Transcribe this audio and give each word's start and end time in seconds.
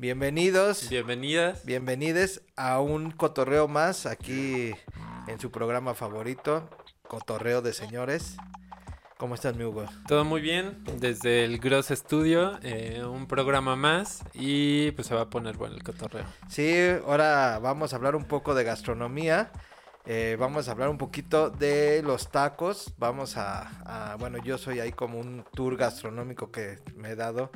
Bienvenidos. 0.00 0.88
Bienvenidas. 0.88 1.62
Bienvenides 1.66 2.40
a 2.56 2.80
un 2.80 3.10
cotorreo 3.10 3.68
más 3.68 4.06
aquí 4.06 4.72
en 5.26 5.38
su 5.38 5.50
programa 5.50 5.92
favorito, 5.92 6.70
Cotorreo 7.06 7.60
de 7.60 7.74
Señores. 7.74 8.38
¿Cómo 9.18 9.34
estás, 9.34 9.56
mi 9.56 9.64
Hugo? 9.64 9.84
Todo 10.08 10.24
muy 10.24 10.40
bien, 10.40 10.82
desde 10.96 11.44
el 11.44 11.58
Gross 11.58 11.88
Studio, 11.88 12.58
eh, 12.62 13.04
un 13.04 13.26
programa 13.26 13.76
más 13.76 14.24
y 14.32 14.90
pues 14.92 15.06
se 15.06 15.14
va 15.14 15.20
a 15.20 15.28
poner 15.28 15.58
bueno 15.58 15.74
el 15.74 15.82
cotorreo. 15.82 16.24
Sí, 16.48 16.72
ahora 17.06 17.58
vamos 17.58 17.92
a 17.92 17.96
hablar 17.96 18.16
un 18.16 18.24
poco 18.24 18.54
de 18.54 18.64
gastronomía. 18.64 19.52
Eh, 20.06 20.38
vamos 20.40 20.68
a 20.68 20.72
hablar 20.72 20.88
un 20.88 20.96
poquito 20.96 21.50
de 21.50 22.02
los 22.02 22.30
tacos. 22.30 22.94
Vamos 22.96 23.36
a, 23.36 24.12
a, 24.12 24.16
bueno, 24.16 24.38
yo 24.42 24.56
soy 24.56 24.80
ahí 24.80 24.92
como 24.92 25.20
un 25.20 25.44
tour 25.52 25.76
gastronómico 25.76 26.50
que 26.50 26.78
me 26.96 27.10
he 27.10 27.16
dado. 27.16 27.50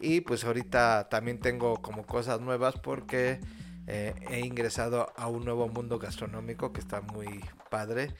Y 0.00 0.20
pues 0.20 0.44
ahorita 0.44 1.08
también 1.08 1.40
tengo 1.40 1.80
como 1.82 2.06
cosas 2.06 2.40
nuevas 2.40 2.74
porque 2.78 3.40
eh, 3.86 4.14
he 4.30 4.40
ingresado 4.40 5.12
a 5.16 5.28
un 5.28 5.44
nuevo 5.44 5.66
mundo 5.68 5.98
gastronómico 5.98 6.72
que 6.72 6.80
está 6.80 7.00
muy 7.00 7.42
padre 7.70 8.14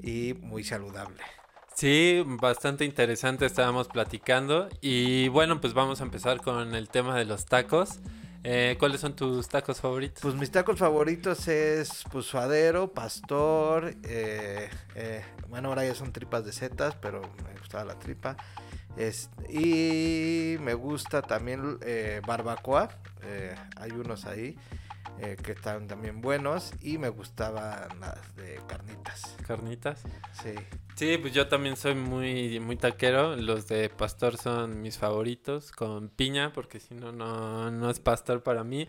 y 0.00 0.34
muy 0.40 0.64
saludable. 0.64 1.22
Sí, 1.74 2.22
bastante 2.24 2.84
interesante 2.84 3.46
estábamos 3.46 3.88
platicando 3.88 4.68
y 4.80 5.28
bueno, 5.28 5.60
pues 5.60 5.74
vamos 5.74 6.00
a 6.00 6.04
empezar 6.04 6.40
con 6.40 6.74
el 6.74 6.88
tema 6.88 7.16
de 7.16 7.24
los 7.24 7.46
tacos. 7.46 8.00
Eh, 8.44 8.76
¿Cuáles 8.78 9.00
son 9.00 9.16
tus 9.16 9.48
tacos 9.48 9.80
favoritos? 9.80 10.22
Pues 10.22 10.34
mis 10.34 10.50
tacos 10.50 10.78
favoritos 10.78 11.48
es 11.48 12.04
pues 12.10 12.26
suadero, 12.26 12.92
pastor, 12.92 13.94
eh, 14.04 14.70
bueno 15.48 15.68
ahora 15.68 15.84
ya 15.84 15.94
son 15.94 16.12
tripas 16.12 16.44
de 16.44 16.52
setas, 16.52 16.94
pero 16.94 17.22
me 17.44 17.58
gustaba 17.58 17.84
la 17.84 17.98
tripa. 17.98 18.36
Es, 18.98 19.30
y 19.48 20.56
me 20.60 20.74
gusta 20.74 21.22
también 21.22 21.78
eh, 21.82 22.20
barbacoa, 22.26 22.88
eh, 23.22 23.54
hay 23.76 23.92
unos 23.92 24.24
ahí 24.24 24.56
eh, 25.20 25.36
que 25.42 25.52
están 25.52 25.86
también 25.86 26.20
buenos 26.20 26.72
y 26.80 26.98
me 26.98 27.08
gustaban 27.08 27.88
las 28.00 28.36
de 28.36 28.60
carnitas. 28.66 29.36
¿Carnitas? 29.46 30.02
Sí. 30.42 30.54
Sí, 30.96 31.16
pues 31.18 31.32
yo 31.32 31.46
también 31.46 31.76
soy 31.76 31.94
muy, 31.94 32.58
muy 32.58 32.76
taquero. 32.76 33.36
Los 33.36 33.68
de 33.68 33.88
pastor 33.88 34.36
son 34.36 34.82
mis 34.82 34.98
favoritos, 34.98 35.70
con 35.70 36.08
piña, 36.08 36.52
porque 36.52 36.80
si 36.80 36.94
no, 36.94 37.12
no 37.12 37.90
es 37.90 38.00
pastor 38.00 38.42
para 38.42 38.64
mí. 38.64 38.88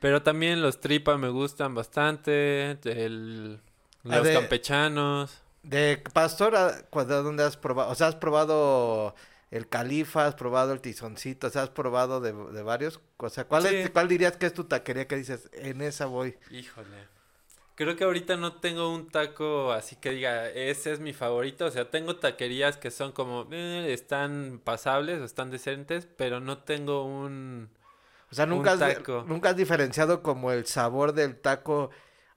Pero 0.00 0.22
también 0.22 0.62
los 0.62 0.80
tripa 0.80 1.16
me 1.16 1.28
gustan 1.28 1.74
bastante. 1.74 2.72
El, 2.84 3.60
los 4.02 4.22
de, 4.22 4.34
campechanos. 4.34 5.42
De 5.62 6.02
pastor, 6.12 6.56
¿a 6.56 6.82
dónde 6.92 7.42
has 7.42 7.56
probado? 7.56 7.90
O 7.90 7.94
sea, 7.94 8.08
has 8.08 8.16
probado 8.16 9.14
el 9.50 9.68
califa, 9.68 10.26
has 10.26 10.34
probado 10.34 10.72
el 10.72 10.80
tizoncito, 10.80 11.46
o 11.46 11.50
sea, 11.50 11.62
has 11.62 11.70
probado 11.70 12.20
de, 12.20 12.32
de 12.32 12.62
varios. 12.62 13.00
O 13.16 13.28
sea, 13.28 13.44
¿cuál, 13.44 13.62
sí. 13.64 13.74
es, 13.74 13.90
¿cuál 13.90 14.08
dirías 14.08 14.36
que 14.36 14.46
es 14.46 14.54
tu 14.54 14.64
taquería 14.64 15.06
que 15.06 15.16
dices, 15.16 15.48
en 15.52 15.80
esa 15.80 16.06
voy? 16.06 16.36
Híjole. 16.50 17.16
Creo 17.76 17.94
que 17.94 18.04
ahorita 18.04 18.38
no 18.38 18.54
tengo 18.54 18.92
un 18.92 19.10
taco 19.10 19.70
así 19.72 19.96
que 19.96 20.10
diga, 20.10 20.48
ese 20.48 20.92
es 20.92 21.00
mi 21.00 21.12
favorito. 21.12 21.66
O 21.66 21.70
sea, 21.70 21.90
tengo 21.90 22.16
taquerías 22.16 22.78
que 22.78 22.90
son 22.90 23.12
como, 23.12 23.46
eh, 23.52 23.92
están 23.92 24.60
pasables 24.64 25.20
o 25.20 25.24
están 25.24 25.50
decentes, 25.50 26.08
pero 26.16 26.40
no 26.40 26.58
tengo 26.58 27.04
un... 27.04 27.68
O 28.32 28.34
sea, 28.34 28.46
nunca, 28.46 28.72
has, 28.72 28.80
nunca 29.26 29.50
has 29.50 29.56
diferenciado 29.56 30.22
como 30.22 30.52
el 30.52 30.66
sabor 30.66 31.12
del 31.12 31.36
taco. 31.36 31.90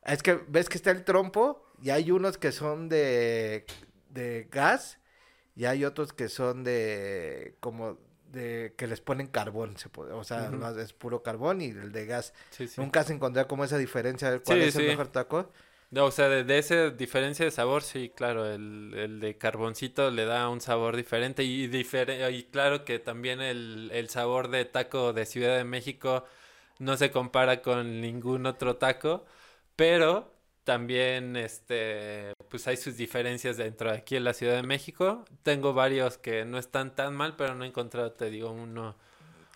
Es 0.06 0.22
que 0.22 0.34
ves 0.48 0.70
que 0.70 0.78
está 0.78 0.92
el 0.92 1.04
trompo 1.04 1.64
y 1.82 1.90
hay 1.90 2.12
unos 2.12 2.38
que 2.38 2.52
son 2.52 2.90
de, 2.90 3.66
de 4.10 4.48
gas 4.52 5.00
y 5.60 5.66
hay 5.66 5.84
otros 5.84 6.14
que 6.14 6.30
son 6.30 6.64
de 6.64 7.54
como 7.60 7.98
de 8.32 8.74
que 8.78 8.88
les 8.88 9.02
ponen 9.02 9.28
carbón, 9.28 9.76
se 9.76 9.90
puede, 9.90 10.14
o 10.14 10.24
sea, 10.24 10.50
uh 10.50 10.56
-huh. 10.56 10.80
es 10.80 10.94
puro 10.94 11.22
carbón 11.22 11.60
y 11.60 11.66
el 11.66 11.92
de 11.92 12.06
gas. 12.06 12.34
Sí, 12.52 12.70
sí. 12.70 12.80
Nunca 12.80 13.02
has 13.02 13.10
encontrado 13.10 13.46
como 13.50 13.66
esa 13.66 13.78
diferencia 13.78 14.32
de 14.32 14.40
cuál 14.40 14.62
sí, 14.62 14.68
es 14.70 14.76
el 14.78 14.88
mejor 14.88 15.10
taco. 15.10 15.52
No, 15.92 16.06
o 16.06 16.12
sea, 16.12 16.30
de, 16.30 16.46
de, 16.46 16.60
esa 16.60 16.92
diferencia 16.92 17.44
de 17.44 17.52
sabor, 17.52 17.84
sí, 17.84 18.10
claro, 18.16 18.46
el, 18.46 18.94
el, 18.96 19.20
de 19.20 19.38
carboncito 19.38 20.12
le 20.12 20.24
da 20.24 20.48
un 20.48 20.62
sabor 20.62 20.96
diferente 20.96 21.44
y, 21.44 21.68
difer 21.68 22.10
y 22.32 22.44
claro 22.44 22.86
que 22.86 23.00
también 23.00 23.42
el, 23.42 23.92
el 23.94 24.08
sabor 24.08 24.48
de 24.50 24.64
taco 24.64 25.12
de 25.12 25.26
Ciudad 25.26 25.58
de 25.58 25.66
México 25.66 26.24
no 26.78 26.96
se 26.96 27.12
compara 27.12 27.62
con 27.62 28.00
ningún 28.00 28.46
otro 28.46 28.78
taco, 28.78 29.26
pero 29.76 30.32
también 30.70 31.36
este 31.36 32.34
pues 32.48 32.68
hay 32.68 32.78
sus 32.78 32.96
diferencias 32.96 33.58
dentro 33.58 33.90
de 33.92 33.98
aquí 33.98 34.16
en 34.18 34.24
la 34.24 34.36
Ciudad 34.36 34.54
de 34.56 34.62
México. 34.62 35.26
Tengo 35.42 35.74
varios 35.74 36.20
que 36.20 36.46
no 36.46 36.60
están 36.60 36.94
tan 36.94 37.16
mal, 37.16 37.36
pero 37.36 37.56
no 37.56 37.64
he 37.64 37.68
encontrado, 37.68 38.12
te 38.12 38.30
digo, 38.30 38.52
uno 38.52 38.96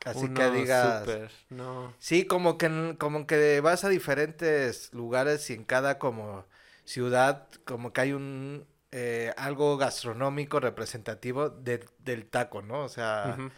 Así 0.03 0.25
uno 0.25 0.33
que 0.33 0.49
digas, 0.49 1.01
super, 1.01 1.31
no. 1.49 1.93
sí, 1.99 2.25
como 2.25 2.57
que 2.57 2.95
como 2.97 3.27
que 3.27 3.61
vas 3.61 3.83
a 3.83 3.89
diferentes 3.89 4.91
lugares 4.91 5.47
y 5.51 5.53
en 5.53 5.65
cada 5.65 5.99
como 5.99 6.47
ciudad 6.83 7.47
como 7.63 7.93
que 7.93 8.01
hay 8.01 8.13
un 8.13 8.65
eh, 8.91 9.33
algo 9.37 9.77
gastronómico 9.77 10.59
representativo 10.59 11.49
de, 11.49 11.85
del 11.99 12.25
taco, 12.25 12.63
¿no? 12.63 12.83
O 12.83 12.89
sea, 12.89 13.35
uh 13.37 13.41
-huh. 13.41 13.51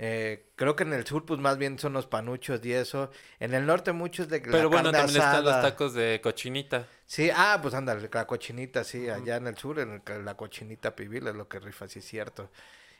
Eh, 0.00 0.52
creo 0.54 0.76
que 0.76 0.84
en 0.84 0.92
el 0.92 1.04
sur, 1.04 1.26
pues 1.26 1.40
más 1.40 1.58
bien 1.58 1.76
son 1.76 1.92
los 1.92 2.06
panuchos 2.06 2.64
y 2.64 2.72
eso. 2.72 3.10
En 3.40 3.52
el 3.52 3.66
norte, 3.66 3.92
muchos 3.92 4.28
de. 4.28 4.40
Pero 4.40 4.70
bueno, 4.70 4.92
también 4.92 5.20
asada. 5.20 5.38
están 5.38 5.44
los 5.44 5.62
tacos 5.62 5.94
de 5.94 6.20
cochinita. 6.22 6.86
Sí, 7.04 7.30
ah, 7.34 7.58
pues 7.60 7.74
anda, 7.74 7.94
la 7.94 8.26
cochinita, 8.26 8.84
sí, 8.84 8.98
uh 8.98 9.10
-huh. 9.10 9.22
allá 9.22 9.36
en 9.36 9.48
el 9.48 9.56
sur, 9.56 9.80
en 9.80 10.00
el, 10.06 10.24
la 10.24 10.36
cochinita 10.36 10.94
pibil 10.94 11.26
es 11.26 11.34
lo 11.34 11.48
que 11.48 11.58
rifa, 11.58 11.88
sí 11.88 11.98
es 11.98 12.04
cierto. 12.04 12.48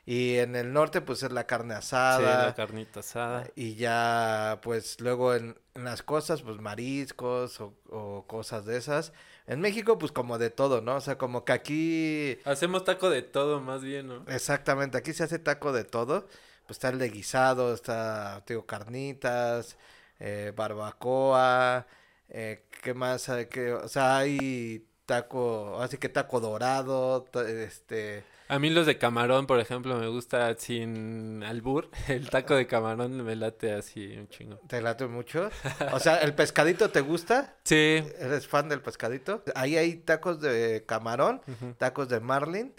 Y 0.05 0.37
en 0.37 0.55
el 0.55 0.73
norte, 0.73 1.01
pues 1.01 1.23
es 1.23 1.31
la 1.31 1.45
carne 1.45 1.75
asada. 1.75 2.17
Sí, 2.17 2.47
la 2.47 2.55
carnita 2.55 2.99
asada. 3.01 3.47
Y 3.55 3.75
ya, 3.75 4.59
pues 4.61 4.99
luego 4.99 5.35
en, 5.35 5.55
en 5.75 5.83
las 5.83 6.01
cosas, 6.03 6.41
pues 6.41 6.59
mariscos 6.59 7.61
o, 7.61 7.75
o, 7.89 8.25
cosas 8.27 8.65
de 8.65 8.75
esas. 8.75 9.13
En 9.45 9.61
México, 9.61 9.99
pues 9.99 10.11
como 10.11 10.37
de 10.37 10.49
todo, 10.49 10.81
¿no? 10.81 10.95
O 10.95 11.01
sea, 11.01 11.17
como 11.17 11.45
que 11.45 11.53
aquí. 11.53 12.39
Hacemos 12.43 12.83
taco 12.83 13.09
de 13.09 13.21
todo, 13.21 13.61
más 13.61 13.83
bien, 13.83 14.07
¿no? 14.07 14.25
Exactamente, 14.27 14.97
aquí 14.97 15.13
se 15.13 15.23
hace 15.23 15.39
taco 15.39 15.71
de 15.71 15.83
todo 15.83 16.27
pues 16.69 16.77
está 16.77 16.89
el 16.89 16.99
de 16.99 17.09
guisado, 17.09 17.73
está, 17.73 18.43
digo, 18.45 18.63
carnitas, 18.67 19.75
eh, 20.19 20.53
barbacoa, 20.55 21.87
eh, 22.29 22.65
¿qué 22.83 22.93
más? 22.93 23.27
Que, 23.49 23.73
o 23.73 23.87
sea, 23.87 24.19
hay 24.19 24.85
taco, 25.07 25.81
así 25.81 25.97
que 25.97 26.09
taco 26.09 26.39
dorado, 26.39 27.25
este... 27.47 28.23
A 28.49 28.59
mí 28.59 28.69
los 28.69 28.85
de 28.85 28.99
camarón, 28.99 29.47
por 29.47 29.59
ejemplo, 29.59 29.97
me 29.97 30.09
gusta 30.09 30.55
sin 30.59 31.41
albur. 31.43 31.89
El 32.07 32.29
taco 32.29 32.53
de 32.55 32.67
camarón 32.67 33.23
me 33.25 33.35
late 33.35 33.73
así 33.73 34.15
un 34.15 34.27
chingo. 34.27 34.57
¿Te 34.67 34.79
late 34.79 35.07
mucho? 35.07 35.49
O 35.91 35.99
sea, 35.99 36.17
¿el 36.17 36.35
pescadito 36.35 36.91
te 36.91 37.01
gusta? 37.01 37.55
Sí. 37.63 38.03
¿Eres 38.19 38.47
fan 38.47 38.69
del 38.69 38.81
pescadito? 38.81 39.43
Ahí 39.55 39.75
hay 39.75 39.95
tacos 39.95 40.39
de 40.39 40.83
camarón, 40.85 41.41
uh 41.47 41.51
-huh. 41.51 41.77
tacos 41.77 42.09
de 42.09 42.19
marlin. 42.19 42.75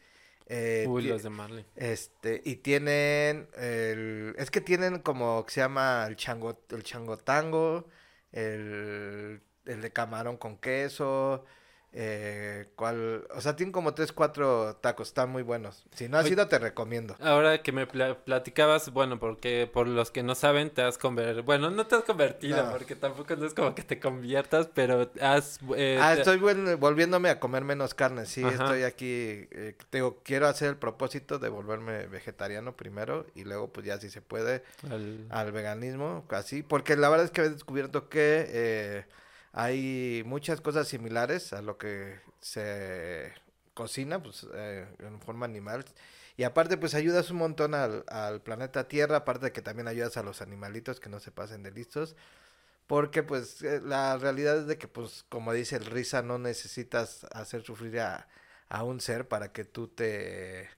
Eh, 0.52 0.84
Uy, 0.88 1.04
los 1.04 1.22
de 1.22 1.30
Marley. 1.30 1.64
Este, 1.76 2.42
y 2.44 2.56
tienen 2.56 3.48
el, 3.56 4.34
es 4.36 4.50
que 4.50 4.60
tienen 4.60 4.98
como 4.98 5.46
que 5.46 5.52
se 5.52 5.60
llama 5.60 6.04
el 6.08 6.16
chango, 6.16 6.60
el 6.70 6.82
changotango, 6.82 7.86
el, 8.32 9.40
el 9.64 9.80
de 9.80 9.92
camarón 9.92 10.36
con 10.38 10.58
queso, 10.58 11.44
eh, 11.92 12.68
cuál, 12.76 13.26
o 13.34 13.40
sea, 13.40 13.56
tienen 13.56 13.72
como 13.72 13.94
tres, 13.94 14.12
cuatro 14.12 14.76
tacos, 14.76 15.08
están 15.08 15.30
muy 15.30 15.42
buenos. 15.42 15.84
Si 15.92 16.08
no 16.08 16.18
has 16.18 16.24
Oye, 16.24 16.34
ido, 16.34 16.46
te 16.46 16.58
recomiendo. 16.58 17.16
Ahora 17.20 17.62
que 17.62 17.72
me 17.72 17.86
pl 17.86 18.14
platicabas, 18.14 18.92
bueno, 18.92 19.18
porque 19.18 19.68
por 19.72 19.88
los 19.88 20.12
que 20.12 20.22
no 20.22 20.36
saben, 20.36 20.70
te 20.70 20.82
has 20.82 20.98
convertido, 20.98 21.42
bueno, 21.42 21.70
no 21.70 21.86
te 21.86 21.96
has 21.96 22.04
convertido, 22.04 22.64
no. 22.64 22.70
porque 22.70 22.94
tampoco 22.94 23.34
no 23.34 23.44
es 23.44 23.54
como 23.54 23.74
que 23.74 23.82
te 23.82 23.98
conviertas, 23.98 24.68
pero 24.72 25.10
has... 25.20 25.58
Eh, 25.76 25.98
ah, 26.00 26.14
estoy 26.14 26.38
volviéndome 26.76 27.28
a 27.28 27.40
comer 27.40 27.64
menos 27.64 27.94
carne, 27.94 28.24
sí, 28.26 28.44
Ajá. 28.44 28.52
estoy 28.52 28.82
aquí, 28.84 29.48
eh, 29.50 29.74
digo, 29.90 30.20
quiero 30.22 30.46
hacer 30.46 30.68
el 30.68 30.76
propósito 30.76 31.40
de 31.40 31.48
volverme 31.48 32.06
vegetariano 32.06 32.76
primero, 32.76 33.26
y 33.34 33.42
luego, 33.42 33.68
pues 33.72 33.86
ya 33.86 33.98
si 33.98 34.10
se 34.10 34.22
puede, 34.22 34.62
al, 34.88 35.26
al 35.30 35.50
veganismo, 35.50 36.24
así, 36.30 36.62
porque 36.62 36.94
la 36.96 37.08
verdad 37.08 37.26
es 37.26 37.32
que 37.32 37.40
he 37.40 37.50
descubierto 37.50 38.08
que... 38.08 38.46
Eh, 38.48 39.04
hay 39.52 40.22
muchas 40.26 40.60
cosas 40.60 40.88
similares 40.88 41.52
a 41.52 41.62
lo 41.62 41.78
que 41.78 42.20
se 42.40 43.32
cocina 43.74 44.22
pues 44.22 44.46
eh, 44.54 44.86
en 45.00 45.20
forma 45.20 45.46
animal. 45.46 45.84
Y 46.36 46.44
aparte 46.44 46.76
pues 46.76 46.94
ayudas 46.94 47.30
un 47.30 47.38
montón 47.38 47.74
al, 47.74 48.04
al, 48.08 48.42
planeta 48.42 48.88
Tierra 48.88 49.18
aparte 49.18 49.46
de 49.46 49.52
que 49.52 49.62
también 49.62 49.88
ayudas 49.88 50.16
a 50.16 50.22
los 50.22 50.40
animalitos 50.42 51.00
que 51.00 51.08
no 51.08 51.20
se 51.20 51.30
pasen 51.32 51.62
de 51.62 51.70
listos. 51.72 52.16
Porque 52.86 53.22
pues 53.22 53.62
eh, 53.62 53.80
la 53.84 54.18
realidad 54.18 54.58
es 54.58 54.66
de 54.66 54.78
que 54.78 54.88
pues 54.88 55.24
como 55.28 55.52
dice 55.52 55.76
el 55.76 55.86
risa 55.86 56.22
no 56.22 56.38
necesitas 56.38 57.24
hacer 57.32 57.62
sufrir 57.62 58.00
a, 58.00 58.28
a 58.68 58.84
un 58.84 59.00
ser 59.00 59.28
para 59.28 59.52
que 59.52 59.64
tú 59.64 59.88
te 59.88 60.68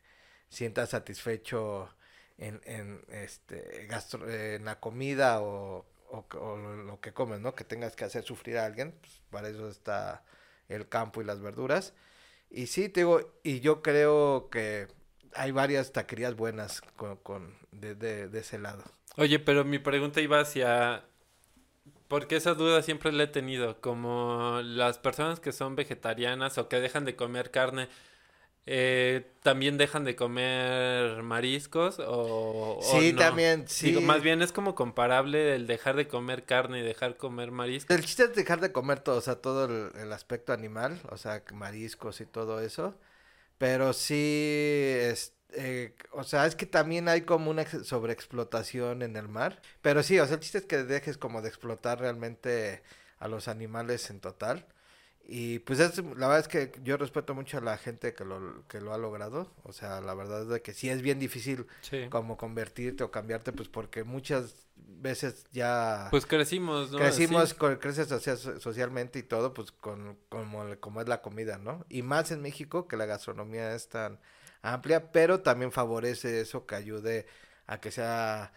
sientas 0.48 0.90
satisfecho 0.90 1.90
en, 2.38 2.60
en 2.64 3.02
este 3.08 3.86
gastro, 3.88 4.28
en 4.30 4.64
la 4.64 4.80
comida 4.80 5.40
o 5.42 5.86
o, 6.12 6.26
o, 6.38 6.56
lo 6.56 7.00
que 7.00 7.12
comes, 7.12 7.40
¿no? 7.40 7.54
Que 7.54 7.64
tengas 7.64 7.96
que 7.96 8.04
hacer 8.04 8.22
sufrir 8.22 8.58
a 8.58 8.66
alguien, 8.66 8.94
pues 9.00 9.20
para 9.30 9.48
eso 9.48 9.68
está 9.68 10.22
el 10.68 10.88
campo 10.88 11.20
y 11.22 11.24
las 11.24 11.40
verduras. 11.40 11.94
Y 12.50 12.66
sí, 12.66 12.88
te 12.88 13.00
digo, 13.00 13.32
y 13.42 13.60
yo 13.60 13.82
creo 13.82 14.50
que 14.50 14.88
hay 15.34 15.50
varias 15.50 15.92
taquerías 15.92 16.36
buenas 16.36 16.82
con, 16.96 17.16
con 17.16 17.56
de, 17.70 17.94
de, 17.94 18.28
de, 18.28 18.40
ese 18.40 18.58
lado. 18.58 18.84
Oye, 19.16 19.38
pero 19.38 19.64
mi 19.64 19.78
pregunta 19.78 20.20
iba 20.20 20.40
hacia 20.40 21.04
Porque 22.08 22.36
esa 22.36 22.54
duda 22.54 22.82
siempre 22.82 23.10
la 23.12 23.24
he 23.24 23.28
tenido, 23.28 23.80
como 23.80 24.60
las 24.62 24.98
personas 24.98 25.40
que 25.40 25.52
son 25.52 25.76
vegetarianas 25.76 26.58
o 26.58 26.68
que 26.68 26.80
dejan 26.80 27.06
de 27.06 27.16
comer 27.16 27.50
carne, 27.50 27.88
eh, 28.66 29.32
¿también 29.42 29.76
dejan 29.76 30.04
de 30.04 30.14
comer 30.14 31.22
mariscos 31.22 31.96
o, 31.98 32.78
sí, 32.80 33.12
también, 33.12 33.66
sí. 33.66 33.92
más 34.00 34.22
bien 34.22 34.40
es 34.40 34.52
como 34.52 34.74
comparable 34.74 35.56
el 35.56 35.66
dejar 35.66 35.96
de 35.96 36.06
comer 36.06 36.44
carne 36.44 36.80
y 36.80 36.82
dejar 36.82 37.16
comer 37.16 37.50
mariscos. 37.50 37.96
El 37.96 38.04
chiste 38.04 38.24
es 38.24 38.34
dejar 38.34 38.60
de 38.60 38.70
comer 38.70 39.00
todo, 39.00 39.16
o 39.16 39.20
sea, 39.20 39.36
todo 39.36 39.64
el, 39.64 40.12
aspecto 40.12 40.52
animal, 40.52 41.00
o 41.10 41.16
sea, 41.16 41.42
mariscos 41.52 42.20
y 42.20 42.26
todo 42.26 42.60
eso, 42.60 42.94
pero 43.58 43.92
sí, 43.92 44.94
es, 45.00 45.34
eh, 45.54 45.94
o 46.12 46.24
sea, 46.24 46.46
es 46.46 46.54
que 46.54 46.66
también 46.66 47.08
hay 47.08 47.22
como 47.22 47.50
una 47.50 47.66
sobreexplotación 47.66 49.02
en 49.02 49.16
el 49.16 49.28
mar. 49.28 49.60
Pero 49.80 50.02
sí, 50.02 50.18
o 50.18 50.26
sea, 50.26 50.34
el 50.34 50.40
chiste 50.40 50.58
es 50.58 50.66
que 50.66 50.84
dejes 50.84 51.18
como 51.18 51.42
de 51.42 51.48
explotar 51.48 52.00
realmente 52.00 52.82
a 53.18 53.28
los 53.28 53.48
animales 53.48 54.10
en 54.10 54.20
total. 54.20 54.66
Y 55.24 55.60
pues 55.60 55.78
es, 55.78 55.98
la 55.98 56.26
verdad 56.28 56.40
es 56.40 56.48
que 56.48 56.72
yo 56.82 56.96
respeto 56.96 57.34
mucho 57.34 57.58
a 57.58 57.60
la 57.60 57.78
gente 57.78 58.12
que 58.12 58.24
lo, 58.24 58.66
que 58.68 58.80
lo 58.80 58.92
ha 58.92 58.98
logrado. 58.98 59.50
O 59.62 59.72
sea, 59.72 60.00
la 60.00 60.14
verdad 60.14 60.42
es 60.42 60.48
de 60.48 60.62
que 60.62 60.74
sí 60.74 60.90
es 60.90 61.00
bien 61.00 61.18
difícil 61.18 61.66
como 62.10 62.36
convertirte 62.36 63.04
o 63.04 63.10
cambiarte, 63.10 63.52
pues 63.52 63.68
porque 63.68 64.04
muchas 64.04 64.66
veces 64.76 65.46
ya... 65.52 66.08
Pues 66.10 66.26
crecimos, 66.26 66.90
¿no? 66.90 66.98
Crecimos, 66.98 67.54
creces 67.54 68.08
socialmente 68.60 69.20
y 69.20 69.22
todo, 69.22 69.54
pues 69.54 69.72
con 69.72 70.18
como, 70.28 70.64
como 70.80 71.00
es 71.00 71.08
la 71.08 71.22
comida, 71.22 71.58
¿no? 71.58 71.86
Y 71.88 72.02
más 72.02 72.30
en 72.30 72.42
México, 72.42 72.88
que 72.88 72.96
la 72.96 73.06
gastronomía 73.06 73.74
es 73.74 73.88
tan 73.88 74.18
amplia, 74.60 75.12
pero 75.12 75.40
también 75.40 75.72
favorece 75.72 76.40
eso 76.40 76.66
que 76.66 76.74
ayude 76.74 77.26
a 77.66 77.80
que 77.80 77.90
sea 77.90 78.52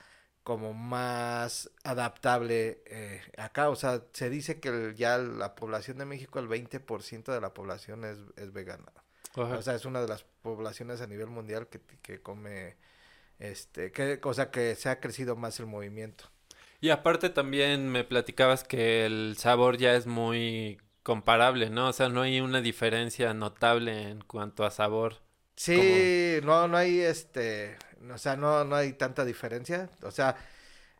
como 0.45 0.75
más 0.75 1.71
adaptable 1.83 2.83
eh, 2.85 3.19
acá. 3.35 3.69
O 3.69 3.75
sea, 3.75 4.03
se 4.13 4.29
dice 4.29 4.59
que 4.59 4.93
ya 4.95 5.17
la 5.17 5.55
población 5.55 5.97
de 5.97 6.05
México, 6.05 6.37
el 6.37 6.47
20% 6.47 7.33
de 7.33 7.41
la 7.41 7.53
población 7.53 8.05
es, 8.05 8.19
es 8.37 8.53
vegana. 8.53 8.93
O 9.35 9.61
sea, 9.63 9.73
es 9.73 9.85
una 9.85 10.01
de 10.01 10.07
las 10.07 10.23
poblaciones 10.43 11.01
a 11.01 11.07
nivel 11.07 11.27
mundial 11.27 11.67
que, 11.67 11.81
que 12.03 12.21
come, 12.21 12.77
este, 13.39 13.91
que, 13.91 14.21
o 14.23 14.33
sea, 14.35 14.51
que 14.51 14.75
se 14.75 14.87
ha 14.87 14.99
crecido 14.99 15.35
más 15.35 15.59
el 15.59 15.65
movimiento. 15.65 16.29
Y 16.79 16.91
aparte 16.91 17.31
también 17.31 17.89
me 17.89 18.03
platicabas 18.03 18.63
que 18.63 19.07
el 19.07 19.35
sabor 19.39 19.77
ya 19.77 19.95
es 19.95 20.05
muy 20.05 20.79
comparable, 21.01 21.71
¿no? 21.71 21.89
O 21.89 21.93
sea, 21.93 22.07
no 22.09 22.21
hay 22.21 22.39
una 22.39 22.61
diferencia 22.61 23.33
notable 23.33 24.09
en 24.09 24.21
cuanto 24.21 24.63
a 24.63 24.69
sabor. 24.69 25.21
Sí, 25.55 26.39
no, 26.43 26.67
no 26.67 26.77
hay 26.77 26.99
este, 26.99 27.77
o 28.13 28.17
sea, 28.17 28.35
no, 28.35 28.63
no 28.63 28.75
hay 28.75 28.93
tanta 28.93 29.25
diferencia. 29.25 29.89
O 30.03 30.11
sea, 30.11 30.35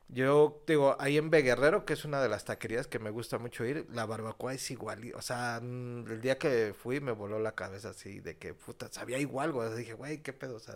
yo 0.09 0.63
digo, 0.67 0.95
ahí 0.99 1.17
en 1.17 1.29
Beguerrero, 1.29 1.85
que 1.85 1.93
es 1.93 2.05
una 2.05 2.21
de 2.21 2.29
las 2.29 2.45
taquerías 2.45 2.87
que 2.87 2.99
me 2.99 3.09
gusta 3.09 3.37
mucho 3.39 3.65
ir, 3.65 3.87
la 3.91 4.05
barbacoa 4.05 4.53
es 4.53 4.69
igual. 4.71 5.11
O 5.15 5.21
sea, 5.21 5.59
mm, 5.61 6.11
el 6.11 6.21
día 6.21 6.37
que 6.37 6.73
fui 6.77 6.99
me 6.99 7.11
voló 7.11 7.39
la 7.39 7.53
cabeza 7.55 7.89
así 7.89 8.19
de 8.19 8.37
que, 8.37 8.53
puta, 8.53 8.87
sabía 8.91 9.17
igual, 9.19 9.51
güey. 9.51 9.73
Dije, 9.75 9.93
güey, 9.93 10.19
qué 10.21 10.33
pedo, 10.33 10.55
o 10.57 10.59
sea, 10.59 10.75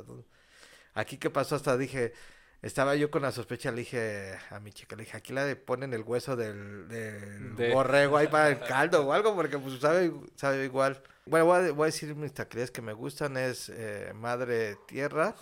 aquí 0.93 1.17
qué 1.17 1.29
pasó, 1.29 1.55
hasta 1.55 1.77
dije, 1.77 2.13
estaba 2.61 2.95
yo 2.95 3.09
con 3.11 3.21
la 3.21 3.31
sospecha, 3.31 3.71
le 3.71 3.77
dije 3.77 4.37
a 4.49 4.59
mi 4.59 4.71
chica, 4.73 4.95
le 4.95 5.03
dije, 5.03 5.17
aquí 5.17 5.31
le 5.33 5.55
ponen 5.55 5.93
el 5.93 6.01
hueso 6.01 6.35
del, 6.35 6.87
del 6.89 7.73
borrego 7.73 8.17
ahí 8.17 8.27
para 8.27 8.49
el 8.49 8.59
caldo 8.67 9.07
o 9.07 9.13
algo, 9.13 9.35
porque 9.35 9.57
pues 9.57 9.79
sabe, 9.79 10.11
sabe 10.35 10.65
igual. 10.65 11.01
Bueno, 11.25 11.45
voy 11.45 11.69
a, 11.69 11.71
voy 11.71 11.83
a 11.83 11.85
decir 11.85 12.15
mis 12.15 12.33
taquerías 12.33 12.71
que 12.71 12.81
me 12.81 12.93
gustan, 12.93 13.37
es 13.37 13.69
eh, 13.69 14.11
Madre 14.15 14.77
Tierra, 14.87 15.35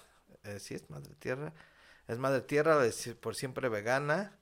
eh, 0.47 0.59
sí 0.59 0.73
es 0.75 0.89
Madre 0.89 1.13
Tierra, 1.19 1.53
es 2.07 2.17
Madre 2.17 2.41
Tierra, 2.41 2.85
es 2.85 3.09
por 3.19 3.35
siempre 3.35 3.69
vegana, 3.69 4.37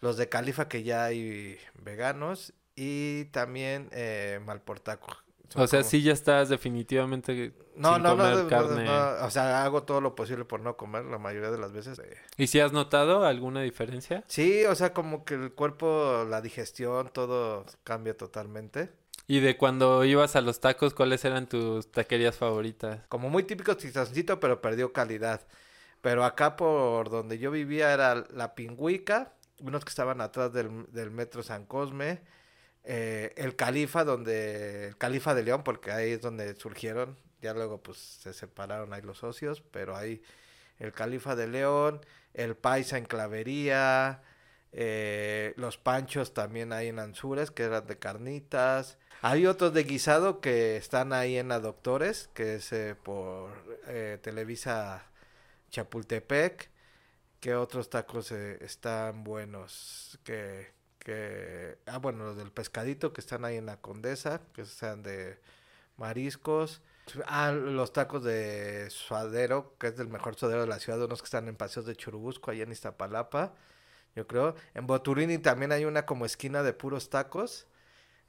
los 0.00 0.16
de 0.16 0.28
Califa 0.28 0.68
que 0.68 0.82
ya 0.82 1.04
hay 1.04 1.58
veganos, 1.74 2.52
y 2.74 3.26
también 3.26 3.88
eh, 3.92 4.40
Malportaco 4.44 5.26
o 5.54 5.66
sea, 5.66 5.82
sí 5.82 6.02
ya 6.02 6.12
estás 6.12 6.48
definitivamente 6.48 7.52
no, 7.76 7.94
sin 7.94 8.02
no, 8.02 8.10
comer 8.10 8.36
no, 8.36 8.48
carne. 8.48 8.84
No, 8.84 9.24
o 9.24 9.30
sea, 9.30 9.64
hago 9.64 9.84
todo 9.84 10.00
lo 10.00 10.14
posible 10.14 10.44
por 10.44 10.60
no 10.60 10.76
comer 10.76 11.04
la 11.04 11.18
mayoría 11.18 11.50
de 11.50 11.58
las 11.58 11.72
veces. 11.72 12.00
¿Y 12.36 12.46
si 12.48 12.60
has 12.60 12.72
notado 12.72 13.24
alguna 13.24 13.62
diferencia? 13.62 14.24
Sí, 14.26 14.64
o 14.64 14.74
sea, 14.74 14.92
como 14.92 15.24
que 15.24 15.34
el 15.34 15.52
cuerpo, 15.52 16.26
la 16.28 16.40
digestión, 16.40 17.10
todo 17.12 17.64
cambia 17.84 18.16
totalmente. 18.16 18.90
¿Y 19.28 19.40
de 19.40 19.56
cuando 19.56 20.04
ibas 20.04 20.36
a 20.36 20.40
los 20.40 20.60
tacos, 20.60 20.94
cuáles 20.94 21.24
eran 21.24 21.48
tus 21.48 21.90
taquerías 21.90 22.36
favoritas? 22.36 23.00
Como 23.08 23.28
muy 23.28 23.42
típico 23.42 23.76
tizoncito, 23.76 24.38
pero 24.38 24.60
perdió 24.60 24.92
calidad. 24.92 25.46
Pero 26.00 26.24
acá 26.24 26.56
por 26.56 27.10
donde 27.10 27.38
yo 27.38 27.50
vivía 27.50 27.92
era 27.92 28.24
la 28.30 28.54
Pingüica, 28.54 29.32
unos 29.60 29.84
que 29.84 29.88
estaban 29.88 30.20
atrás 30.20 30.52
del, 30.52 31.10
metro 31.10 31.42
San 31.42 31.64
Cosme 31.66 32.20
eh, 32.84 33.34
el 33.36 33.56
Califa, 33.56 34.04
donde 34.04 34.88
el 34.88 34.96
Califa 34.96 35.34
de 35.34 35.42
León, 35.42 35.64
porque 35.64 35.90
ahí 35.90 36.12
es 36.12 36.20
donde 36.20 36.54
surgieron, 36.54 37.16
ya 37.42 37.52
luego 37.52 37.82
pues 37.82 37.98
se 37.98 38.32
separaron 38.32 38.92
ahí 38.92 39.02
los 39.02 39.18
socios, 39.18 39.60
pero 39.72 39.96
ahí 39.96 40.22
el 40.78 40.92
Califa 40.92 41.34
de 41.34 41.48
León, 41.48 42.00
el 42.32 42.56
Paisa 42.56 42.96
en 42.96 43.06
Clavería, 43.06 44.22
eh, 44.72 45.54
los 45.56 45.78
Panchos 45.78 46.34
también 46.34 46.72
ahí 46.72 46.88
en 46.88 46.98
Anzures, 46.98 47.50
que 47.50 47.64
eran 47.64 47.86
de 47.86 47.98
carnitas. 47.98 48.98
Hay 49.22 49.46
otros 49.46 49.72
de 49.72 49.84
guisado 49.84 50.40
que 50.40 50.76
están 50.76 51.12
ahí 51.12 51.38
en 51.38 51.52
Adoctores, 51.52 52.28
que 52.34 52.56
es 52.56 52.72
eh, 52.72 52.94
por 52.94 53.50
Televisa 54.22 55.06
Chapultepec. 55.70 56.70
que 57.40 57.54
otros 57.54 57.90
tacos 57.90 58.32
están 58.32 59.24
buenos? 59.24 60.18
Que 60.24 60.76
que, 61.06 61.78
ah, 61.86 61.98
bueno, 61.98 62.24
los 62.24 62.36
del 62.36 62.50
pescadito 62.50 63.12
que 63.12 63.20
están 63.20 63.44
ahí 63.44 63.56
en 63.56 63.66
la 63.66 63.80
Condesa, 63.80 64.40
que 64.52 64.64
sean 64.64 65.04
de 65.04 65.38
mariscos. 65.96 66.82
Ah, 67.26 67.52
los 67.52 67.92
tacos 67.92 68.24
de 68.24 68.90
suadero, 68.90 69.76
que 69.78 69.86
es 69.86 69.98
el 70.00 70.08
mejor 70.08 70.34
suadero 70.34 70.62
de 70.62 70.66
la 70.66 70.80
ciudad, 70.80 71.00
unos 71.00 71.22
que 71.22 71.26
están 71.26 71.46
en 71.46 71.54
Paseos 71.54 71.86
de 71.86 71.94
Churubusco, 71.94 72.50
allá 72.50 72.64
en 72.64 72.72
Iztapalapa, 72.72 73.54
yo 74.16 74.26
creo. 74.26 74.56
En 74.74 74.86
Boturini 74.86 75.38
también 75.38 75.70
hay 75.70 75.84
una 75.84 76.04
como 76.04 76.26
esquina 76.26 76.64
de 76.64 76.72
puros 76.72 77.08
tacos. 77.10 77.66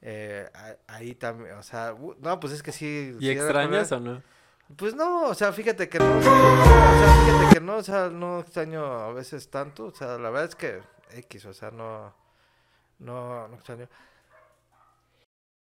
Eh, 0.02 0.48
ahí 0.86 1.16
también, 1.16 1.56
o 1.56 1.64
sea, 1.64 1.96
no, 2.20 2.40
pues 2.40 2.54
es 2.54 2.62
que 2.62 2.72
sí. 2.72 3.16
¿Y 3.20 3.30
extrañas 3.30 3.92
o 3.92 4.00
no? 4.00 4.22
Pues 4.76 4.94
no, 4.94 5.30
o 5.30 5.34
sea, 5.34 5.52
fíjate 5.54 5.90
que 5.90 5.98
no, 5.98 6.18
o 6.18 6.22
sea, 6.22 7.26
fíjate 7.26 7.54
que 7.56 7.62
no, 7.62 7.78
o 7.78 7.84
sea, 7.84 8.10
no 8.10 8.42
extraño 8.42 8.86
a 8.86 9.14
veces 9.14 9.50
tanto, 9.50 9.86
o 9.86 9.96
sea, 9.96 10.18
la 10.18 10.30
verdad 10.30 10.50
es 10.50 10.56
que 10.56 10.82
X, 11.16 11.46
o 11.46 11.54
sea, 11.54 11.72
no 11.72 12.14
no, 13.00 13.48
no 13.48 13.56
extraño. 13.56 13.88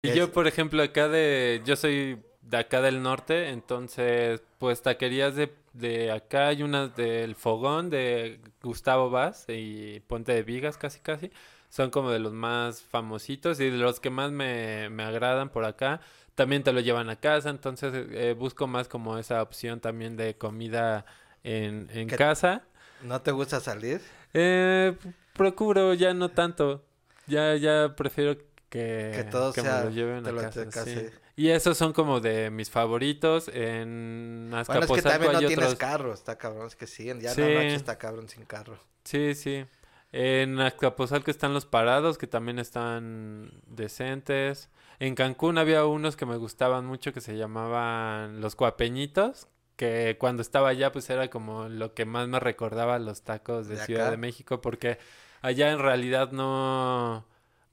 Y 0.03 0.13
yo, 0.15 0.33
por 0.33 0.47
ejemplo, 0.47 0.83
acá 0.83 1.09
de... 1.09 1.63
Yo 1.65 1.77
soy 1.77 2.23
de 2.49 2.57
acá 2.59 2.81
del 2.81 3.03
norte, 3.03 3.51
entonces, 3.51 4.41
pues 4.59 4.81
taquerías 4.83 5.35
de, 5.35 5.53
de 5.73 6.13
acá 6.13 6.49
hay 6.49 6.63
unas 6.63 6.95
del 6.97 7.35
Fogón 7.35 7.91
de 7.91 8.41
Gustavo 8.63 9.11
Vaz 9.11 9.47
y 9.49 10.01
Ponte 10.01 10.33
de 10.33 10.43
Vigas 10.43 10.79
casi 10.79 11.01
casi. 11.01 11.31
Son 11.69 11.91
como 11.91 12.11
de 12.13 12.21
los 12.21 12.33
más 12.33 12.81
famositos 12.83 13.59
y 13.59 13.71
de 13.71 13.77
los 13.77 13.99
que 13.99 14.11
más 14.11 14.31
me, 14.31 14.89
me 14.91 15.03
agradan 15.03 15.49
por 15.49 15.65
acá. 15.65 16.01
También 16.37 16.63
te 16.63 16.73
lo 16.73 16.81
llevan 16.81 17.11
a 17.11 17.17
casa, 17.17 17.51
entonces 17.51 17.93
eh, 17.95 18.35
busco 18.39 18.67
más 18.67 18.87
como 18.89 19.19
esa 19.19 19.43
opción 19.43 19.81
también 19.81 20.17
de 20.17 20.37
comida 20.37 21.05
en, 21.43 21.89
en 21.93 22.09
casa. 22.09 22.63
¿No 23.03 23.21
te 23.21 23.33
gusta 23.33 23.59
salir? 23.59 24.01
Eh, 24.35 24.97
procuro 25.33 25.95
ya 25.95 26.15
no 26.15 26.31
tanto. 26.31 26.85
Ya, 27.27 27.57
ya 27.57 27.95
prefiero 27.97 28.37
que, 28.69 29.13
que 29.17 29.25
todo 29.31 29.53
me 29.57 29.63
lo 29.85 29.91
lleven 29.91 30.27
a 30.27 30.51
casa. 30.51 31.01
Y 31.39 31.51
esos 31.51 31.77
son 31.77 31.93
como 31.93 32.21
de 32.21 32.51
mis 32.51 32.71
favoritos. 32.71 33.49
En 33.53 34.51
Azcapotzalco 34.55 34.87
bueno, 34.87 34.97
es 34.97 35.03
que 35.03 35.11
también 35.11 35.33
no 35.33 35.39
tienes 35.41 35.75
carro, 35.75 36.15
está 36.15 36.39
cabrón. 36.39 36.67
Es 36.67 36.77
que 36.77 36.87
sí, 36.87 37.05
ya 37.05 37.13
en 37.13 37.21
la 37.23 37.31
noche 37.33 37.75
está 37.75 37.99
cabrón 37.99 38.29
sin 38.29 38.47
carro. 38.47 38.79
Sí, 39.05 39.35
sí. 39.35 39.67
En 40.13 40.59
Azcapotzalco 40.59 41.31
están 41.31 41.53
los 41.53 41.67
parados, 41.67 42.17
que 42.17 42.27
también 42.27 42.59
están 42.59 43.53
decentes. 43.67 44.71
En 44.99 45.15
Cancún 45.15 45.59
había 45.59 45.85
unos 45.85 46.17
que 46.17 46.25
me 46.25 46.37
gustaban 46.37 46.87
mucho 46.87 47.13
que 47.13 47.21
se 47.21 47.37
llamaban 47.37 48.41
los 48.41 48.57
cuapeñitos, 48.57 49.49
que 49.77 50.17
cuando 50.19 50.41
estaba 50.41 50.71
allá 50.71 50.91
pues 50.91 51.11
era 51.11 51.29
como 51.29 51.69
lo 51.69 51.93
que 51.93 52.07
más 52.07 52.29
me 52.29 52.41
recordaba 52.41 52.99
los 52.99 53.23
tacos 53.23 53.69
de, 53.69 53.77
Ciudad 53.77 54.11
de 54.11 54.17
México, 54.17 54.63
porque 54.63 54.99
allá 55.43 55.71
en 55.71 55.81
realidad 55.81 56.33
no, 56.33 57.27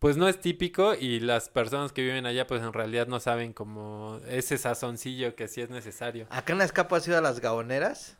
pues 0.03 0.17
no 0.17 0.27
es 0.27 0.37
típico 0.37 0.95
y 0.95 1.21
las 1.21 1.47
personas 1.47 1.93
que 1.93 2.01
viven 2.01 2.25
allá 2.25 2.45
pues 2.45 2.61
en 2.61 2.73
realidad 2.73 3.07
no 3.07 3.21
saben 3.21 3.53
como 3.53 4.19
ese 4.27 4.57
sazoncillo 4.57 5.33
que 5.33 5.47
sí 5.47 5.61
es 5.61 5.69
necesario. 5.69 6.27
¿Acá 6.29 6.51
en 6.51 6.61
Azcapo 6.61 6.97
has 6.97 7.07
ido 7.07 7.17
a 7.17 7.21
las 7.21 7.39
gaoneras? 7.39 8.17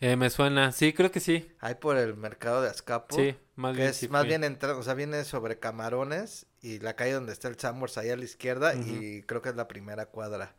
Eh, 0.00 0.16
me 0.16 0.28
suena, 0.28 0.72
sí, 0.72 0.92
creo 0.92 1.12
que 1.12 1.20
sí. 1.20 1.54
Hay 1.60 1.76
por 1.76 1.96
el 1.96 2.16
mercado 2.16 2.62
de 2.62 2.68
Azcapo. 2.68 3.14
Sí, 3.14 3.36
más 3.54 3.76
bien. 3.76 3.90
Es 3.90 4.10
más 4.10 4.26
bien 4.26 4.42
entrando, 4.42 4.80
o 4.80 4.82
sea, 4.82 4.94
viene 4.94 5.22
sobre 5.22 5.60
Camarones 5.60 6.46
y 6.62 6.80
la 6.80 6.96
calle 6.96 7.12
donde 7.12 7.32
está 7.32 7.46
el 7.46 7.56
Sambors 7.56 7.96
ahí 7.96 8.10
a 8.10 8.16
la 8.16 8.24
izquierda 8.24 8.74
y 8.74 9.22
creo 9.22 9.40
que 9.40 9.50
es 9.50 9.54
la 9.54 9.68
primera 9.68 10.06
cuadra. 10.06 10.56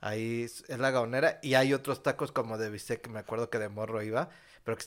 Ahí 0.00 0.44
es, 0.44 0.62
la 0.68 0.92
gaonera 0.92 1.40
y 1.42 1.54
hay 1.54 1.74
otros 1.74 2.04
tacos 2.04 2.30
como 2.30 2.56
de 2.56 2.70
bistec 2.70 3.00
que 3.00 3.10
me 3.10 3.18
acuerdo 3.18 3.50
que 3.50 3.58
de 3.58 3.68
morro 3.68 4.00
iba, 4.00 4.28
pero 4.62 4.78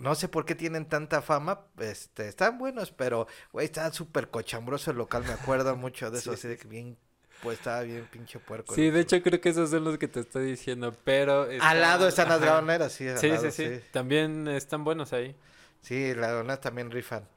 no 0.00 0.14
sé 0.14 0.28
por 0.28 0.44
qué 0.44 0.54
tienen 0.54 0.86
tanta 0.86 1.22
fama, 1.22 1.60
este, 1.78 2.28
están 2.28 2.58
buenos, 2.58 2.90
pero, 2.90 3.26
güey, 3.52 3.66
está 3.66 3.92
súper 3.92 4.28
cochambroso 4.28 4.90
el 4.90 4.96
local, 4.96 5.24
me 5.24 5.32
acuerdo 5.32 5.76
mucho 5.76 6.10
de 6.10 6.18
eso, 6.20 6.32
así 6.32 6.48
de 6.48 6.56
que 6.56 6.66
bien, 6.66 6.96
pues 7.42 7.58
estaba 7.58 7.82
bien 7.82 8.08
pinche 8.10 8.38
puerco. 8.38 8.74
Sí, 8.74 8.90
de 8.90 9.00
hecho 9.00 9.22
creo 9.22 9.40
que 9.40 9.50
esos 9.50 9.70
son 9.70 9.84
los 9.84 9.98
que 9.98 10.08
te 10.08 10.20
estoy 10.20 10.46
diciendo, 10.46 10.96
pero... 11.04 11.48
Al 11.60 11.80
lado 11.80 12.08
están 12.08 12.28
las 12.30 12.40
dragoneras, 12.40 12.92
sí. 12.92 13.06
Sí, 13.16 13.30
sí, 13.40 13.50
sí, 13.50 13.80
también 13.92 14.48
están 14.48 14.84
buenos 14.84 15.12
ahí. 15.12 15.36
Sí, 15.82 16.14
las 16.14 16.30
dragoneras 16.30 16.60
también 16.60 16.90
rifan. 16.90 17.28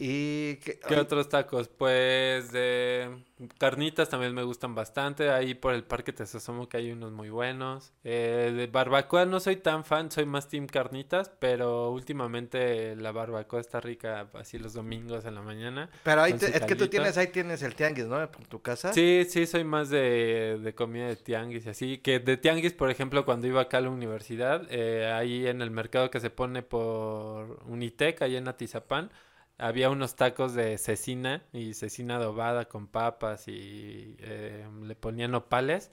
¿Y 0.00 0.56
qué, 0.58 0.78
otros 0.96 1.28
tacos? 1.28 1.66
Pues 1.66 2.52
de 2.52 3.18
carnitas 3.58 4.08
también 4.08 4.32
me 4.32 4.44
gustan 4.44 4.72
bastante. 4.72 5.30
Ahí 5.30 5.54
por 5.54 5.74
el 5.74 5.82
parque 5.82 6.12
te 6.12 6.22
asumo 6.22 6.68
que 6.68 6.76
hay 6.76 6.92
unos 6.92 7.10
muy 7.10 7.30
buenos. 7.30 7.92
Eh, 8.04 8.52
de 8.56 8.68
barbacoa 8.68 9.24
no 9.24 9.40
soy 9.40 9.56
tan 9.56 9.84
fan, 9.84 10.08
soy 10.12 10.24
más 10.24 10.46
team 10.46 10.68
carnitas, 10.68 11.32
pero 11.40 11.90
últimamente 11.90 12.94
la 12.94 13.10
barbacoa 13.10 13.58
está 13.58 13.80
rica 13.80 14.28
así 14.34 14.56
los 14.56 14.72
domingos 14.72 15.24
en 15.24 15.34
la 15.34 15.42
mañana. 15.42 15.90
Pero 16.04 16.22
ahí 16.22 16.36
es 16.40 16.64
que 16.64 16.76
tú 16.76 16.86
tienes, 16.86 17.18
ahí 17.18 17.26
tienes 17.26 17.60
el 17.62 17.74
tianguis, 17.74 18.06
¿no? 18.06 18.22
En 18.22 18.28
tu 18.48 18.62
casa. 18.62 18.92
Sí, 18.92 19.26
sí, 19.28 19.46
soy 19.46 19.64
más 19.64 19.90
de, 19.90 20.60
de 20.62 20.74
comida 20.76 21.08
de 21.08 21.16
tianguis 21.16 21.66
y 21.66 21.70
así. 21.70 21.98
Que 21.98 22.20
de 22.20 22.36
tianguis, 22.36 22.72
por 22.72 22.88
ejemplo, 22.88 23.24
cuando 23.24 23.48
iba 23.48 23.62
acá 23.62 23.78
a 23.78 23.80
la 23.80 23.90
universidad, 23.90 24.62
eh, 24.70 25.10
ahí 25.12 25.48
en 25.48 25.60
el 25.60 25.72
mercado 25.72 26.08
que 26.08 26.20
se 26.20 26.30
pone 26.30 26.62
por 26.62 27.64
Unitec, 27.66 28.22
ahí 28.22 28.36
en 28.36 28.46
Atizapán 28.46 29.10
había 29.58 29.90
unos 29.90 30.14
tacos 30.14 30.54
de 30.54 30.78
cecina 30.78 31.42
y 31.52 31.74
cecina 31.74 32.16
adobada 32.16 32.66
con 32.66 32.86
papas 32.86 33.48
y 33.48 34.16
eh, 34.20 34.66
le 34.82 34.94
ponían 34.94 35.32
nopales. 35.32 35.90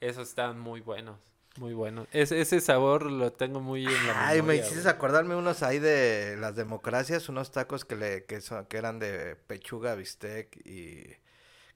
Esos 0.00 0.28
estaban 0.28 0.58
muy 0.58 0.80
buenos, 0.80 1.18
muy 1.56 1.72
buenos. 1.72 2.08
ese 2.12 2.60
sabor 2.60 3.10
lo 3.10 3.32
tengo 3.32 3.60
muy 3.60 3.86
en 3.86 4.06
la 4.06 4.28
Ay, 4.28 4.42
me 4.42 4.56
hiciste 4.56 4.88
acordarme 4.88 5.36
unos 5.36 5.62
ahí 5.62 5.78
de 5.78 6.36
las 6.38 6.56
democracias, 6.56 7.28
unos 7.28 7.52
tacos 7.52 7.84
que 7.84 7.96
le 7.96 8.24
que, 8.24 8.40
son, 8.40 8.66
que 8.66 8.76
eran 8.76 8.98
de 8.98 9.36
pechuga, 9.36 9.94
bistec 9.94 10.54
y 10.66 11.06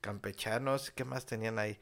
campechanos. 0.00 0.90
¿Qué 0.90 1.04
más 1.04 1.24
tenían 1.24 1.58
ahí? 1.58 1.78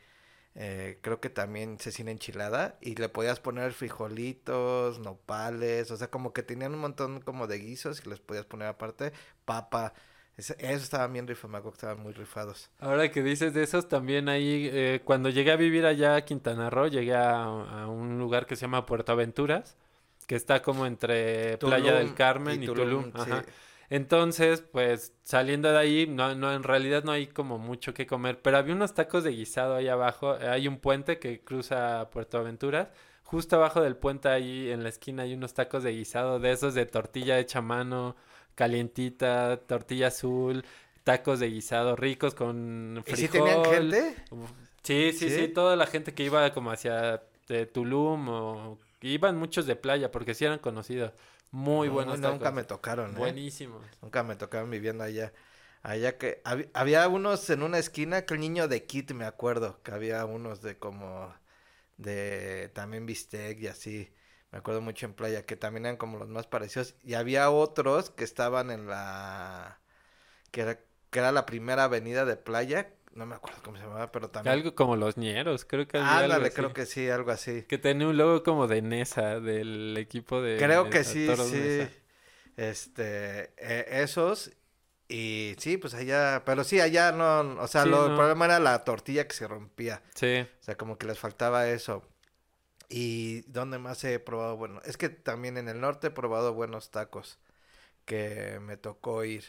Eh, 0.58 0.98
creo 1.02 1.20
que 1.20 1.28
también 1.28 1.78
cecina 1.78 2.10
enchilada 2.10 2.78
y 2.80 2.94
le 2.94 3.10
podías 3.10 3.40
poner 3.40 3.74
frijolitos, 3.74 4.98
nopales, 4.98 5.90
o 5.90 5.98
sea, 5.98 6.08
como 6.08 6.32
que 6.32 6.42
tenían 6.42 6.72
un 6.72 6.80
montón 6.80 7.20
como 7.20 7.46
de 7.46 7.58
guisos 7.58 8.02
y 8.04 8.08
les 8.08 8.20
podías 8.20 8.46
poner 8.46 8.68
aparte 8.68 9.12
papa. 9.44 9.92
Eso, 10.38 10.54
estaba 10.58 11.06
bien 11.08 11.26
rifado, 11.26 11.52
me 11.52 11.58
acuerdo 11.58 11.72
que 11.72 11.86
estaban 11.86 12.02
muy 12.02 12.14
rifados. 12.14 12.70
Ahora 12.78 13.10
que 13.10 13.22
dices 13.22 13.52
de 13.52 13.62
esos, 13.62 13.88
también 13.88 14.30
ahí, 14.30 14.70
eh, 14.72 15.02
cuando 15.04 15.28
llegué 15.28 15.52
a 15.52 15.56
vivir 15.56 15.84
allá 15.84 16.16
a 16.16 16.24
Quintana 16.24 16.70
Roo, 16.70 16.88
llegué 16.88 17.14
a, 17.14 17.86
un 17.88 18.18
lugar 18.18 18.46
que 18.46 18.56
se 18.56 18.62
llama 18.62 18.86
Puerto 18.86 19.12
Aventuras, 19.12 19.76
que 20.26 20.36
está 20.36 20.62
como 20.62 20.86
entre 20.86 21.58
Playa 21.58 21.96
del 21.96 22.14
Carmen 22.14 22.62
y, 22.62 22.66
Tulum. 22.66 23.10
Ajá. 23.14 23.44
Entonces, 23.88 24.62
pues 24.62 25.14
saliendo 25.22 25.70
de 25.70 25.78
ahí, 25.78 26.06
no, 26.06 26.34
no, 26.34 26.52
en 26.52 26.62
realidad 26.62 27.04
no 27.04 27.12
hay 27.12 27.26
como 27.28 27.58
mucho 27.58 27.94
que 27.94 28.06
comer, 28.06 28.40
pero 28.42 28.58
había 28.58 28.74
unos 28.74 28.94
tacos 28.94 29.24
de 29.24 29.30
guisado 29.30 29.76
ahí 29.76 29.88
abajo. 29.88 30.36
Hay 30.40 30.66
un 30.68 30.78
puente 30.78 31.18
que 31.18 31.40
cruza 31.40 32.08
Puerto 32.10 32.38
Aventuras. 32.38 32.88
Justo 33.22 33.56
abajo 33.56 33.80
del 33.80 33.96
puente, 33.96 34.28
ahí 34.28 34.70
en 34.70 34.82
la 34.82 34.88
esquina, 34.88 35.24
hay 35.24 35.34
unos 35.34 35.54
tacos 35.54 35.82
de 35.82 35.92
guisado 35.92 36.38
de 36.38 36.52
esos 36.52 36.74
de 36.74 36.86
tortilla 36.86 37.38
hecha 37.38 37.58
a 37.58 37.62
mano, 37.62 38.16
calientita, 38.54 39.58
tortilla 39.66 40.08
azul, 40.08 40.64
tacos 41.02 41.40
de 41.40 41.48
guisado 41.48 41.96
ricos 41.96 42.34
con 42.34 43.02
frijol. 43.04 43.18
¿Y 43.18 43.26
si 43.26 43.28
tenían 43.28 43.64
gente? 43.64 44.14
Sí, 44.82 45.12
sí, 45.12 45.30
sí, 45.30 45.48
toda 45.48 45.74
la 45.74 45.86
gente 45.86 46.14
que 46.14 46.22
iba 46.22 46.52
como 46.52 46.70
hacia 46.70 47.22
eh, 47.48 47.66
Tulum 47.66 48.28
o 48.28 48.78
iban 49.00 49.36
muchos 49.36 49.66
de 49.66 49.76
playa 49.76 50.10
porque 50.10 50.34
sí 50.34 50.44
eran 50.44 50.58
conocidos. 50.58 51.12
Muy 51.56 51.88
buenos 51.88 52.20
Nunca 52.20 52.50
me 52.50 52.64
tocaron, 52.64 53.12
¿eh? 53.12 53.18
Buenísimos. 53.18 53.82
Nunca 54.02 54.22
me 54.22 54.36
tocaron 54.36 54.70
viviendo 54.70 55.02
allá. 55.02 55.32
Allá 55.82 56.18
que 56.18 56.42
había 56.74 57.08
unos 57.08 57.48
en 57.48 57.62
una 57.62 57.78
esquina 57.78 58.26
que 58.26 58.34
el 58.34 58.40
niño 58.40 58.68
de 58.68 58.84
Kit 58.84 59.12
me 59.12 59.24
acuerdo, 59.24 59.80
que 59.82 59.90
había 59.90 60.22
unos 60.26 60.60
de 60.60 60.78
como 60.78 61.34
de 61.96 62.70
también 62.74 63.06
bistec 63.06 63.58
y 63.58 63.68
así. 63.68 64.12
Me 64.50 64.58
acuerdo 64.58 64.82
mucho 64.82 65.06
en 65.06 65.14
playa 65.14 65.46
que 65.46 65.56
también 65.56 65.86
eran 65.86 65.96
como 65.96 66.18
los 66.18 66.28
más 66.28 66.46
parecidos 66.46 66.94
y 67.02 67.14
había 67.14 67.48
otros 67.50 68.10
que 68.10 68.24
estaban 68.24 68.70
en 68.70 68.86
la 68.86 69.80
que 70.50 70.60
era 70.60 70.80
que 71.08 71.18
era 71.20 71.32
la 71.32 71.46
primera 71.46 71.84
avenida 71.84 72.26
de 72.26 72.36
playa 72.36 72.92
no 73.16 73.26
me 73.26 73.34
acuerdo 73.34 73.60
cómo 73.64 73.76
se 73.76 73.82
llamaba, 73.82 74.12
pero 74.12 74.28
también. 74.28 74.52
Algo 74.52 74.74
como 74.74 74.94
los 74.96 75.16
ñeros, 75.16 75.64
creo 75.64 75.88
que. 75.88 75.98
Ándale, 75.98 76.52
creo 76.52 76.72
que 76.72 76.86
sí, 76.86 77.08
algo 77.08 77.30
así. 77.30 77.62
Que 77.62 77.78
tenía 77.78 78.06
un 78.06 78.16
logo 78.16 78.42
como 78.42 78.68
de 78.68 78.82
Nesa, 78.82 79.40
del 79.40 79.96
equipo 79.98 80.40
de. 80.40 80.58
Creo 80.58 80.90
que 80.90 81.02
sí, 81.02 81.28
sí. 81.36 81.88
Este, 82.56 83.50
eh, 83.56 83.86
esos. 84.02 84.52
Y 85.08 85.54
sí, 85.58 85.76
pues 85.76 85.94
allá, 85.94 86.42
pero 86.44 86.64
sí, 86.64 86.80
allá 86.80 87.12
no, 87.12 87.62
o 87.62 87.68
sea, 87.68 87.86
lo, 87.86 88.08
el 88.08 88.16
problema 88.16 88.46
era 88.46 88.58
la 88.58 88.84
tortilla 88.84 89.26
que 89.28 89.36
se 89.36 89.46
rompía. 89.46 90.02
Sí. 90.14 90.40
O 90.40 90.62
sea, 90.64 90.76
como 90.76 90.98
que 90.98 91.06
les 91.06 91.18
faltaba 91.18 91.68
eso. 91.68 92.02
Y 92.88 93.42
dónde 93.42 93.78
más 93.78 94.02
he 94.04 94.18
probado, 94.18 94.56
bueno, 94.56 94.80
es 94.84 94.96
que 94.96 95.08
también 95.08 95.58
en 95.58 95.68
el 95.68 95.80
norte 95.80 96.08
he 96.08 96.10
probado 96.10 96.54
buenos 96.54 96.90
tacos 96.90 97.38
que 98.04 98.58
me 98.62 98.76
tocó 98.76 99.24
ir. 99.24 99.44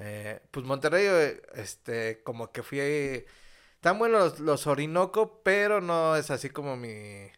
Eh, 0.00 0.40
pues 0.50 0.64
Monterrey, 0.64 1.38
este, 1.54 2.22
como 2.22 2.50
que 2.52 2.62
fui 2.62 2.80
ahí. 2.80 3.24
Están 3.74 3.98
buenos 3.98 4.40
los, 4.40 4.66
Orinoco, 4.66 5.42
pero 5.42 5.80
no 5.80 6.16
es 6.16 6.30
así 6.30 6.48
como 6.50 6.76
mi, 6.76 7.30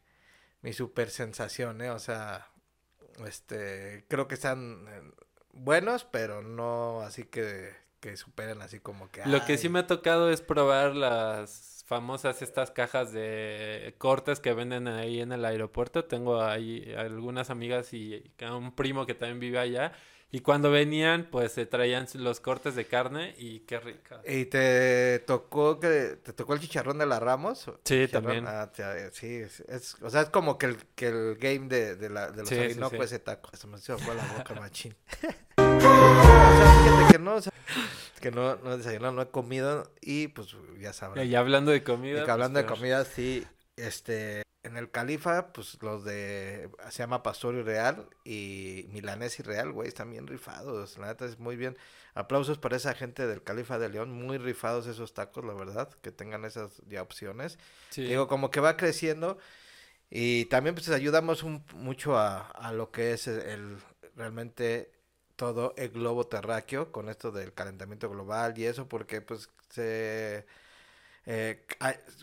mi 0.62 0.72
super 0.72 1.10
sensación, 1.10 1.82
¿eh? 1.82 1.90
O 1.90 1.98
sea, 1.98 2.50
este, 3.26 4.06
creo 4.08 4.28
que 4.28 4.34
están 4.34 4.86
eh, 4.88 5.02
buenos, 5.52 6.04
pero 6.04 6.42
no 6.42 7.00
así 7.00 7.24
que, 7.24 7.74
que 8.00 8.16
superen 8.16 8.62
así 8.62 8.78
como 8.78 9.10
que... 9.10 9.26
Lo 9.26 9.44
que 9.44 9.58
sí 9.58 9.68
me 9.68 9.80
ha 9.80 9.86
tocado 9.88 10.30
es 10.30 10.40
probar 10.40 10.94
las 10.94 11.84
famosas 11.86 12.42
estas 12.42 12.70
cajas 12.70 13.12
de 13.12 13.94
cortes 13.98 14.40
que 14.40 14.54
venden 14.54 14.86
ahí 14.86 15.20
en 15.20 15.32
el 15.32 15.44
aeropuerto. 15.44 16.04
Tengo 16.04 16.42
ahí 16.42 16.94
algunas 16.96 17.50
amigas 17.50 17.92
y 17.92 18.32
un 18.40 18.74
primo 18.74 19.04
que 19.04 19.14
también 19.14 19.40
vive 19.40 19.58
allá 19.58 19.92
y 20.34 20.40
cuando 20.40 20.70
venían, 20.70 21.28
pues 21.30 21.52
se 21.52 21.66
traían 21.66 22.06
los 22.14 22.40
cortes 22.40 22.74
de 22.74 22.86
carne 22.86 23.34
y 23.36 23.60
qué 23.60 23.78
rica. 23.78 24.22
¿Y 24.26 24.46
te 24.46 25.18
tocó 25.26 25.78
que 25.78 26.16
te 26.22 26.32
tocó 26.32 26.54
el 26.54 26.60
chicharrón 26.60 26.96
de 26.96 27.04
la 27.04 27.20
Ramos? 27.20 27.70
Sí, 27.84 28.08
también. 28.08 28.46
Ah, 28.48 28.72
sí, 29.12 29.26
es, 29.36 29.96
o 30.00 30.08
sea, 30.08 30.22
es 30.22 30.30
como 30.30 30.56
que 30.56 30.66
el, 30.66 30.76
que 30.94 31.08
el 31.08 31.36
game 31.36 31.68
de, 31.68 31.96
de, 31.96 32.08
la, 32.08 32.30
de 32.30 32.38
los 32.38 32.48
sí, 32.48 32.56
ese 32.56 33.18
taco. 33.18 33.50
Eso 33.52 33.68
me 33.68 33.76
hizo 33.76 33.98
fue 33.98 34.14
la 34.14 34.24
boca 34.38 34.54
machín. 34.54 34.96
que 37.10 37.18
no, 37.18 37.34
o 37.34 37.40
sea, 37.42 37.52
que 38.22 38.30
no, 38.30 38.56
no 38.56 38.72
he 38.72 38.78
desayunado, 38.78 39.12
no 39.12 39.20
he 39.20 39.28
comido 39.28 39.92
y 40.00 40.28
pues 40.28 40.56
ya 40.80 40.94
sabrás. 40.94 41.26
Y 41.26 41.34
hablando 41.34 41.72
de 41.72 41.84
comida. 41.84 42.22
Y 42.22 42.24
que 42.24 42.30
hablando 42.30 42.58
de 42.58 42.64
pues, 42.64 42.78
comida, 42.78 43.04
sí, 43.04 43.46
este, 43.76 44.44
en 44.64 44.76
el 44.76 44.90
Califa, 44.90 45.52
pues 45.52 45.78
los 45.82 46.04
de, 46.04 46.70
se 46.90 46.98
llama 46.98 47.22
Pastor 47.22 47.54
y 47.56 47.62
Real 47.62 48.08
y 48.24 48.86
Milanés 48.90 49.38
y 49.40 49.42
Real, 49.42 49.72
güey, 49.72 49.88
están 49.88 50.10
bien 50.10 50.26
rifados, 50.26 50.98
la 50.98 51.08
neta 51.08 51.24
es 51.24 51.38
muy 51.38 51.56
bien. 51.56 51.76
Aplausos 52.14 52.58
para 52.58 52.76
esa 52.76 52.94
gente 52.94 53.26
del 53.26 53.42
Califa 53.42 53.78
de 53.78 53.88
León, 53.88 54.12
muy 54.12 54.38
rifados 54.38 54.86
esos 54.86 55.14
tacos, 55.14 55.44
la 55.44 55.54
verdad, 55.54 55.88
que 56.02 56.12
tengan 56.12 56.44
esas 56.44 56.82
ya 56.88 57.02
opciones. 57.02 57.58
Digo, 57.96 58.28
como 58.28 58.50
que 58.50 58.60
va 58.60 58.76
creciendo 58.76 59.38
y 60.10 60.44
también 60.46 60.74
pues 60.74 60.88
ayudamos 60.90 61.42
un, 61.42 61.64
mucho 61.74 62.18
a, 62.18 62.42
a 62.50 62.72
lo 62.72 62.90
que 62.92 63.12
es 63.12 63.26
el, 63.26 63.78
realmente 64.14 64.92
todo 65.36 65.74
el 65.76 65.88
globo 65.88 66.26
terráqueo 66.26 66.92
con 66.92 67.08
esto 67.08 67.32
del 67.32 67.52
calentamiento 67.52 68.08
global 68.10 68.56
y 68.58 68.66
eso 68.66 68.88
porque 68.88 69.22
pues 69.22 69.48
se 69.70 70.46
eh, 71.26 71.64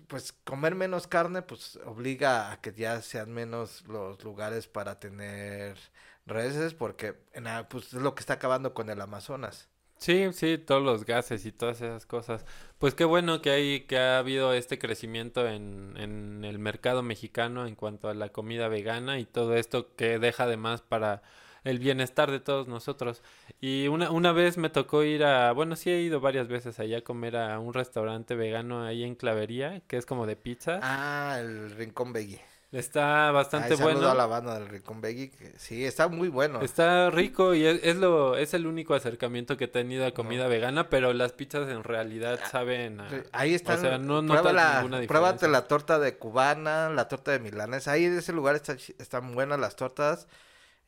pues 0.08 0.34
comer 0.44 0.76
menos 0.76 1.08
carne 1.08 1.42
pues 1.42 1.80
obliga 1.86 2.52
a 2.52 2.62
que 2.62 2.74
ya 2.74 3.02
sean 3.02 3.32
menos 3.32 3.84
los 3.88 4.24
lugares 4.24 4.68
para 4.68 5.00
tener 5.00 5.78
reses 6.26 6.74
porque 6.74 7.16
en, 7.34 7.46
pues 7.70 7.94
es 7.94 8.02
lo 8.02 8.16
que 8.16 8.22
está 8.22 8.34
acabando 8.34 8.74
con 8.74 8.90
el 8.90 9.02
Amazonas. 9.02 9.70
Sí, 9.98 10.30
sí, 10.32 10.58
todos 10.58 10.82
los 10.82 11.06
gases 11.06 11.46
y 11.46 11.52
todas 11.52 11.82
esas 11.82 12.06
cosas. 12.06 12.46
Pues 12.78 12.96
qué 12.96 13.04
bueno 13.04 13.42
que 13.42 13.50
hay 13.50 13.82
que 13.82 13.98
ha 13.98 14.20
habido 14.20 14.54
este 14.54 14.80
crecimiento 14.80 15.46
en, 15.48 15.96
en 15.98 16.46
el 16.46 16.58
mercado 16.58 17.04
mexicano 17.04 17.68
en 17.68 17.76
cuanto 17.76 18.08
a 18.08 18.14
la 18.14 18.30
comida 18.30 18.70
vegana 18.70 19.20
y 19.20 19.26
todo 19.26 19.56
esto 19.56 19.94
que 19.98 20.18
deja 20.18 20.44
además 20.46 20.82
para 20.82 21.22
el 21.64 21.80
bienestar 21.80 22.32
de 22.32 22.40
todos 22.40 22.68
nosotros. 22.68 23.22
Y 23.62 23.88
una, 23.88 24.12
una 24.12 24.32
vez 24.32 24.58
me 24.58 24.70
tocó 24.70 25.04
ir 25.04 25.24
a, 25.24 25.52
bueno, 25.52 25.76
sí 25.76 25.90
he 25.90 26.02
ido 26.02 26.20
varias 26.20 26.48
veces 26.48 26.80
allá 26.80 27.00
a 27.00 27.02
comer 27.02 27.38
a 27.38 27.60
un 27.60 27.74
restaurante 27.74 28.36
vegano 28.36 28.84
ahí 28.84 29.04
en 29.04 29.16
Clavería, 29.16 29.82
que 29.88 29.98
es 29.98 30.06
como 30.06 30.26
de 30.26 30.36
pizza. 30.36 30.80
Ah, 30.82 31.38
el 31.40 31.72
Rincón 31.72 32.14
Veggie. 32.14 32.42
Está 32.72 33.32
bastante 33.32 33.76
bueno. 33.76 34.08
a 34.08 34.14
la 34.14 34.28
banda 34.28 34.60
del 34.60 34.68
Rincón 34.68 35.02
Veggie. 35.02 35.32
sí, 35.58 35.86
está 35.86 36.08
muy 36.08 36.28
bueno. 36.30 36.62
Está 36.62 37.10
rico 37.10 37.56
y 37.56 37.66
es, 37.66 37.96
lo 37.96 38.38
es 38.38 38.54
el 38.54 38.68
único 38.68 38.94
acercamiento 38.94 39.58
que 39.58 39.64
he 39.64 39.68
tenido 39.68 40.06
a 40.06 40.12
comida 40.12 40.48
vegana, 40.48 40.88
pero 40.88 41.12
las 41.14 41.34
pizzas 41.34 41.68
en 41.70 41.84
realidad 41.84 42.40
ah, 42.44 42.48
saben 42.48 43.02
Ahí 43.32 43.56
están. 43.56 43.80
O 43.80 43.82
sea, 43.82 43.98
no 43.98 44.22
notas 44.22 44.54
ninguna 44.54 45.00
diferencia. 45.00 45.08
Pruébate 45.08 45.48
la 45.48 45.68
torta 45.68 45.98
de 45.98 46.18
cubana, 46.18 46.90
la 46.90 47.08
torta 47.08 47.32
de 47.32 47.40
milanes. 47.40 47.88
Ahí 47.88 48.06
en 48.06 48.20
ese 48.20 48.34
lugar 48.34 48.56
está, 48.56 48.78
están 49.00 49.34
buenas 49.34 49.60
las 49.60 49.76
tortas. 49.76 50.28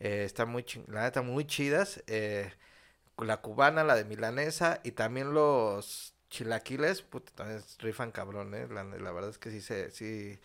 Eh, 0.02 0.24
están 0.26 0.50
muy, 0.50 0.66
la 0.88 1.04
neta, 1.04 1.22
muy 1.22 1.46
chidas. 1.46 2.04
Eh, 2.08 2.52
la 3.18 3.38
cubana, 3.42 3.84
la 3.84 3.96
de 3.96 4.04
milanesa 4.04 4.82
y 4.84 4.94
también 4.94 5.34
los 5.34 6.16
chilaquiles, 6.30 7.04
puta, 7.04 7.32
también 7.36 7.62
rifan 7.80 8.12
cabrón, 8.12 8.56
¿eh? 8.56 8.68
La, 8.68 9.12
verdad 9.12 9.30
es 9.30 9.38
que 9.38 9.52
sí, 9.52 9.62
se, 9.62 9.92
sí 9.92 10.40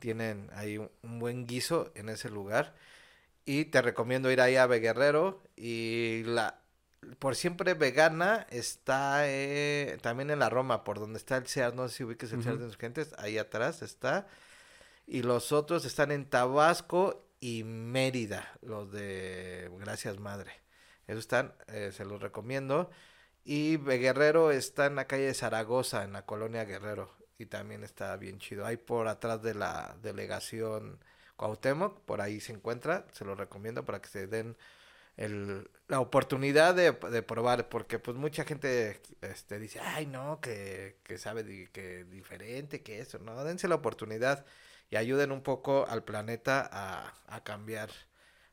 tienen 0.00 0.50
ahí 0.54 0.78
un, 0.78 0.90
buen 1.20 1.46
guiso 1.46 1.92
en 1.94 2.08
ese 2.08 2.30
lugar. 2.30 2.74
Y 3.44 3.66
te 3.66 3.80
recomiendo 3.80 4.30
ir 4.32 4.40
ahí 4.40 4.56
a 4.56 4.66
Guerrero 4.66 5.40
y 5.56 6.24
la 6.24 6.60
por 7.20 7.36
siempre 7.36 7.74
vegana 7.74 8.46
está 8.50 9.28
eh, 9.28 9.98
también 10.02 10.30
en 10.30 10.40
la 10.40 10.50
Roma, 10.50 10.82
por 10.82 10.98
donde 10.98 11.18
está 11.18 11.36
el 11.36 11.46
Sears, 11.46 11.74
no 11.74 11.88
sé 11.88 11.98
si 11.98 12.04
ubiques 12.04 12.32
el 12.32 12.42
Sears 12.42 12.58
de 12.58 12.64
Insurgentes, 12.64 13.14
ahí 13.18 13.38
atrás 13.38 13.82
está. 13.82 14.26
Y 15.06 15.22
los 15.22 15.52
otros 15.52 15.84
están 15.84 16.10
en 16.10 16.24
Tabasco 16.28 17.25
y 17.40 17.64
Mérida, 17.64 18.52
los 18.62 18.90
de 18.92 19.70
Gracias 19.78 20.18
Madre. 20.18 20.52
Esos 21.06 21.20
están, 21.20 21.54
eh, 21.68 21.92
se 21.92 22.04
los 22.04 22.20
recomiendo. 22.20 22.90
Y 23.44 23.76
Guerrero 23.78 24.50
está 24.50 24.86
en 24.86 24.96
la 24.96 25.06
calle 25.06 25.26
de 25.26 25.34
Zaragoza, 25.34 26.04
en 26.04 26.12
la 26.12 26.26
colonia 26.26 26.64
Guerrero. 26.64 27.10
Y 27.38 27.46
también 27.46 27.84
está 27.84 28.16
bien 28.16 28.38
chido. 28.38 28.66
Ahí 28.66 28.76
por 28.76 29.08
atrás 29.08 29.42
de 29.42 29.54
la 29.54 29.96
delegación 30.02 30.98
Cuauhtémoc, 31.36 32.00
por 32.00 32.20
ahí 32.20 32.40
se 32.40 32.52
encuentra. 32.52 33.06
Se 33.12 33.24
los 33.24 33.38
recomiendo 33.38 33.84
para 33.84 34.00
que 34.00 34.08
se 34.08 34.26
den 34.26 34.56
el, 35.16 35.70
la 35.88 36.00
oportunidad 36.00 36.74
de, 36.74 36.92
de, 36.92 37.22
probar. 37.22 37.68
Porque 37.68 37.98
pues 37.98 38.16
mucha 38.16 38.44
gente 38.44 39.00
este, 39.20 39.58
dice, 39.60 39.80
ay 39.80 40.06
no, 40.06 40.40
que, 40.40 40.98
que 41.04 41.18
sabe 41.18 41.70
que 41.72 42.04
diferente, 42.04 42.82
que 42.82 43.00
eso. 43.00 43.18
No, 43.18 43.44
dense 43.44 43.68
la 43.68 43.76
oportunidad 43.76 44.44
y 44.90 44.96
ayuden 44.96 45.32
un 45.32 45.42
poco 45.42 45.86
al 45.88 46.04
planeta 46.04 46.68
a, 46.70 47.14
a 47.26 47.44
cambiar 47.44 47.90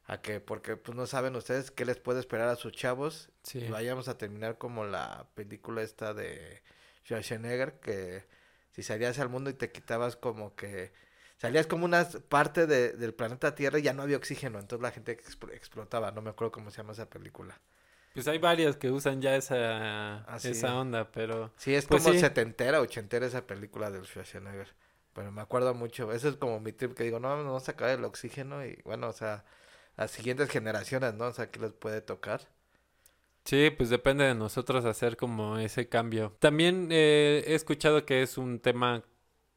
a 0.06 0.22
que 0.22 0.40
porque 0.40 0.76
pues 0.76 0.98
no 0.98 1.08
saben 1.08 1.36
ustedes 1.36 1.72
qué 1.72 1.86
les 1.86 1.98
puede 1.98 2.20
esperar 2.20 2.50
a 2.50 2.56
sus 2.56 2.74
chavos. 2.74 3.30
Y 3.54 3.68
vayamos 3.70 4.08
a 4.08 4.18
terminar 4.18 4.58
como 4.58 4.86
la 4.86 5.28
película 5.36 5.82
esta 5.82 6.14
de 6.14 6.62
Schwarzenegger 7.06 7.80
que 7.80 8.26
si 8.72 8.84
salías 8.84 9.20
al 9.20 9.30
mundo 9.30 9.50
y 9.50 9.54
te 9.54 9.72
quitabas 9.72 10.16
como 10.16 10.56
que 10.56 10.92
salías 11.38 11.68
como 11.68 11.86
una 11.86 12.08
parte 12.30 12.68
de, 12.68 12.94
del 12.94 13.14
planeta 13.14 13.56
Tierra 13.56 13.80
y 13.80 13.84
ya 13.84 13.94
no 13.94 14.04
había 14.04 14.18
oxígeno 14.18 14.60
entonces 14.60 14.82
la 14.82 14.92
gente 14.92 15.12
explotaba 15.12 16.12
no 16.12 16.22
me 16.22 16.32
acuerdo 16.32 16.52
cómo 16.52 16.72
se 16.72 16.78
llama 16.78 16.94
esa 16.94 17.10
película. 17.10 17.60
Pues 18.14 18.28
hay 18.28 18.38
varios 18.38 18.78
que 18.78 18.92
usan 18.92 19.22
ya 19.22 19.36
esa, 19.36 20.18
ah, 20.28 20.38
esa 20.44 20.80
onda, 20.80 21.10
pero... 21.12 21.52
Sí, 21.58 21.74
es 21.74 21.88
pues 21.88 22.04
como 22.04 22.20
setentera, 22.20 22.80
ochentera 22.80 23.26
esa 23.26 23.48
película 23.48 23.90
del 23.90 24.06
Schwarzenegger. 24.06 24.68
Pero 25.14 25.32
me 25.32 25.42
acuerdo 25.42 25.74
mucho. 25.74 26.12
Eso 26.12 26.30
es 26.30 26.38
como 26.38 26.60
mi 26.60 26.72
trip 26.74 26.96
que 26.96 27.04
digo, 27.04 27.20
no, 27.20 27.44
no 27.44 27.60
sacar 27.60 27.90
el 27.90 28.04
oxígeno 28.06 28.66
y 28.66 28.82
bueno, 28.86 29.10
o 29.10 29.14
sea, 29.14 29.46
las 29.98 30.12
siguientes 30.12 30.50
generaciones, 30.50 31.14
¿no? 31.16 31.28
O 31.28 31.34
sea, 31.34 31.52
que 31.52 31.60
les 31.60 31.74
puede 31.74 32.02
tocar. 32.02 32.42
Sí, 33.46 33.70
pues 33.78 33.90
depende 33.90 34.24
de 34.24 34.36
nosotros 34.36 34.86
hacer 34.86 35.18
como 35.18 35.58
ese 35.58 35.90
cambio. 35.90 36.34
También 36.40 36.88
eh, 36.92 37.44
he 37.46 37.56
escuchado 37.56 38.06
que 38.06 38.22
es 38.22 38.38
un 38.38 38.60
tema 38.60 39.04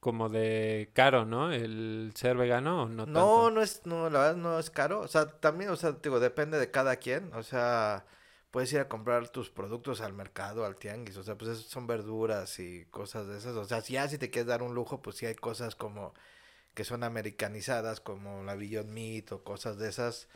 como 0.00 0.28
de 0.28 0.90
caro, 0.92 1.24
¿no? 1.24 1.52
El 1.52 2.12
ser 2.14 2.36
vegano 2.36 2.84
o 2.84 2.88
no. 2.88 3.06
No, 3.06 3.50
no 3.50 3.62
es, 3.62 3.82
no, 3.86 4.10
la 4.10 4.20
verdad 4.20 4.36
no 4.36 4.58
es 4.58 4.70
caro. 4.70 5.00
O 5.00 5.08
sea, 5.08 5.26
también, 5.26 5.70
o 5.70 5.76
sea, 5.76 5.92
digo, 5.92 6.18
depende 6.18 6.58
de 6.58 6.70
cada 6.70 6.96
quien. 6.96 7.32
O 7.34 7.42
sea, 7.44 8.04
puedes 8.50 8.72
ir 8.72 8.80
a 8.80 8.88
comprar 8.88 9.28
tus 9.28 9.50
productos 9.50 10.00
al 10.00 10.12
mercado, 10.12 10.64
al 10.64 10.76
tianguis. 10.76 11.16
O 11.16 11.22
sea, 11.22 11.36
pues 11.36 11.58
son 11.66 11.86
verduras 11.86 12.58
y 12.58 12.86
cosas 12.86 13.26
de 13.28 13.38
esas. 13.38 13.56
O 13.56 13.64
sea, 13.64 13.80
si 13.82 13.94
ya 13.94 14.08
si 14.08 14.18
te 14.18 14.30
quieres 14.30 14.48
dar 14.48 14.62
un 14.62 14.74
lujo, 14.74 15.02
pues 15.02 15.16
sí 15.16 15.26
hay 15.26 15.34
cosas 15.36 15.76
como 15.76 16.14
que 16.74 16.84
son 16.84 17.04
americanizadas 17.04 18.00
como 18.00 18.44
la 18.44 18.54
Beyond 18.54 18.90
Meat 18.90 19.32
o 19.32 19.44
cosas 19.44 19.78
de 19.78 19.88
esas 19.88 20.28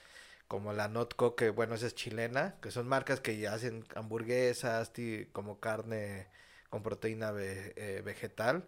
como 0.48 0.72
la 0.72 0.88
Notco 0.88 1.36
que 1.36 1.50
bueno 1.50 1.74
esa 1.74 1.86
es 1.86 1.94
chilena 1.94 2.56
que 2.62 2.70
son 2.72 2.88
marcas 2.88 3.20
que 3.20 3.38
ya 3.38 3.54
hacen 3.54 3.84
hamburguesas 3.94 4.92
como 5.32 5.60
carne 5.60 6.28
con 6.70 6.82
proteína 6.82 7.32
eh, 7.36 8.02
vegetal 8.04 8.66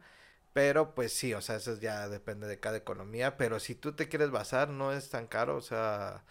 pero 0.52 0.94
pues 0.94 1.12
sí 1.14 1.35
o 1.35 1.40
sea 1.40 1.57
eso 1.57 1.78
ya 1.81 2.09
depende 2.09 2.46
de 2.46 2.61
cada 2.61 2.76
economía 2.76 3.37
pero 3.38 3.59
si 3.61 3.74
tú 3.74 3.94
te 3.94 4.09
quieres 4.09 4.31
basar 4.31 4.68
no 4.68 4.92
es 4.92 5.11
tan 5.11 5.26
caro 5.26 5.57
o 5.57 5.62
sea 5.62 6.24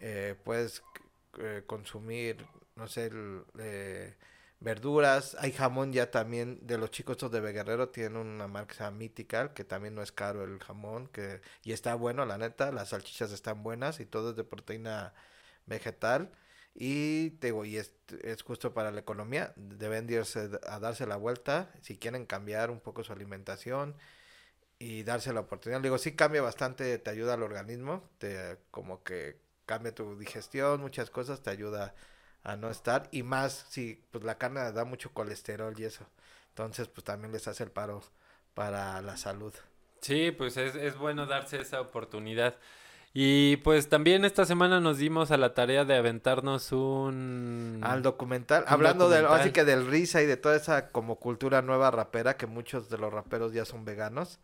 eh, 0.00 0.36
puedes 0.44 0.82
eh, 1.38 1.62
consumir 1.66 2.46
no 2.78 2.86
sé 2.88 3.06
el, 3.06 3.44
verduras, 4.60 5.36
hay 5.40 5.52
jamón 5.52 5.92
ya 5.92 6.10
también 6.10 6.58
de 6.66 6.78
los 6.78 6.90
chicos 6.90 7.14
estos 7.14 7.30
de 7.30 7.40
Beguerrero, 7.40 7.90
tienen 7.90 8.16
una 8.16 8.48
marca 8.48 8.90
Mythical, 8.90 9.52
que 9.54 9.64
también 9.64 9.94
no 9.94 10.02
es 10.02 10.12
caro 10.12 10.44
el 10.44 10.58
jamón, 10.60 11.08
que 11.08 11.40
y 11.64 11.72
está 11.72 11.94
bueno, 11.94 12.24
la 12.26 12.38
neta, 12.38 12.72
las 12.72 12.90
salchichas 12.90 13.32
están 13.32 13.62
buenas 13.62 14.00
y 14.00 14.06
todo 14.06 14.30
es 14.30 14.36
de 14.36 14.44
proteína 14.44 15.14
vegetal. 15.66 16.32
Y 16.74 17.30
digo, 17.40 17.64
y 17.64 17.76
es, 17.76 17.92
es 18.22 18.42
justo 18.42 18.72
para 18.74 18.90
la 18.92 19.00
economía, 19.00 19.52
deben 19.56 20.08
irse 20.10 20.50
a 20.68 20.78
darse 20.78 21.06
la 21.06 21.16
vuelta 21.16 21.72
si 21.82 21.98
quieren 21.98 22.26
cambiar 22.26 22.70
un 22.70 22.80
poco 22.80 23.02
su 23.04 23.12
alimentación 23.12 23.96
y 24.78 25.02
darse 25.02 25.32
la 25.32 25.40
oportunidad. 25.40 25.80
Digo, 25.82 25.98
sí 25.98 26.14
cambia 26.16 26.42
bastante, 26.42 26.98
te 26.98 27.10
ayuda 27.10 27.34
al 27.34 27.42
organismo, 27.42 28.08
te 28.18 28.58
como 28.70 29.02
que 29.02 29.40
cambia 29.68 29.94
tu 29.94 30.18
digestión, 30.18 30.80
muchas 30.80 31.10
cosas, 31.10 31.42
te 31.42 31.50
ayuda 31.50 31.94
a 32.42 32.56
no 32.56 32.70
estar 32.70 33.08
y 33.12 33.22
más 33.22 33.66
si 33.68 34.02
pues 34.10 34.24
la 34.24 34.38
carne 34.38 34.72
da 34.72 34.84
mucho 34.84 35.12
colesterol 35.12 35.78
y 35.78 35.84
eso. 35.84 36.06
Entonces 36.48 36.88
pues 36.88 37.04
también 37.04 37.32
les 37.32 37.46
hace 37.46 37.64
el 37.64 37.70
paro 37.70 38.02
para 38.54 39.00
la 39.02 39.18
salud. 39.18 39.52
Sí, 40.00 40.30
pues 40.32 40.56
es, 40.56 40.74
es 40.74 40.96
bueno 40.96 41.26
darse 41.26 41.60
esa 41.60 41.82
oportunidad. 41.82 42.56
Y 43.12 43.56
pues 43.58 43.88
también 43.88 44.24
esta 44.24 44.46
semana 44.46 44.80
nos 44.80 44.98
dimos 44.98 45.30
a 45.30 45.36
la 45.36 45.52
tarea 45.52 45.84
de 45.84 45.96
aventarnos 45.96 46.72
un... 46.72 47.80
Al 47.82 48.02
documental, 48.02 48.64
hablando 48.68 49.08
del, 49.08 49.26
así 49.26 49.50
que 49.50 49.64
del 49.64 49.86
risa 49.86 50.22
y 50.22 50.26
de 50.26 50.36
toda 50.36 50.56
esa 50.56 50.88
como 50.88 51.16
cultura 51.16 51.60
nueva 51.62 51.90
rapera, 51.90 52.36
que 52.36 52.46
muchos 52.46 52.88
de 52.88 52.98
los 52.98 53.12
raperos 53.12 53.52
ya 53.52 53.64
son 53.64 53.84
veganos. 53.84 54.38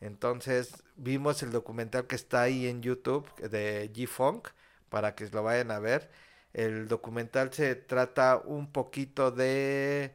Entonces 0.00 0.84
vimos 0.96 1.42
el 1.42 1.50
documental 1.50 2.06
que 2.06 2.14
está 2.14 2.42
ahí 2.42 2.66
en 2.66 2.82
YouTube 2.82 3.26
de 3.40 3.90
G-Funk, 3.92 4.48
para 4.94 5.16
que 5.16 5.28
lo 5.30 5.42
vayan 5.42 5.72
a 5.72 5.80
ver. 5.80 6.08
El 6.52 6.86
documental 6.86 7.52
se 7.52 7.74
trata 7.74 8.40
un 8.44 8.70
poquito 8.70 9.32
de 9.32 10.14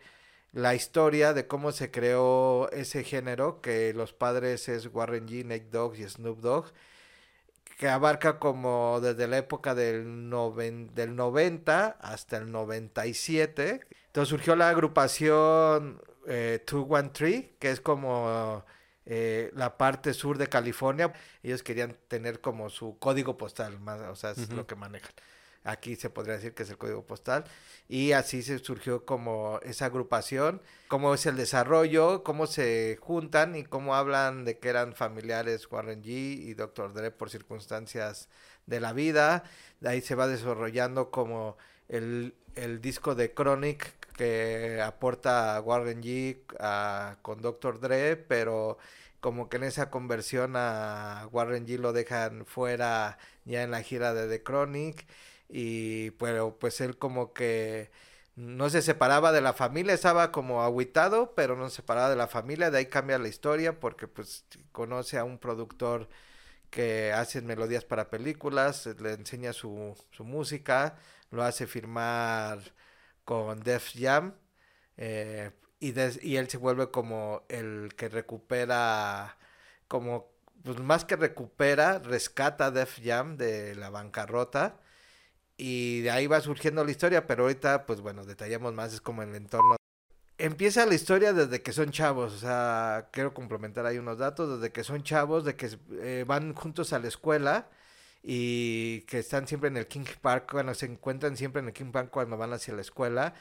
la 0.54 0.74
historia 0.74 1.34
de 1.34 1.48
cómo 1.48 1.74
se 1.74 1.92
creó 1.92 2.72
ese 2.72 3.04
género, 3.04 3.60
que 3.60 3.94
los 3.94 4.14
padres 4.14 4.70
es 4.70 4.88
Warren 4.88 5.28
G, 5.28 5.44
Nate 5.44 5.68
Dogg 5.70 5.98
y 5.98 6.08
Snoop 6.08 6.40
Dogg, 6.40 6.72
que 7.78 7.90
abarca 7.90 8.40
como 8.40 9.02
desde 9.02 9.28
la 9.28 9.40
época 9.40 9.76
del, 9.76 10.30
del 10.94 11.16
90 11.18 11.98
hasta 12.00 12.38
el 12.38 12.50
97. 12.50 13.82
Entonces 14.08 14.30
surgió 14.30 14.56
la 14.56 14.70
agrupación 14.70 16.02
eh, 16.26 16.64
213, 16.66 17.58
que 17.60 17.72
es 17.72 17.82
como 17.82 18.64
eh, 19.10 19.52
la 19.54 19.78
parte 19.78 20.14
sur 20.14 20.38
de 20.38 20.48
California. 20.48 21.12
Ellos 21.44 21.64
querían 21.64 21.98
tener 22.08 22.40
como 22.40 22.70
su 22.70 22.98
código 23.00 23.38
postal, 23.38 23.80
más, 23.82 24.00
o 24.02 24.16
sea, 24.16 24.32
es 24.32 24.50
lo 24.52 24.66
que 24.66 24.76
manejan 24.76 25.12
aquí 25.64 25.96
se 25.96 26.10
podría 26.10 26.36
decir 26.36 26.54
que 26.54 26.64
es 26.64 26.70
el 26.70 26.78
código 26.78 27.06
postal, 27.06 27.44
y 27.88 28.12
así 28.14 28.44
se 28.44 28.60
surgió 28.60 29.06
como 29.06 29.60
esa 29.64 29.86
agrupación, 29.86 30.62
cómo 30.88 31.14
es 31.14 31.26
el 31.26 31.36
desarrollo, 31.36 32.24
cómo 32.24 32.48
se 32.48 32.98
juntan 33.02 33.56
y 33.56 33.64
cómo 33.64 33.96
hablan 33.96 34.46
de 34.46 34.60
que 34.60 34.70
eran 34.70 34.94
familiares 34.94 35.70
Warren 35.72 36.04
G 36.04 36.08
y 36.08 36.54
Dr. 36.54 36.94
Dre 36.94 37.12
por 37.12 37.30
circunstancias 37.30 38.30
de 38.66 38.80
la 38.80 38.94
vida, 38.94 39.44
de 39.80 39.90
ahí 39.90 40.02
se 40.02 40.16
va 40.16 40.28
desarrollando 40.28 41.12
como 41.12 41.58
el, 41.88 42.36
el 42.56 42.82
disco 42.82 43.16
de 43.16 43.34
Chronic 43.34 43.99
que 44.20 44.82
aporta 44.82 45.62
Warren 45.62 46.04
G 46.04 46.42
con 47.22 47.42
Dr. 47.42 47.80
Dre, 47.80 48.18
pero 48.18 48.78
como 49.22 49.48
que 49.48 49.58
en 49.58 49.64
esa 49.64 49.90
conversión 49.90 50.56
a 50.58 51.30
Warren 51.32 51.66
G 51.66 51.78
lo 51.80 51.94
dejan 51.94 52.46
fuera 52.46 53.18
ya 53.46 53.64
en 53.64 53.72
la 53.72 53.82
gira 53.82 54.14
de 54.14 54.28
The 54.28 54.44
Chronic 54.44 55.08
y 55.48 56.12
pero 56.12 56.60
pues 56.60 56.82
él 56.82 56.98
como 56.98 57.34
que 57.34 57.92
no 58.36 58.70
se 58.70 58.82
separaba 58.82 59.32
de 59.32 59.42
la 59.42 59.54
familia, 59.54 59.94
estaba 59.94 60.32
como 60.34 60.64
aguitado, 60.64 61.34
pero 61.36 61.56
no 61.56 61.70
se 61.70 61.78
separaba 61.78 62.10
de 62.10 62.16
la 62.18 62.28
familia, 62.28 62.72
de 62.72 62.80
ahí 62.80 62.86
cambia 62.88 63.20
la 63.20 63.30
historia 63.30 63.80
porque 63.80 64.08
pues 64.10 64.44
conoce 64.74 65.18
a 65.18 65.24
un 65.24 65.38
productor 65.40 66.10
que 66.70 67.14
hace 67.14 67.42
melodías 67.42 67.86
para 67.86 68.10
películas, 68.10 68.86
le 69.00 69.14
enseña 69.14 69.54
su, 69.54 69.96
su 70.12 70.26
música, 70.26 70.98
lo 71.32 71.44
hace 71.44 71.68
firmar 71.68 72.60
con 73.30 73.60
Def 73.60 73.94
Jam 73.96 74.34
eh, 74.98 75.52
y, 75.80 75.94
él 76.36 76.50
se 76.50 76.58
vuelve 76.58 76.90
como 76.90 77.44
el 77.48 77.94
que 77.96 78.10
recupera, 78.10 79.38
como 79.88 80.32
pues 80.64 80.80
más 80.80 81.06
que 81.06 81.16
recupera, 81.16 82.00
rescata 82.00 82.66
a 82.66 82.72
Def 82.72 83.00
Jam 83.04 83.38
de 83.38 83.76
la 83.76 83.92
bancarrota 83.92 84.80
y 85.58 86.02
de 86.02 86.10
ahí 86.10 86.26
va 86.26 86.42
surgiendo 86.42 86.84
la 86.84 86.90
historia, 86.90 87.28
pero 87.28 87.44
ahorita, 87.44 87.86
pues 87.86 88.02
bueno, 88.02 88.26
detallamos 88.26 88.74
más, 88.74 88.94
es 88.94 89.02
como 89.02 89.22
el 89.22 89.36
entorno. 89.36 89.76
Empieza 90.40 90.88
la 90.88 90.96
historia 90.96 91.32
desde 91.32 91.62
que 91.62 91.72
son 91.72 91.92
chavos, 91.92 92.34
o 92.34 92.40
sea, 92.40 93.10
quiero 93.12 93.36
complementar 93.36 93.86
ahí 93.86 94.00
unos 94.00 94.18
datos, 94.18 94.60
desde 94.60 94.74
que 94.74 94.84
son 94.84 95.04
chavos, 95.04 95.46
de 95.46 95.56
que 95.56 95.70
eh, 96.02 96.26
van 96.28 96.56
juntos 96.56 96.94
a 96.94 97.00
la 97.00 97.08
escuela 97.10 97.70
y 98.24 99.02
que 99.02 99.20
están 99.20 99.48
siempre 99.48 99.70
en 99.70 99.78
el 99.78 99.88
King 99.88 100.06
Park, 100.22 100.52
bueno, 100.54 100.74
se 100.74 100.86
encuentran 100.86 101.38
siempre 101.38 101.62
en 101.62 101.68
el 101.68 101.74
King 101.74 101.92
Park 101.92 102.10
cuando 102.12 102.38
van 102.38 102.54
hacia 102.54 102.74
la 102.74 102.82
escuela 102.82 103.34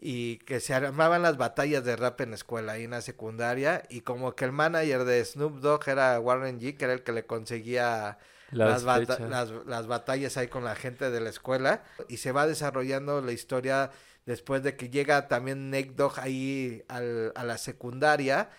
y 0.00 0.38
que 0.38 0.60
se 0.60 0.74
armaban 0.74 1.22
las 1.22 1.36
batallas 1.36 1.84
de 1.84 1.96
rap 1.96 2.20
en 2.20 2.30
la 2.30 2.36
escuela, 2.36 2.72
ahí 2.72 2.84
en 2.84 2.92
la 2.92 3.02
secundaria, 3.02 3.82
y 3.88 4.02
como 4.02 4.34
que 4.36 4.44
el 4.44 4.52
manager 4.52 5.04
de 5.04 5.24
Snoop 5.24 5.58
Dogg 5.58 5.88
era 5.88 6.20
Warren 6.20 6.60
G, 6.60 6.76
que 6.76 6.84
era 6.84 6.94
el 6.94 7.02
que 7.02 7.12
le 7.12 7.26
conseguía 7.26 8.18
las, 8.52 8.84
las, 8.84 9.86
batallas 9.86 10.36
ahí 10.36 10.46
con 10.48 10.64
la 10.64 10.76
gente 10.76 11.10
de 11.10 11.20
la 11.20 11.30
escuela, 11.30 11.82
y 12.08 12.18
se 12.18 12.30
va 12.30 12.46
desarrollando 12.46 13.20
la 13.22 13.32
historia 13.32 13.90
después 14.24 14.62
de 14.62 14.76
que 14.76 14.88
llega 14.88 15.26
también 15.26 15.70
Nate 15.70 15.94
Dogg 15.96 16.20
ahí 16.20 16.84
al, 16.88 17.32
a 17.34 17.42
la 17.42 17.58
secundaria, 17.58 18.50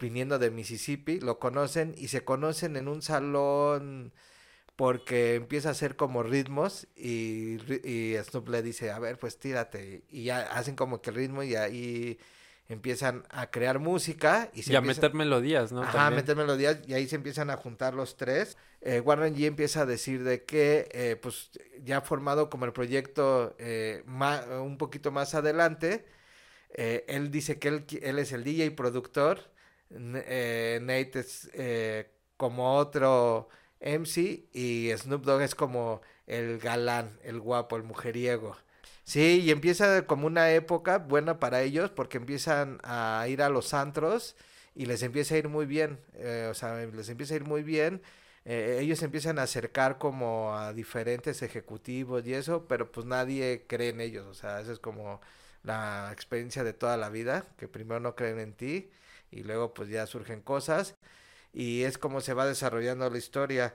viniendo 0.00 0.40
de 0.40 0.50
Mississippi, 0.50 1.20
lo 1.20 1.38
conocen 1.38 1.94
y 1.96 2.08
se 2.08 2.24
conocen 2.24 2.76
en 2.76 2.88
un 2.88 3.02
salón 3.02 4.12
porque 4.76 5.34
empieza 5.34 5.68
a 5.68 5.72
hacer 5.72 5.96
como 5.96 6.22
ritmos 6.22 6.86
y, 6.96 7.58
y 7.86 8.16
Snoop 8.24 8.48
le 8.48 8.62
dice, 8.62 8.90
a 8.90 8.98
ver, 8.98 9.18
pues 9.18 9.38
tírate. 9.38 10.04
Y 10.10 10.24
ya 10.24 10.40
hacen 10.40 10.76
como 10.76 11.02
que 11.02 11.10
el 11.10 11.16
ritmo 11.16 11.42
y 11.42 11.54
ahí 11.54 12.18
empiezan 12.68 13.24
a 13.30 13.50
crear 13.50 13.78
música 13.78 14.50
y, 14.54 14.62
se 14.62 14.72
y 14.72 14.76
a 14.76 14.80
meter 14.80 15.12
melodías, 15.14 15.72
¿no? 15.72 15.82
Ajá, 15.82 16.06
a 16.06 16.10
meter 16.10 16.36
melodías 16.36 16.78
y 16.86 16.94
ahí 16.94 17.06
se 17.06 17.16
empiezan 17.16 17.50
a 17.50 17.56
juntar 17.56 17.94
los 17.94 18.16
tres. 18.16 18.56
Eh, 18.80 19.00
Warren 19.00 19.36
G 19.36 19.44
empieza 19.44 19.82
a 19.82 19.86
decir 19.86 20.24
de 20.24 20.44
que, 20.44 20.88
eh, 20.92 21.16
pues, 21.20 21.50
ya 21.82 22.00
formado 22.00 22.48
como 22.48 22.64
el 22.64 22.72
proyecto 22.72 23.54
eh, 23.58 24.02
un 24.06 24.78
poquito 24.78 25.10
más 25.12 25.34
adelante, 25.34 26.06
eh, 26.70 27.04
él 27.08 27.30
dice 27.30 27.58
que 27.58 27.68
él, 27.68 27.84
él 28.00 28.18
es 28.18 28.32
el 28.32 28.42
DJ 28.42 28.66
y 28.66 28.70
productor, 28.70 29.50
Nate 29.90 31.18
es 31.18 31.50
como 32.38 32.76
otro 32.76 33.50
MC 33.82 34.44
y 34.52 34.90
Snoop 34.96 35.24
Dogg 35.24 35.42
es 35.42 35.54
como 35.54 36.00
el 36.26 36.58
galán, 36.58 37.18
el 37.24 37.40
guapo, 37.40 37.76
el 37.76 37.82
mujeriego. 37.82 38.56
Sí, 39.04 39.40
y 39.44 39.50
empieza 39.50 40.06
como 40.06 40.26
una 40.26 40.52
época 40.52 40.98
buena 40.98 41.38
para 41.40 41.62
ellos 41.62 41.90
porque 41.90 42.18
empiezan 42.18 42.78
a 42.84 43.26
ir 43.28 43.42
a 43.42 43.48
los 43.48 43.74
antros 43.74 44.36
y 44.74 44.86
les 44.86 45.02
empieza 45.02 45.34
a 45.34 45.38
ir 45.38 45.48
muy 45.48 45.66
bien, 45.66 45.98
eh, 46.14 46.48
o 46.50 46.54
sea, 46.54 46.76
les 46.86 47.08
empieza 47.08 47.34
a 47.34 47.36
ir 47.36 47.44
muy 47.44 47.62
bien. 47.62 48.02
Eh, 48.44 48.78
ellos 48.80 49.02
empiezan 49.02 49.38
a 49.38 49.42
acercar 49.42 49.98
como 49.98 50.56
a 50.56 50.72
diferentes 50.72 51.42
ejecutivos 51.42 52.26
y 52.26 52.34
eso, 52.34 52.66
pero 52.66 52.90
pues 52.90 53.06
nadie 53.06 53.64
cree 53.68 53.90
en 53.90 54.00
ellos, 54.00 54.26
o 54.26 54.34
sea, 54.34 54.60
esa 54.60 54.72
es 54.72 54.78
como 54.80 55.20
la 55.62 56.10
experiencia 56.12 56.64
de 56.64 56.72
toda 56.72 56.96
la 56.96 57.08
vida, 57.08 57.46
que 57.56 57.68
primero 57.68 58.00
no 58.00 58.16
creen 58.16 58.40
en 58.40 58.54
ti 58.54 58.90
y 59.30 59.42
luego 59.44 59.74
pues 59.74 59.88
ya 59.88 60.06
surgen 60.06 60.40
cosas 60.42 60.96
y 61.52 61.82
es 61.82 61.98
como 61.98 62.20
se 62.20 62.34
va 62.34 62.46
desarrollando 62.46 63.08
la 63.08 63.18
historia. 63.18 63.74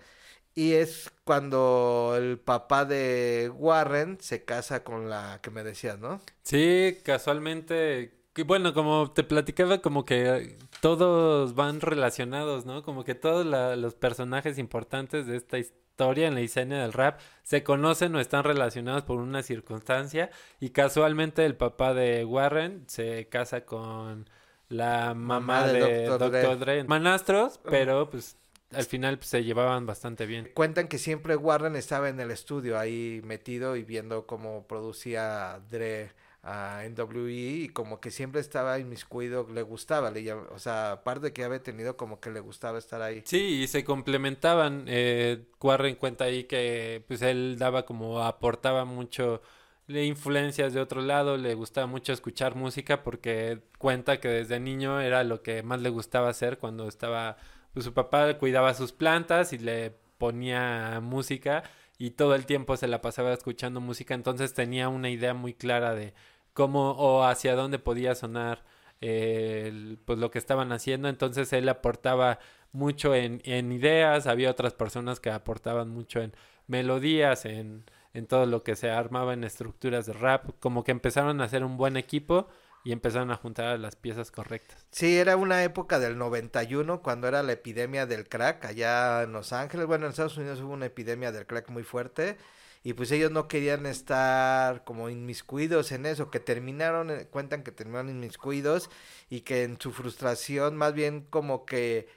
Y 0.55 0.73
es 0.73 1.11
cuando 1.23 2.15
el 2.17 2.39
papá 2.39 2.83
de 2.85 3.51
Warren 3.53 4.17
se 4.19 4.43
casa 4.43 4.83
con 4.83 5.09
la 5.09 5.39
que 5.43 5.51
me 5.51 5.63
decías, 5.63 5.99
¿no? 5.99 6.19
Sí, 6.41 6.97
casualmente. 7.03 8.13
Bueno, 8.45 8.73
como 8.73 9.11
te 9.11 9.23
platicaba, 9.23 9.81
como 9.81 10.03
que 10.03 10.57
todos 10.81 11.53
van 11.53 11.79
relacionados, 11.81 12.65
¿no? 12.65 12.81
Como 12.81 13.03
que 13.03 13.13
todos 13.13 13.45
los 13.45 13.93
personajes 13.93 14.57
importantes 14.57 15.27
de 15.27 15.37
esta 15.37 15.59
historia 15.59 16.27
en 16.27 16.35
la 16.35 16.41
escena 16.41 16.81
del 16.81 16.93
rap 16.93 17.19
se 17.43 17.63
conocen 17.63 18.15
o 18.15 18.19
están 18.19 18.43
relacionados 18.43 19.03
por 19.03 19.17
una 19.17 19.43
circunstancia. 19.43 20.31
Y 20.59 20.69
casualmente 20.71 21.45
el 21.45 21.55
papá 21.55 21.93
de 21.93 22.25
Warren 22.25 22.83
se 22.87 23.27
casa 23.29 23.65
con 23.65 24.27
la 24.69 25.13
mamá, 25.13 25.67
de, 25.67 26.06
Dr. 26.06 26.60
Dre. 26.60 26.84
Manastros, 26.84 27.60
pero 27.63 28.10
pues 28.10 28.38
al 28.71 28.84
final 28.84 29.17
pues, 29.17 29.30
se 29.30 29.43
llevaban 29.43 29.86
bastante 29.86 30.25
bien. 30.25 30.51
Cuentan 30.53 30.88
que 30.88 30.97
siempre 30.97 31.36
Warren 31.36 31.75
estaba 31.75 32.10
en 32.10 32.19
el 32.19 32.32
estudio 32.32 32.77
ahí 32.77 33.21
metido 33.23 33.75
y 33.75 33.84
viendo 33.84 34.25
cómo 34.25 34.67
producía 34.67 35.62
Dre 35.69 36.12
a 36.43 36.84
NWE 36.88 37.32
y 37.32 37.69
como 37.69 37.99
que 37.99 38.10
siempre 38.10 38.39
estaba 38.39 38.80
inmiscuido, 38.80 39.47
le 39.53 39.63
gustaba, 39.63 40.12
le, 40.12 40.32
o 40.32 40.60
sea, 40.60 40.93
aparte 40.93 41.27
de 41.27 41.34
que 41.34 41.43
había 41.43 41.62
tenido 41.62 41.97
como 41.97 42.21
que 42.21 42.30
le 42.30 42.39
gustaba 42.39 42.77
estar 42.77 43.01
ahí. 43.01 43.21
Sí, 43.25 43.62
y 43.62 43.67
se 43.67 43.84
complementaban, 43.84 44.86
eh, 44.88 45.45
Warren 45.62 45.95
cuenta 45.95 46.25
ahí 46.25 46.45
que 46.45 47.03
pues 47.08 47.21
él 47.21 47.58
daba 47.60 47.86
como, 47.86 48.23
aportaba 48.23 48.86
mucho 48.86 49.41
le 49.88 50.06
influencias 50.06 50.73
de 50.73 50.82
otro 50.82 51.02
lado, 51.02 51.38
le 51.38 51.54
gustaba 51.56 51.88
mucho 51.88 52.12
escuchar 52.13 52.56
música 52.56 53.04
porque 53.04 53.62
cuenta 53.78 54.19
que 54.19 54.28
desde 54.28 54.60
niño 54.60 55.00
era 55.00 55.23
lo 55.23 55.41
que 55.41 55.63
más 55.63 55.82
le 55.82 55.89
gustaba 55.89 56.30
hacer 56.30 56.58
cuando 56.58 56.88
estaba, 56.89 57.38
pues 57.73 57.86
su 57.86 57.93
papá 57.93 58.38
cuidaba 58.38 58.73
sus 58.73 58.91
plantas 58.91 59.54
y 59.54 59.58
le 59.60 59.91
ponía 60.17 61.00
música 61.02 61.63
y 61.97 62.12
todo 62.12 62.36
el 62.36 62.45
tiempo 62.45 62.76
se 62.76 62.88
la 62.88 63.02
pasaba 63.02 63.34
escuchando 63.34 63.80
música, 63.80 64.13
entonces 64.13 64.54
tenía 64.54 64.89
una 64.89 65.10
idea 65.10 65.34
muy 65.34 65.54
clara 65.54 65.95
de 65.95 66.13
cómo 66.54 66.91
o 66.91 67.23
hacia 67.23 67.56
dónde 67.56 67.80
podía 67.80 68.13
sonar 68.13 68.65
eh, 69.00 69.97
pues 70.06 70.19
lo 70.19 70.32
que 70.32 70.39
estaban 70.39 70.71
haciendo, 70.73 71.08
entonces 71.08 71.54
él 71.54 71.69
aportaba 71.69 72.39
mucho 72.73 73.15
en, 73.15 73.41
en 73.45 73.71
ideas, 73.71 74.28
había 74.28 74.52
otras 74.52 74.73
personas 74.73 75.19
que 75.19 75.30
aportaban 75.32 75.89
mucho 75.89 76.21
en 76.21 76.34
melodías, 76.67 77.45
en 77.45 77.86
en 78.17 78.25
todo 78.25 78.47
lo 78.47 78.63
que 78.63 78.75
se 78.75 78.89
armaba 78.89 79.34
en 79.34 79.43
estructuras 79.43 80.08
de 80.08 80.13
rap, 80.13 80.49
como 80.60 80.84
que 80.84 80.91
empezaron 80.91 81.39
a 81.39 81.43
hacer 81.43 81.63
un 81.63 81.77
buen 81.77 81.97
equipo 81.97 82.47
y 82.84 82.91
empezaron 82.91 83.30
a 83.30 83.36
juntar 83.36 83.77
las 83.80 83.95
piezas 83.95 84.32
correctas. 84.32 84.88
Sí, 84.89 85.17
era 85.17 85.38
una 85.38 85.63
época 85.63 85.99
del 85.99 86.17
91 86.17 87.03
cuando 87.03 87.27
era 87.27 87.43
la 87.43 87.51
epidemia 87.51 88.08
del 88.08 88.27
crack 88.27 88.65
allá 88.65 89.21
en 89.21 89.34
Los 89.34 89.53
Ángeles, 89.53 89.86
bueno, 89.86 90.06
en 90.06 90.12
Estados 90.12 90.36
Unidos 90.38 90.62
hubo 90.62 90.73
una 90.73 90.88
epidemia 90.88 91.32
del 91.32 91.45
crack 91.45 91.69
muy 91.69 91.84
fuerte 91.84 92.38
y 92.84 92.93
pues 92.93 93.12
ellos 93.12 93.30
no 93.30 93.47
querían 93.47 93.86
estar 93.86 94.84
como 94.84 95.10
inmiscuidos 95.10 95.91
en 95.91 96.08
eso, 96.08 96.32
que 96.32 96.39
terminaron, 96.39 97.12
eh, 97.12 97.27
cuentan 97.30 97.62
que 97.62 97.71
terminaron 97.71 98.10
inmiscuidos 98.10 98.89
y 99.30 99.41
que 99.41 99.62
en 99.62 99.80
su 99.80 99.91
frustración 99.91 100.75
más 100.75 100.93
bien 100.93 101.21
como 101.30 101.67
que 101.67 102.08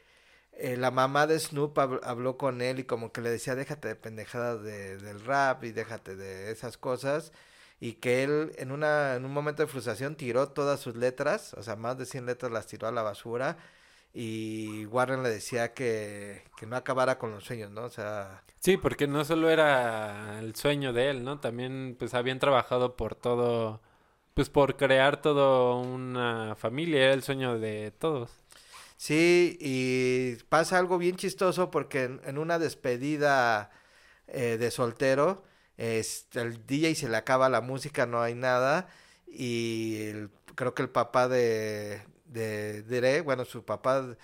eh, 0.62 0.77
la 0.77 0.90
mamá 0.90 1.27
de 1.27 1.38
Snoop 1.38 1.79
habló 1.79 2.37
con 2.37 2.61
él 2.61 2.81
y 2.81 2.85
como 2.85 3.12
que 3.12 3.23
le 3.23 3.31
decía, 3.31 3.55
déjate 3.55 3.88
de 3.88 3.96
pendejadas 3.96 4.62
de, 4.62 4.99
del 4.99 5.25
rap 5.25 5.64
y 5.64 5.73
déjate 5.73 6.16
de 6.16 6.51
esas 6.51 6.77
cosas. 6.77 7.33
Y 7.81 7.94
que 7.94 8.23
él 8.25 8.53
en, 8.59 8.70
una, 8.70 9.14
en 9.16 9.25
un 9.25 9.33
momento 9.33 9.62
de 9.62 9.68
frustración 9.68 10.16
tiró 10.16 10.51
todas 10.51 10.79
sus 10.81 10.96
letras, 10.96 11.55
o 11.55 11.62
sea, 11.62 11.77
más 11.77 11.96
de 11.96 12.05
100 12.05 12.27
letras 12.27 12.53
las 12.53 12.66
tiró 12.66 12.88
a 12.88 12.92
la 12.92 13.03
basura. 13.03 13.57
Y 14.12 14.85
Warren 14.87 15.23
le 15.23 15.31
decía 15.31 15.73
que, 15.73 16.42
que 16.59 16.66
no 16.66 16.77
acabara 16.77 17.18
con 17.18 17.31
los 17.31 17.44
sueños, 17.44 17.70
¿no? 17.70 17.85
O 17.85 17.90
sea... 17.90 18.42
Sí, 18.59 18.77
porque 18.77 19.07
no 19.07 19.25
solo 19.25 19.49
era 19.51 20.40
el 20.40 20.55
sueño 20.57 20.92
de 20.92 21.11
él, 21.11 21.25
¿no? 21.25 21.40
También 21.40 21.96
pues 21.99 22.12
habían 22.14 22.38
trabajado 22.38 22.96
por 22.96 23.14
todo, 23.14 23.81
pues 24.35 24.51
por 24.51 24.77
crear 24.77 25.23
toda 25.23 25.77
una 25.77 26.55
familia, 26.57 27.05
era 27.05 27.14
el 27.14 27.23
sueño 27.23 27.59
de 27.59 27.92
todos. 27.92 28.31
Sí, 29.01 29.57
y 29.61 30.35
pasa 30.51 30.79
algo 30.79 30.99
bien 30.99 31.17
chistoso 31.17 31.71
porque 31.71 32.05
en, 32.23 32.37
una 32.39 32.59
despedida 32.59 33.71
eh, 34.29 34.59
de 34.59 34.71
soltero, 34.71 35.43
este, 35.79 36.43
el 36.43 36.67
DJ 36.67 36.95
se 36.95 37.09
le 37.09 37.17
acaba 37.17 37.49
la 37.49 37.63
música, 37.63 38.05
no 38.05 38.21
hay 38.21 38.35
nada, 38.35 38.89
y 39.27 40.13
creo 40.55 40.75
que 40.75 40.83
el 40.83 40.91
papá 40.91 41.29
de, 41.29 42.03
de 42.27 42.83
Dre, 42.83 43.23
bueno, 43.23 43.47
su 43.47 43.65
papá 43.65 44.17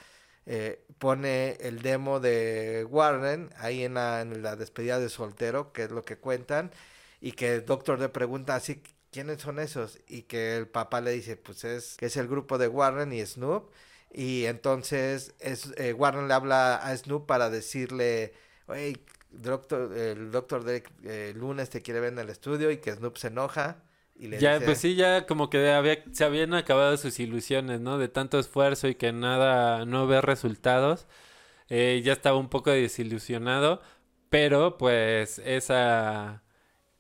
eh, 0.44 0.84
pone 0.98 1.52
el 1.60 1.80
demo 1.82 2.20
de 2.20 2.86
Warren 2.90 3.50
ahí 3.56 3.82
en 3.84 3.94
la, 3.94 4.20
en 4.20 4.42
la 4.42 4.56
despedida 4.56 4.98
de 5.00 5.08
soltero, 5.08 5.72
que 5.72 5.84
es 5.84 5.90
lo 5.90 6.04
que 6.04 6.18
cuentan, 6.18 6.70
y 7.20 7.32
que 7.32 7.54
el 7.56 7.64
doctor 7.64 7.98
le 7.98 8.10
pregunta 8.10 8.56
así, 8.56 8.82
¿quiénes 9.10 9.40
son 9.40 9.58
esos? 9.58 10.00
Y 10.06 10.24
que 10.24 10.56
el 10.58 10.68
papá 10.68 11.00
le 11.00 11.12
dice, 11.12 11.36
pues 11.38 11.64
es 11.64 11.96
que 11.96 12.06
es 12.06 12.16
el 12.18 12.28
grupo 12.28 12.58
de 12.58 12.68
Warren 12.68 13.12
y 13.14 13.24
Snoop 13.24 13.70
y 14.12 14.46
entonces 14.46 15.34
es, 15.40 15.72
eh, 15.76 15.92
Warren 15.92 16.28
le 16.28 16.34
habla 16.34 16.76
a 16.76 16.96
Snoop 16.96 17.26
para 17.26 17.50
decirle, 17.50 18.32
doctor, 19.30 19.96
el 19.96 20.30
doctor 20.30 20.64
de 20.64 20.82
eh, 21.04 21.32
lunes 21.36 21.70
te 21.70 21.82
quiere 21.82 22.00
ver 22.00 22.12
en 22.12 22.18
el 22.20 22.30
estudio 22.30 22.70
y 22.70 22.78
que 22.78 22.92
Snoop 22.92 23.16
se 23.16 23.28
enoja. 23.28 23.82
Y 24.14 24.28
le 24.28 24.38
ya, 24.38 24.60
pues 24.60 24.78
sí, 24.78 24.94
ya 24.94 25.26
como 25.26 25.50
que 25.50 25.70
había, 25.70 26.02
se 26.12 26.24
habían 26.24 26.54
acabado 26.54 26.96
sus 26.96 27.20
ilusiones, 27.20 27.80
¿no? 27.80 27.98
De 27.98 28.08
tanto 28.08 28.38
esfuerzo 28.38 28.88
y 28.88 28.94
que 28.94 29.12
nada, 29.12 29.84
no 29.84 30.06
ve 30.06 30.22
resultados. 30.22 31.06
Eh, 31.68 32.00
ya 32.04 32.12
estaba 32.12 32.38
un 32.38 32.48
poco 32.48 32.70
desilusionado, 32.70 33.82
pero 34.30 34.78
pues 34.78 35.38
esa, 35.40 36.42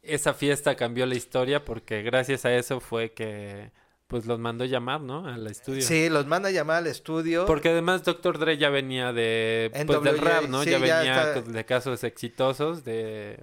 esa 0.02 0.34
fiesta 0.34 0.76
cambió 0.76 1.06
la 1.06 1.14
historia 1.14 1.64
porque 1.64 2.02
gracias 2.02 2.44
a 2.44 2.54
eso 2.54 2.80
fue 2.80 3.12
que 3.12 3.72
pues 4.06 4.26
los 4.26 4.38
mandó 4.38 4.64
llamar, 4.64 5.00
¿no? 5.00 5.26
Al 5.26 5.46
estudio. 5.46 5.82
Sí, 5.82 6.08
los 6.08 6.26
manda 6.26 6.48
a 6.48 6.52
llamar 6.52 6.76
al 6.76 6.86
estudio. 6.86 7.46
Porque 7.46 7.70
además 7.70 8.04
Dr. 8.04 8.38
Dre 8.38 8.56
ya 8.56 8.70
venía 8.70 9.12
de 9.12 9.70
pues, 9.86 10.02
del 10.02 10.18
rap, 10.18 10.44
¿no? 10.44 10.62
ya 10.62 10.78
venía 10.78 11.32
de 11.32 11.64
casos 11.64 12.04
exitosos 12.04 12.84
de 12.84 13.42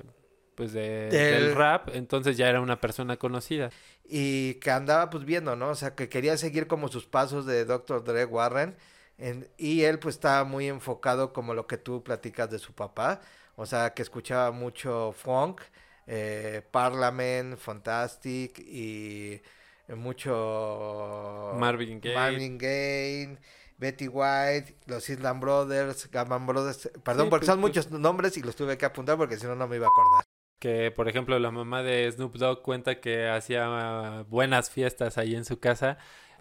pues 0.56 0.71
de, 0.71 1.10
del... 1.10 1.56
rap, 1.56 1.89
entonces 1.93 2.38
ya 2.38 2.47
era 2.47 2.62
una 2.62 2.80
persona 2.80 3.17
conocida. 3.17 3.71
Y 4.06 4.56
que 4.56 4.71
andaba 4.71 5.10
pues 5.10 5.26
viendo, 5.26 5.56
¿no? 5.56 5.69
O 5.69 5.76
sea, 5.76 5.95
que 5.95 6.10
quería 6.10 6.38
seguir 6.38 6.67
como 6.67 6.88
sus 6.88 7.08
pasos 7.08 7.45
de 7.45 7.65
Dr. 7.65 8.04
Dre 8.04 8.26
Warren. 8.26 8.78
y 9.58 9.82
él 9.82 9.99
pues 9.99 10.15
estaba 10.15 10.43
muy 10.43 10.67
enfocado 10.67 11.34
como 11.34 11.54
lo 11.54 11.67
que 11.67 11.78
tú 11.78 12.04
platicas 12.04 12.49
de 12.49 12.60
su 12.60 12.73
papá. 12.73 13.21
o 13.56 13.65
sea, 13.65 13.93
que 13.93 14.02
escuchaba 14.02 14.52
mucho 14.52 15.12
funk, 15.12 15.62
eh, 16.08 16.62
Parliament, 16.71 17.58
Fantastic 17.58 18.60
y 18.60 19.41
mucho 19.89 21.54
Marvin 21.58 22.00
Gaye. 22.00 22.15
Marvin 22.15 22.58
Gaye 22.58 23.38
Betty 23.78 24.08
White, 24.08 24.76
los 24.88 25.10
Island 25.10 25.41
Brothers, 25.41 26.10
Gaman 26.10 26.46
Brothers, 26.46 26.89
perdón, 27.04 27.30
porque 27.30 27.46
son 27.46 27.60
muchos 27.60 27.91
nombres 27.91 28.38
y 28.38 28.41
los 28.41 28.56
tuve 28.56 28.78
que 28.78 28.86
apuntar 28.86 29.17
porque 29.17 29.38
si 29.38 29.46
no, 29.46 29.56
no 29.56 29.67
me 29.67 29.76
iba 29.76 29.88
a 29.88 29.89
acordar. 29.89 30.24
Que, 30.60 30.91
por 30.91 31.10
ejemplo, 31.10 31.38
la 31.38 31.52
mamá 31.52 31.84
de 31.84 32.10
Snoop 32.10 32.36
Dogg 32.38 32.62
cuenta 32.62 33.02
que 33.02 33.28
hacía 33.28 34.24
buenas 34.30 34.69
fiestas 34.69 35.17
ahí 35.17 35.36
en 35.36 35.43
su 35.43 35.60
casa, 35.60 35.98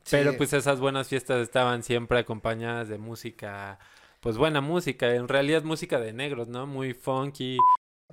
pero 0.09 0.37
pues 0.37 0.53
esas 0.53 0.79
buenas 0.79 1.09
fiestas 1.09 1.43
estaban 1.43 1.83
siempre 1.83 2.21
acompañadas 2.21 2.89
de 2.89 2.99
música, 2.99 3.81
pues 4.21 4.37
buena 4.37 4.61
música, 4.61 5.13
en 5.13 5.27
realidad 5.27 5.65
música 5.65 5.99
de 5.99 6.13
negros, 6.13 6.47
¿no? 6.47 6.69
Muy 6.69 6.95
funky. 6.95 7.59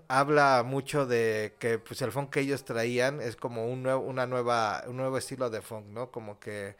Habla 0.08 0.64
mucho 0.66 1.06
de 1.06 1.56
que 1.60 1.78
pues 1.80 2.02
el 2.02 2.12
funk 2.12 2.32
que 2.32 2.40
ellos 2.42 2.66
traían 2.66 3.22
es 3.22 3.36
como 3.36 3.68
un 3.68 3.84
nuevo, 3.84 4.02
una 4.02 4.26
nueva, 4.26 4.84
un 4.88 4.98
nuevo 4.98 5.18
estilo 5.18 5.50
de 5.50 5.62
funk, 5.62 5.86
¿no? 5.88 6.12
Como 6.12 6.40
que 6.40 6.76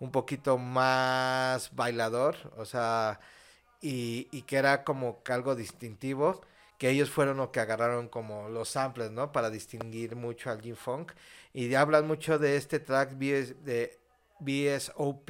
un 0.00 0.10
poquito 0.12 0.58
más 0.58 1.74
bailador, 1.74 2.36
o 2.56 2.64
sea, 2.64 3.20
y, 3.82 4.24
que 4.42 4.56
era 4.56 4.84
como 4.84 5.22
algo 5.28 5.54
distintivo, 5.56 6.40
que 6.78 6.90
ellos 6.90 7.10
fueron 7.10 7.38
lo 7.38 7.52
que 7.52 7.60
agarraron 7.60 8.08
como 8.08 8.48
los 8.48 8.70
samples, 8.70 9.10
¿no? 9.10 9.32
Para 9.32 9.50
distinguir 9.50 10.16
mucho 10.16 10.50
al 10.50 10.62
G-Funk. 10.62 11.12
Y 11.52 11.74
hablan 11.74 12.06
mucho 12.06 12.38
de 12.38 12.56
este 12.56 12.80
track 12.80 13.12
de 13.12 13.98
BSOP, 14.40 15.28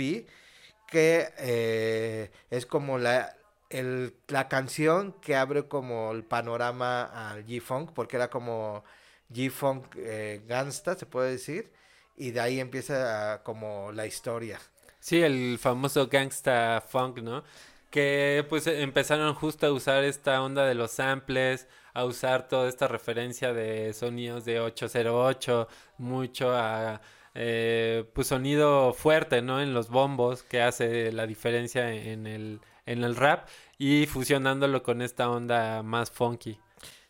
que 0.86 1.28
eh, 1.38 2.30
es 2.50 2.66
como 2.66 2.98
la, 2.98 3.36
el, 3.70 4.14
la 4.28 4.48
canción 4.48 5.14
que 5.22 5.37
abre 5.37 5.66
como 5.68 6.12
el 6.12 6.24
panorama 6.24 7.04
al 7.04 7.46
G-Funk, 7.46 7.92
porque 7.94 8.16
era 8.16 8.28
como 8.28 8.85
G-Funk 9.33 9.96
eh, 9.96 10.42
Gangsta, 10.46 10.96
se 10.96 11.06
puede 11.06 11.30
decir 11.33 11.72
y 12.16 12.33
de 12.33 12.40
ahí 12.40 12.61
empieza 12.61 13.42
como 13.44 13.92
la 13.92 14.06
historia. 14.06 14.61
Sí, 15.00 15.22
el 15.22 15.59
famoso 15.59 16.09
gangsta 16.09 16.85
funk, 16.87 17.20
¿no? 17.20 17.42
Que 17.90 18.44
pues 18.48 18.66
empezaron 18.66 19.35
justo 19.35 19.66
a 19.66 19.72
usar 19.72 20.04
esta 20.04 20.42
onda 20.42 20.66
de 20.66 20.74
los 20.74 20.90
samples, 20.92 21.66
a 21.94 22.04
usar 22.04 22.46
toda 22.48 22.68
esta 22.68 22.88
referencia 22.88 23.54
de 23.54 23.94
sonidos 23.94 24.44
de 24.44 24.61
808, 24.61 25.68
mucho 25.96 26.52
a 26.54 27.00
eh, 27.35 28.04
pues 28.12 28.26
sonido 28.26 28.92
fuerte, 28.92 29.40
¿no? 29.40 29.62
En 29.62 29.72
los 29.72 29.88
bombos, 29.88 30.42
que 30.42 30.61
hace 30.61 31.12
la 31.12 31.26
diferencia 31.26 31.90
en 31.92 32.26
el, 32.26 32.61
en 32.90 33.05
el 33.05 33.14
rap 33.14 33.48
y 33.79 34.07
fusionándolo 34.07 34.83
con 34.83 35.00
esta 35.00 35.31
onda 35.31 35.83
más 35.83 36.11
funky. 36.11 36.59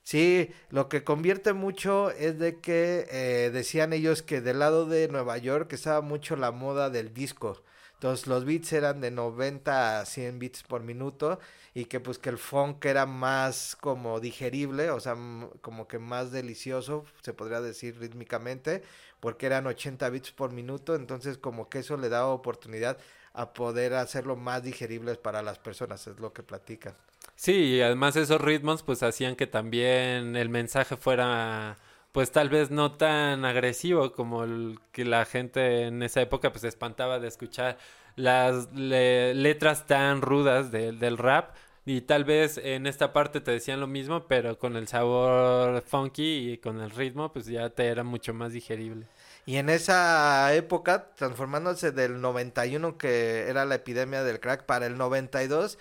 Sí, 0.03 0.51
lo 0.71 0.89
que 0.89 1.05
convierte 1.05 1.53
mucho 1.53 2.11
es 2.11 2.39
de 2.39 2.61
que 2.61 3.07
eh, 3.11 3.51
decían 3.53 3.93
ellos 3.93 4.23
que 4.23 4.41
del 4.41 4.59
lado 4.59 4.87
de 4.87 5.09
Nueva 5.09 5.39
York 5.39 5.73
estaba 5.73 6.01
mucho 6.01 6.37
la 6.37 6.51
moda 6.53 6.91
del 6.91 7.15
disco. 7.15 7.63
Entonces 7.95 8.27
los 8.27 8.45
beats 8.45 8.73
eran 8.73 9.01
de 9.01 9.11
90 9.11 10.01
a 10.01 10.07
100 10.07 10.39
beats 10.39 10.63
por 10.63 10.83
minuto 10.83 11.39
y 11.75 11.85
que 11.85 12.01
pues 12.01 12.19
que 12.19 12.31
el 12.31 12.39
funk 12.39 12.85
era 12.87 13.05
más 13.07 13.77
como 13.79 14.21
digerible, 14.21 14.91
o 14.91 15.01
sea, 15.01 15.17
como 15.61 15.87
que 15.87 15.99
más 15.99 16.33
delicioso, 16.33 17.05
se 17.23 17.35
podría 17.35 17.61
decir 17.61 17.99
rítmicamente, 17.99 18.83
porque 19.21 19.47
eran 19.47 19.67
80 19.67 20.09
beats 20.09 20.33
por 20.33 20.51
minuto, 20.51 20.95
entonces 20.95 21.37
como 21.37 21.69
que 21.69 21.81
eso 21.81 21.97
le 21.99 22.09
daba 22.09 22.29
oportunidad 22.29 22.99
a 23.33 23.53
poder 23.53 23.95
hacerlo 23.95 24.37
más 24.37 24.63
digeribles 24.63 25.19
para 25.19 25.43
las 25.43 25.59
personas, 25.59 26.07
es 26.07 26.19
lo 26.19 26.33
que 26.33 26.43
platican. 26.43 26.95
Sí, 27.37 27.53
y 27.53 27.81
además 27.83 28.17
esos 28.17 28.41
ritmos 28.41 28.83
pues 28.83 29.03
hacían 29.03 29.37
que 29.37 29.47
también 29.47 30.37
el 30.37 30.49
mensaje 30.49 30.97
fuera 30.97 31.79
pues 32.13 32.33
tal 32.33 32.49
vez 32.49 32.71
no 32.71 32.93
tan 32.97 33.45
agresivo 33.45 34.13
como 34.13 34.45
el 34.45 34.79
que 34.93 35.05
la 35.05 35.25
gente 35.25 35.85
en 35.87 36.03
esa 36.03 36.21
época 36.21 36.53
pues 36.53 36.65
espantaba 36.65 37.19
de 37.19 37.29
escuchar 37.29 37.79
las 38.17 38.73
letras 38.73 39.87
tan 39.87 40.21
rudas 40.21 40.71
del 40.73 41.19
rap 41.19 41.55
y 41.87 42.03
tal 42.03 42.25
vez 42.25 42.59
en 42.59 42.87
esta 42.87 43.13
parte 43.13 43.41
te 43.41 43.53
decían 43.53 43.81
lo 43.81 43.87
mismo 43.87 44.27
pero 44.27 44.59
con 44.59 44.77
el 44.77 44.89
sabor 44.89 45.83
funky 45.83 46.53
y 46.53 46.59
con 46.59 46.81
el 46.81 46.91
ritmo 46.91 47.33
pues 47.33 47.47
ya 47.47 47.71
te 47.71 47.87
era 47.87 48.03
mucho 48.05 48.35
más 48.35 48.53
digerible. 48.53 49.07
Y 49.47 49.57
en 49.57 49.69
esa 49.71 50.55
época, 50.55 51.11
transformándose 51.17 51.93
del 51.93 52.21
91 52.21 52.99
que 52.99 53.49
era 53.49 53.65
la 53.65 53.77
epidemia 53.77 54.23
del 54.23 54.41
crack 54.41 54.65
para 54.65 54.87
el 54.87 54.97
92, 54.97 55.79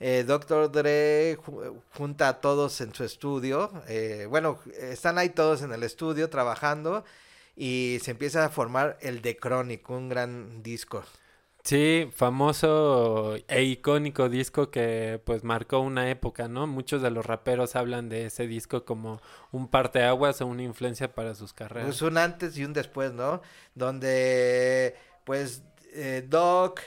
eh, 0.00 0.24
Dr. 0.26 0.72
Dre 0.72 1.38
junta 1.96 2.28
a 2.28 2.40
todos 2.40 2.80
en 2.80 2.94
su 2.94 3.04
estudio. 3.04 3.70
Eh, 3.88 4.26
bueno, 4.30 4.58
están 4.78 5.18
ahí 5.18 5.28
todos 5.30 5.62
en 5.62 5.72
el 5.72 5.82
estudio 5.82 6.30
trabajando 6.30 7.04
y 7.56 7.98
se 8.02 8.12
empieza 8.12 8.44
a 8.44 8.48
formar 8.48 8.96
el 9.02 9.20
The 9.22 9.36
Chronic, 9.36 9.88
un 9.90 10.08
gran 10.08 10.62
disco. 10.62 11.04
Sí, 11.62 12.08
famoso 12.14 13.36
e 13.48 13.62
icónico 13.62 14.28
disco 14.28 14.70
que 14.70 15.20
pues 15.24 15.44
marcó 15.44 15.80
una 15.80 16.10
época, 16.10 16.48
¿no? 16.48 16.66
Muchos 16.66 17.02
de 17.02 17.10
los 17.10 17.26
raperos 17.26 17.76
hablan 17.76 18.08
de 18.08 18.26
ese 18.26 18.46
disco 18.46 18.84
como 18.84 19.20
un 19.52 19.68
parteaguas 19.68 20.40
o 20.40 20.46
una 20.46 20.62
influencia 20.62 21.14
para 21.14 21.34
sus 21.34 21.52
carreras. 21.52 21.86
Pues 21.86 22.02
un 22.02 22.16
antes 22.16 22.56
y 22.56 22.64
un 22.64 22.72
después, 22.72 23.12
¿no? 23.12 23.42
Donde 23.74 24.96
pues 25.24 25.62
eh, 25.92 26.24
Doc 26.26 26.80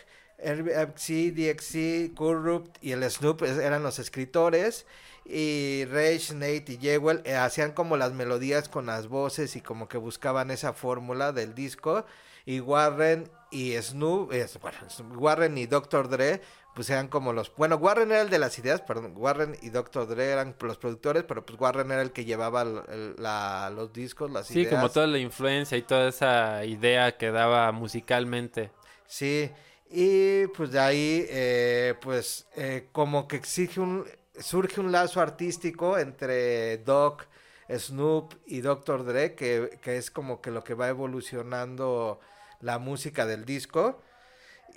RBC, 0.43 1.33
DXC, 1.33 2.13
Corrupt 2.15 2.77
y 2.81 2.91
el 2.91 3.09
Snoop 3.09 3.43
eran 3.43 3.83
los 3.83 3.99
escritores. 3.99 4.85
Y 5.25 5.85
Rage, 5.85 6.33
Nate 6.33 6.73
y 6.73 6.77
Jewel 6.77 7.21
eh, 7.23 7.35
hacían 7.35 7.71
como 7.71 7.95
las 7.95 8.11
melodías 8.11 8.67
con 8.67 8.87
las 8.87 9.07
voces 9.07 9.55
y 9.55 9.61
como 9.61 9.87
que 9.87 9.97
buscaban 9.97 10.51
esa 10.51 10.73
fórmula 10.73 11.31
del 11.31 11.55
disco. 11.55 12.05
Y 12.45 12.59
Warren 12.59 13.29
y 13.51 13.73
Snoop, 13.81 14.33
bueno, 14.61 14.77
Warren 15.15 15.57
y 15.57 15.65
Dr. 15.67 16.09
Dre, 16.09 16.41
pues 16.73 16.89
eran 16.89 17.07
como 17.07 17.33
los... 17.33 17.55
Bueno, 17.55 17.75
Warren 17.75 18.11
era 18.11 18.21
el 18.21 18.29
de 18.29 18.39
las 18.39 18.57
ideas, 18.57 18.81
perdón, 18.81 19.13
Warren 19.15 19.55
y 19.61 19.69
Dr. 19.69 20.07
Dre 20.07 20.31
eran 20.31 20.55
los 20.59 20.77
productores, 20.77 21.23
pero 21.23 21.45
pues 21.45 21.59
Warren 21.59 21.91
era 21.91 22.01
el 22.01 22.11
que 22.11 22.25
llevaba 22.25 22.63
los 22.63 23.93
discos, 23.93 24.31
las 24.31 24.49
ideas. 24.49 24.69
Sí, 24.69 24.75
como 24.75 24.89
toda 24.89 25.07
la 25.07 25.19
influencia 25.19 25.77
y 25.77 25.83
toda 25.83 26.09
esa 26.09 26.65
idea 26.65 27.15
que 27.15 27.29
daba 27.31 27.71
musicalmente. 27.71 28.71
Sí, 29.05 29.51
y 29.89 30.47
pues 30.47 30.71
de 30.71 30.79
ahí, 30.79 31.25
eh, 31.29 31.93
pues 32.01 32.47
eh, 32.55 32.89
como 32.91 33.27
que 33.27 33.35
exige 33.35 33.79
un, 33.79 34.05
surge 34.39 34.81
un 34.81 34.91
lazo 34.91 35.21
artístico 35.21 35.99
entre 35.99 36.79
Doc, 36.79 37.27
Snoop 37.69 38.33
y 38.47 38.61
Dr. 38.61 39.05
Dre, 39.05 39.35
que, 39.35 39.77
que, 39.81 39.97
es 39.97 40.09
como 40.09 40.41
que 40.41 40.49
lo 40.49 40.63
que 40.63 40.73
va 40.73 40.89
evolucionando 40.89 42.19
la 42.63 42.79
música 42.79 43.25
del 43.25 43.45
disco. 43.45 44.01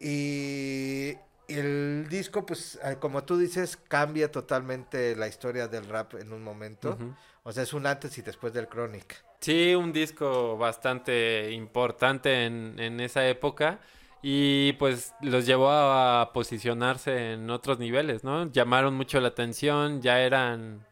Y 0.00 1.14
el 1.48 2.06
disco, 2.10 2.44
pues 2.44 2.78
eh, 2.84 2.96
como 3.00 3.24
tú 3.24 3.38
dices, 3.38 3.76
cambia 3.76 4.30
totalmente 4.30 5.16
la 5.16 5.28
historia 5.28 5.68
del 5.68 5.88
rap 5.88 6.14
en 6.14 6.32
un 6.32 6.42
momento. 6.42 6.98
O 7.44 7.52
sea, 7.52 7.62
es 7.62 7.72
un 7.72 7.86
antes 7.86 8.18
y 8.18 8.22
después 8.22 8.52
del 8.52 8.68
Chronic. 8.68 9.24
Sí, 9.40 9.74
un 9.74 9.92
disco 9.92 10.58
bastante 10.58 11.50
importante 11.52 12.44
en, 12.44 12.78
en 12.78 13.00
esa 13.00 13.26
época 13.28 13.78
y 14.22 14.72
pues 14.74 15.14
los 15.20 15.46
llevó 15.46 15.70
a 15.70 16.32
posicionarse 16.32 17.34
en 17.34 17.48
otros 17.50 17.78
niveles, 17.78 18.24
¿no? 18.24 18.50
Llamaron 18.50 18.94
mucho 18.94 19.20
la 19.20 19.28
atención, 19.28 20.02
ya 20.02 20.20
eran 20.20 20.84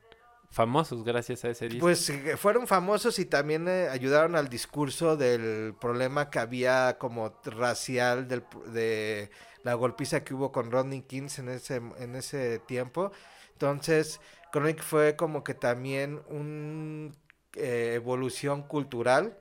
famosos 0.55 1.05
gracias 1.05 1.45
a 1.45 1.51
ese 1.51 1.69
disco. 1.69 1.85
Pues 1.85 2.09
eh, 2.09 2.37
fueron 2.37 2.67
famosos 2.67 3.19
y 3.19 3.27
también 3.27 3.67
eh, 3.69 3.88
ayudaron 3.88 4.37
al 4.37 4.49
discurso 4.49 5.17
del 5.17 5.75
problema 5.75 6.31
que 6.31 6.38
había 6.38 6.97
como 6.99 7.40
racial 7.45 8.29
del, 8.29 8.45
de 8.73 9.31
la 9.64 9.75
golpiza 9.75 10.23
que 10.23 10.33
hubo 10.33 10.53
con 10.53 10.71
Rodney 10.71 11.03
Kings 11.03 11.40
en 11.40 11.49
ese, 11.49 11.83
en 11.99 12.14
ese 12.14 12.61
tiempo. 12.61 13.11
Entonces, 13.53 14.21
Chronic 14.53 14.83
fue 14.83 15.17
como 15.17 15.43
que 15.43 15.55
también 15.55 16.23
una 16.29 17.12
eh, 17.57 17.95
evolución 17.95 18.62
cultural 18.62 19.37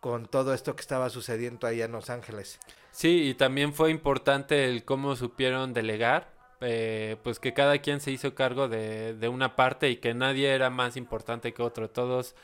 con 0.00 0.26
todo 0.26 0.52
esto 0.52 0.76
que 0.76 0.82
estaba 0.82 1.10
sucediendo 1.10 1.66
ahí 1.66 1.80
en 1.80 1.92
Los 1.92 2.10
Ángeles. 2.10 2.60
Sí, 2.90 3.28
y 3.28 3.34
también 3.34 3.72
fue 3.72 3.90
importante 3.90 4.64
el 4.66 4.84
cómo 4.84 5.16
supieron 5.16 5.72
delegar, 5.72 6.32
eh, 6.60 7.16
pues 7.22 7.38
que 7.38 7.54
cada 7.54 7.78
quien 7.78 8.00
se 8.00 8.10
hizo 8.10 8.34
cargo 8.34 8.68
de, 8.68 9.14
de 9.14 9.28
una 9.28 9.56
parte 9.56 9.90
y 9.90 9.96
que 9.96 10.14
nadie 10.14 10.54
era 10.54 10.70
más 10.70 10.96
importante 10.96 11.52
que 11.54 11.62
otro, 11.62 11.90
todos 11.90 12.34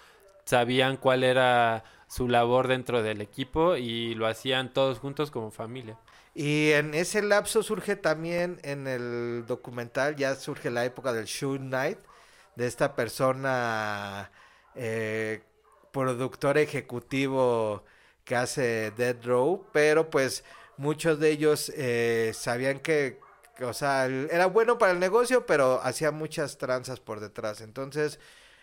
sabían 0.44 0.96
cuál 0.96 1.24
era 1.24 1.84
su 2.06 2.28
labor 2.28 2.68
dentro 2.68 3.02
del 3.02 3.20
equipo 3.20 3.76
y 3.76 4.14
lo 4.14 4.26
hacían 4.26 4.72
todos 4.72 4.98
juntos 4.98 5.30
como 5.30 5.50
familia. 5.50 5.98
Y 6.34 6.72
en 6.72 6.94
ese 6.94 7.22
lapso 7.22 7.62
surge 7.62 7.96
también 7.96 8.58
en 8.62 8.86
el 8.86 9.44
documental, 9.46 10.16
ya 10.16 10.34
surge 10.34 10.70
la 10.70 10.84
época 10.84 11.12
del 11.12 11.26
Shoot 11.26 11.60
Night, 11.60 11.98
de 12.56 12.66
esta 12.66 12.94
persona, 12.96 14.30
eh, 14.74 15.42
productor 15.92 16.58
ejecutivo 16.58 17.84
que 18.24 18.36
hace 18.36 18.90
Dead 18.92 19.16
Row, 19.24 19.66
pero 19.72 20.10
pues 20.10 20.44
muchos 20.76 21.20
de 21.20 21.30
ellos 21.30 21.72
eh, 21.76 22.32
sabían 22.34 22.80
que 22.80 23.20
o 23.62 23.72
sea, 23.72 24.06
era 24.06 24.46
bueno 24.46 24.78
para 24.78 24.92
el 24.92 25.00
negocio, 25.00 25.46
pero 25.46 25.80
hacía 25.82 26.10
muchas 26.10 26.58
tranzas 26.58 27.00
por 27.00 27.20
detrás. 27.20 27.60
Entonces, 27.60 28.18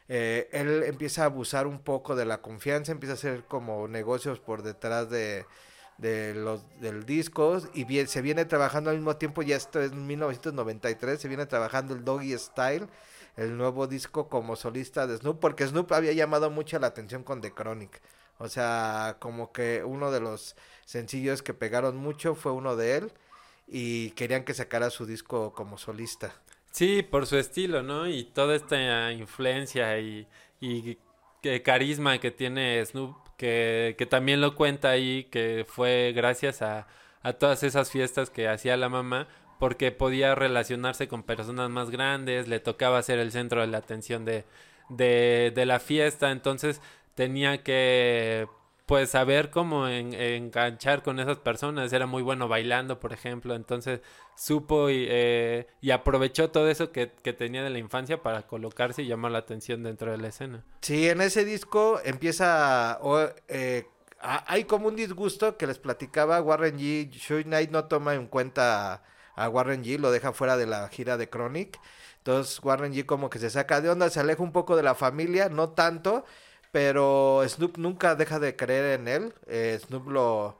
eh, 0.07 0.49
él 0.51 0.83
empieza 0.83 1.23
a 1.23 1.25
abusar 1.25 1.67
un 1.67 1.79
poco 1.79 2.15
de 2.15 2.25
la 2.25 2.41
confianza, 2.41 2.91
empieza 2.91 3.13
a 3.13 3.15
hacer 3.15 3.43
como 3.45 3.87
negocios 3.87 4.39
por 4.39 4.63
detrás 4.63 5.09
de, 5.09 5.45
de 5.97 6.33
los 6.33 6.61
del 6.81 7.05
disco 7.05 7.59
y 7.73 7.85
bien, 7.85 8.07
se 8.07 8.21
viene 8.21 8.45
trabajando 8.45 8.89
al 8.89 8.97
mismo 8.97 9.15
tiempo, 9.17 9.41
ya 9.43 9.55
esto 9.55 9.79
es 9.79 9.93
1993, 9.93 11.21
se 11.21 11.27
viene 11.27 11.45
trabajando 11.45 11.93
el 11.93 12.03
Doggy 12.03 12.37
Style, 12.37 12.87
el 13.37 13.55
nuevo 13.57 13.87
disco 13.87 14.27
como 14.27 14.55
solista 14.55 15.07
de 15.07 15.17
Snoop, 15.17 15.39
porque 15.39 15.67
Snoop 15.67 15.91
había 15.93 16.13
llamado 16.13 16.49
mucho 16.49 16.79
la 16.79 16.87
atención 16.87 17.23
con 17.23 17.41
The 17.41 17.53
Chronic. 17.53 18.01
O 18.39 18.49
sea, 18.49 19.17
como 19.19 19.51
que 19.51 19.83
uno 19.85 20.11
de 20.11 20.19
los 20.19 20.55
sencillos 20.85 21.43
que 21.43 21.53
pegaron 21.53 21.95
mucho 21.97 22.33
fue 22.35 22.51
uno 22.51 22.75
de 22.75 22.97
él 22.97 23.13
y 23.71 24.11
querían 24.11 24.43
que 24.43 24.53
sacara 24.53 24.89
su 24.89 25.05
disco 25.05 25.53
como 25.53 25.77
solista. 25.77 26.33
Sí, 26.71 27.03
por 27.03 27.25
su 27.25 27.37
estilo, 27.37 27.81
¿no? 27.81 28.07
Y 28.07 28.25
toda 28.25 28.55
esta 28.55 29.11
influencia 29.13 29.97
y, 29.99 30.27
y 30.59 30.97
carisma 31.63 32.19
que 32.19 32.31
tiene 32.31 32.85
Snoop, 32.85 33.15
que, 33.37 33.95
que, 33.97 34.05
también 34.05 34.41
lo 34.41 34.55
cuenta 34.55 34.89
ahí, 34.89 35.23
que 35.31 35.65
fue 35.67 36.11
gracias 36.13 36.61
a, 36.61 36.87
a 37.23 37.33
todas 37.33 37.63
esas 37.63 37.89
fiestas 37.89 38.29
que 38.29 38.49
hacía 38.49 38.75
la 38.75 38.89
mamá, 38.89 39.27
porque 39.57 39.91
podía 39.91 40.35
relacionarse 40.35 41.07
con 41.07 41.23
personas 41.23 41.69
más 41.69 41.91
grandes, 41.91 42.47
le 42.49 42.59
tocaba 42.59 43.01
ser 43.01 43.19
el 43.19 43.31
centro 43.31 43.61
de 43.61 43.67
la 43.67 43.77
atención 43.77 44.25
de, 44.25 44.43
de, 44.89 45.51
de 45.55 45.65
la 45.65 45.79
fiesta, 45.79 46.31
entonces 46.31 46.81
tenía 47.15 47.63
que 47.63 48.47
pues 48.85 49.11
saber 49.11 49.51
cómo 49.51 49.87
enganchar 49.87 51.03
con 51.03 51.19
esas 51.19 51.37
personas. 51.37 51.93
Era 51.93 52.05
muy 52.05 52.21
bueno 52.21 52.47
bailando, 52.47 52.99
por 52.99 53.13
ejemplo. 53.13 53.55
Entonces 53.55 54.01
supo 54.35 54.89
y, 54.89 55.05
eh, 55.09 55.67
y 55.81 55.91
aprovechó 55.91 56.49
todo 56.49 56.69
eso 56.69 56.91
que, 56.91 57.07
tenía 57.07 57.63
de 57.63 57.69
la 57.69 57.79
infancia 57.79 58.21
para 58.21 58.47
colocarse 58.47 59.03
y 59.03 59.07
llamar 59.07 59.31
la 59.31 59.39
atención 59.39 59.83
dentro 59.83 60.11
de 60.11 60.17
la 60.17 60.27
escena. 60.27 60.63
Sí, 60.81 61.07
en 61.07 61.21
ese 61.21 61.45
disco 61.45 62.01
empieza... 62.03 62.99
eh, 63.47 63.85
hay 64.23 64.65
como 64.65 64.87
un 64.87 64.95
disgusto 64.95 65.57
que 65.57 65.65
les 65.65 65.79
platicaba 65.79 66.41
Warren 66.41 66.77
G. 66.77 67.09
Show 67.09 67.41
Knight 67.41 67.71
no 67.71 67.85
toma 67.85 68.13
en 68.13 68.27
cuenta 68.27 69.03
a 69.35 69.49
Warren 69.49 69.83
G, 69.83 69.97
lo 69.97 70.11
deja 70.11 70.31
fuera 70.31 70.57
de 70.57 70.67
la 70.67 70.87
gira 70.89 71.17
de 71.17 71.29
Chronic. 71.29 71.79
Entonces 72.17 72.59
Warren 72.63 72.93
G 72.93 73.05
como 73.05 73.29
que 73.29 73.39
se 73.39 73.49
saca 73.49 73.81
de 73.81 73.89
onda, 73.89 74.09
se 74.09 74.19
aleja 74.19 74.43
un 74.43 74.51
poco 74.51 74.75
de 74.75 74.83
la 74.83 74.93
familia, 74.93 75.49
no 75.49 75.69
tanto, 75.69 76.23
pero 76.71 77.43
Snoop 77.47 77.77
nunca 77.77 78.15
deja 78.15 78.39
de 78.39 78.55
creer 78.55 78.99
en 78.99 79.07
él. 79.07 79.33
Eh, 79.47 79.79
Snoop 79.81 80.07
lo, 80.09 80.57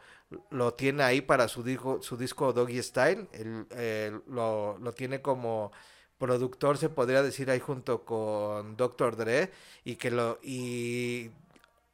lo 0.50 0.74
tiene 0.74 1.04
ahí 1.04 1.21
para 1.21 1.47
su 1.47 1.63
disco, 1.63 2.02
su 2.02 2.17
disco 2.17 2.54
Doggy 2.54 2.82
Style. 2.84 3.28
Él, 3.32 4.21
lo, 4.28 4.78
lo, 4.80 4.93
tiene 4.93 5.21
como 5.21 5.71
productor, 6.17 6.78
se 6.78 6.89
podría 6.89 7.24
decir 7.24 7.50
ahí 7.50 7.60
junto 7.60 8.06
con 8.06 8.78
Dr. 8.78 9.15
Dre. 9.15 9.52
Y 9.84 9.95
que 9.95 10.12
lo. 10.12 10.39
Y 10.43 11.32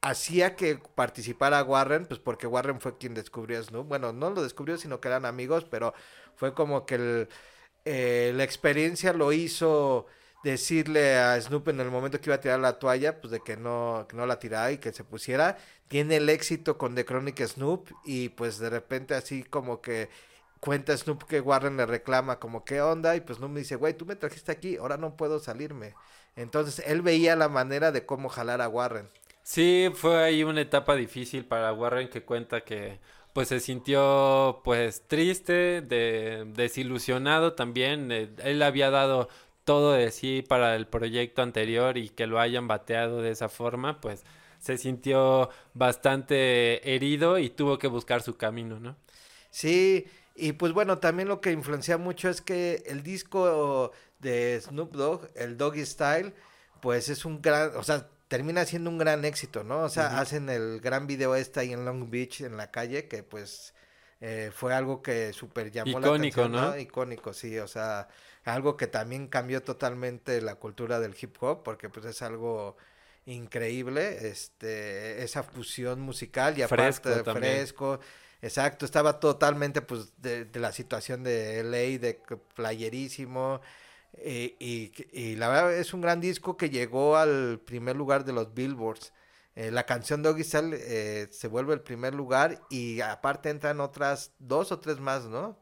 hacía 0.00 0.56
que 0.56 0.80
participara 0.94 1.62
Warren, 1.62 2.06
pues 2.06 2.20
porque 2.20 2.46
Warren 2.46 2.80
fue 2.80 2.98
quien 2.98 3.14
descubrió 3.14 3.60
a 3.60 3.62
Snoop. 3.62 3.86
Bueno, 3.88 4.12
no 4.12 4.30
lo 4.30 4.42
descubrió, 4.42 4.76
sino 4.78 5.00
que 5.00 5.08
eran 5.08 5.26
amigos, 5.26 5.64
pero 5.64 5.94
fue 6.36 6.54
como 6.54 6.86
que 6.86 6.94
el, 6.96 7.28
eh, 7.84 8.32
la 8.34 8.44
experiencia 8.44 9.12
lo 9.12 9.32
hizo 9.32 10.06
decirle 10.44 11.16
a 11.16 11.40
Snoop 11.40 11.68
en 11.68 11.80
el 11.80 11.90
momento 11.90 12.20
que 12.20 12.30
iba 12.30 12.36
a 12.36 12.40
tirar 12.40 12.60
la 12.60 12.78
toalla, 12.78 13.20
pues 13.20 13.30
de 13.30 13.40
que 13.40 13.56
no, 13.56 14.06
que 14.08 14.16
no 14.16 14.26
la 14.26 14.38
tirara 14.38 14.72
y 14.72 14.78
que 14.78 14.92
se 14.92 15.04
pusiera. 15.04 15.58
Tiene 15.88 16.16
el 16.16 16.28
éxito 16.28 16.78
con 16.78 16.94
The 16.94 17.04
Chronic 17.04 17.40
Snoop 17.46 17.88
y 18.04 18.30
pues 18.30 18.58
de 18.58 18.70
repente 18.70 19.14
así 19.14 19.42
como 19.42 19.80
que 19.80 20.08
cuenta 20.60 20.96
Snoop 20.96 21.24
que 21.24 21.40
Warren 21.40 21.76
le 21.76 21.86
reclama 21.86 22.38
como 22.38 22.64
qué 22.64 22.80
onda 22.80 23.16
y 23.16 23.20
pues 23.20 23.38
Snoop 23.38 23.50
me 23.50 23.60
dice, 23.60 23.76
güey, 23.76 23.94
tú 23.94 24.06
me 24.06 24.16
trajiste 24.16 24.52
aquí, 24.52 24.76
ahora 24.76 24.96
no 24.96 25.16
puedo 25.16 25.38
salirme. 25.38 25.94
Entonces 26.36 26.84
él 26.86 27.02
veía 27.02 27.34
la 27.36 27.48
manera 27.48 27.90
de 27.90 28.06
cómo 28.06 28.28
jalar 28.28 28.60
a 28.60 28.68
Warren. 28.68 29.08
Sí, 29.42 29.90
fue 29.94 30.22
ahí 30.22 30.44
una 30.44 30.60
etapa 30.60 30.94
difícil 30.94 31.44
para 31.46 31.72
Warren 31.72 32.08
que 32.10 32.22
cuenta 32.22 32.60
que 32.60 33.00
pues 33.32 33.48
se 33.48 33.60
sintió 33.60 34.60
pues 34.64 35.02
triste, 35.06 35.80
de, 35.80 36.44
desilusionado 36.54 37.54
también. 37.54 38.12
Eh, 38.12 38.30
él 38.42 38.62
había 38.62 38.90
dado 38.90 39.28
todo 39.68 39.92
de 39.92 40.10
sí 40.10 40.40
para 40.40 40.74
el 40.76 40.86
proyecto 40.86 41.42
anterior 41.42 41.98
y 41.98 42.08
que 42.08 42.26
lo 42.26 42.40
hayan 42.40 42.66
bateado 42.66 43.20
de 43.20 43.32
esa 43.32 43.50
forma, 43.50 44.00
pues 44.00 44.24
se 44.58 44.78
sintió 44.78 45.50
bastante 45.74 46.94
herido 46.94 47.38
y 47.38 47.50
tuvo 47.50 47.78
que 47.78 47.86
buscar 47.86 48.22
su 48.22 48.38
camino, 48.38 48.80
¿no? 48.80 48.96
Sí, 49.50 50.06
y 50.34 50.52
pues 50.52 50.72
bueno, 50.72 50.96
también 51.00 51.28
lo 51.28 51.42
que 51.42 51.52
influencia 51.52 51.98
mucho 51.98 52.30
es 52.30 52.40
que 52.40 52.82
el 52.86 53.02
disco 53.02 53.92
de 54.20 54.58
Snoop 54.58 54.94
Dogg, 54.94 55.28
el 55.34 55.58
Doggy 55.58 55.84
Style, 55.84 56.32
pues 56.80 57.10
es 57.10 57.26
un 57.26 57.42
gran, 57.42 57.76
o 57.76 57.82
sea, 57.82 58.08
termina 58.28 58.64
siendo 58.64 58.88
un 58.88 58.96
gran 58.96 59.26
éxito, 59.26 59.64
¿no? 59.64 59.80
O 59.82 59.90
sea, 59.90 60.18
hacen 60.18 60.48
el 60.48 60.80
gran 60.80 61.06
video 61.06 61.34
este 61.34 61.60
ahí 61.60 61.74
en 61.74 61.84
Long 61.84 62.08
Beach, 62.08 62.40
en 62.40 62.56
la 62.56 62.70
calle, 62.70 63.06
que 63.06 63.22
pues 63.22 63.74
eh, 64.22 64.50
fue 64.50 64.72
algo 64.72 65.02
que 65.02 65.34
súper 65.34 65.70
llamó 65.70 66.00
la 66.00 66.08
atención, 66.08 66.52
¿no? 66.52 66.78
Icónico, 66.78 67.34
sí, 67.34 67.58
o 67.58 67.68
sea, 67.68 68.08
algo 68.44 68.76
que 68.76 68.86
también 68.86 69.28
cambió 69.28 69.62
totalmente 69.62 70.40
la 70.40 70.56
cultura 70.56 71.00
del 71.00 71.14
hip 71.20 71.36
hop, 71.40 71.62
porque 71.62 71.88
pues 71.88 72.06
es 72.06 72.22
algo 72.22 72.76
increíble, 73.26 74.28
este, 74.28 75.22
esa 75.22 75.42
fusión 75.42 76.00
musical 76.00 76.58
y 76.58 76.62
aparte 76.62 77.10
fresco, 77.10 77.34
fresco 77.34 78.00
exacto, 78.40 78.86
estaba 78.86 79.20
totalmente 79.20 79.82
pues 79.82 80.12
de, 80.16 80.48
la 80.54 80.72
situación 80.72 81.22
de 81.24 81.62
LA, 81.62 81.98
de 81.98 82.20
playerísimo, 82.54 83.60
y, 84.24 84.56
y, 85.12 85.36
la 85.36 85.48
verdad 85.48 85.74
es 85.74 85.92
un 85.92 86.00
gran 86.00 86.20
disco 86.20 86.56
que 86.56 86.70
llegó 86.70 87.16
al 87.16 87.60
primer 87.60 87.94
lugar 87.94 88.24
de 88.24 88.32
los 88.32 88.54
Billboards. 88.54 89.12
Eh, 89.54 89.70
la 89.70 89.84
canción 89.86 90.22
de 90.22 90.44
Style 90.44 90.76
eh, 90.78 91.28
se 91.30 91.48
vuelve 91.48 91.74
el 91.74 91.80
primer 91.80 92.14
lugar 92.14 92.62
y 92.70 93.00
aparte 93.00 93.50
entran 93.50 93.80
otras 93.80 94.32
dos 94.38 94.72
o 94.72 94.78
tres 94.78 95.00
más, 95.00 95.24
¿no? 95.24 95.58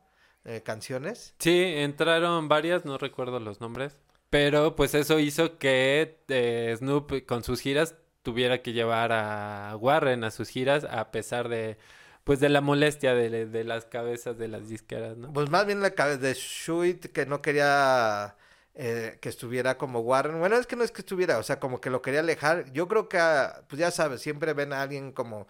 Eh, 0.46 0.62
canciones. 0.62 1.35
Sí, 1.40 1.61
entraron 1.76 2.48
varias, 2.48 2.85
no 2.85 2.98
recuerdo 2.98 3.40
los 3.40 3.61
nombres. 3.61 4.00
Pero 4.30 4.76
pues 4.76 4.94
eso 4.94 5.18
hizo 5.18 5.59
que 5.59 6.20
eh, 6.28 6.74
Snoop 6.78 7.26
con 7.26 7.42
sus 7.42 7.61
giras 7.61 7.96
tuviera 8.22 8.62
que 8.62 8.72
llevar 8.72 9.12
a 9.12 9.76
Warren 9.76 10.24
a 10.24 10.30
sus 10.30 10.48
giras 10.48 10.85
a 10.85 11.11
pesar 11.11 11.48
de 11.48 11.76
pues 12.24 12.40
de 12.40 12.48
la 12.48 12.61
molestia 12.61 13.14
de, 13.14 13.46
de 13.46 13.64
las 13.64 13.87
cabezas 13.87 14.37
de 14.37 14.48
las 14.48 14.68
disqueras, 14.68 15.16
¿no? 15.16 15.32
Pues 15.32 15.48
más 15.48 15.64
bien 15.64 15.80
la 15.80 15.92
cabeza 15.92 16.18
de 16.18 16.35
Shuit 16.35 17.06
que 17.06 17.24
no 17.24 17.40
quería 17.40 18.37
eh, 18.74 19.18
que 19.20 19.28
estuviera 19.28 19.78
como 19.78 20.00
Warren. 20.00 20.38
Bueno, 20.38 20.56
es 20.56 20.66
que 20.66 20.76
no 20.76 20.85
es 20.85 20.92
que 20.92 21.00
estuviera, 21.00 21.38
o 21.38 21.42
sea, 21.42 21.59
como 21.59 21.80
que 21.80 21.88
lo 21.88 22.02
quería 22.02 22.20
alejar. 22.20 22.70
Yo 22.72 22.88
creo 22.88 23.09
que, 23.09 23.18
ah, 23.18 23.62
pues 23.68 23.80
ya 23.80 23.90
sabes, 23.90 24.20
siempre 24.20 24.52
ven 24.52 24.72
a 24.72 24.82
alguien 24.82 25.12
como 25.12 25.46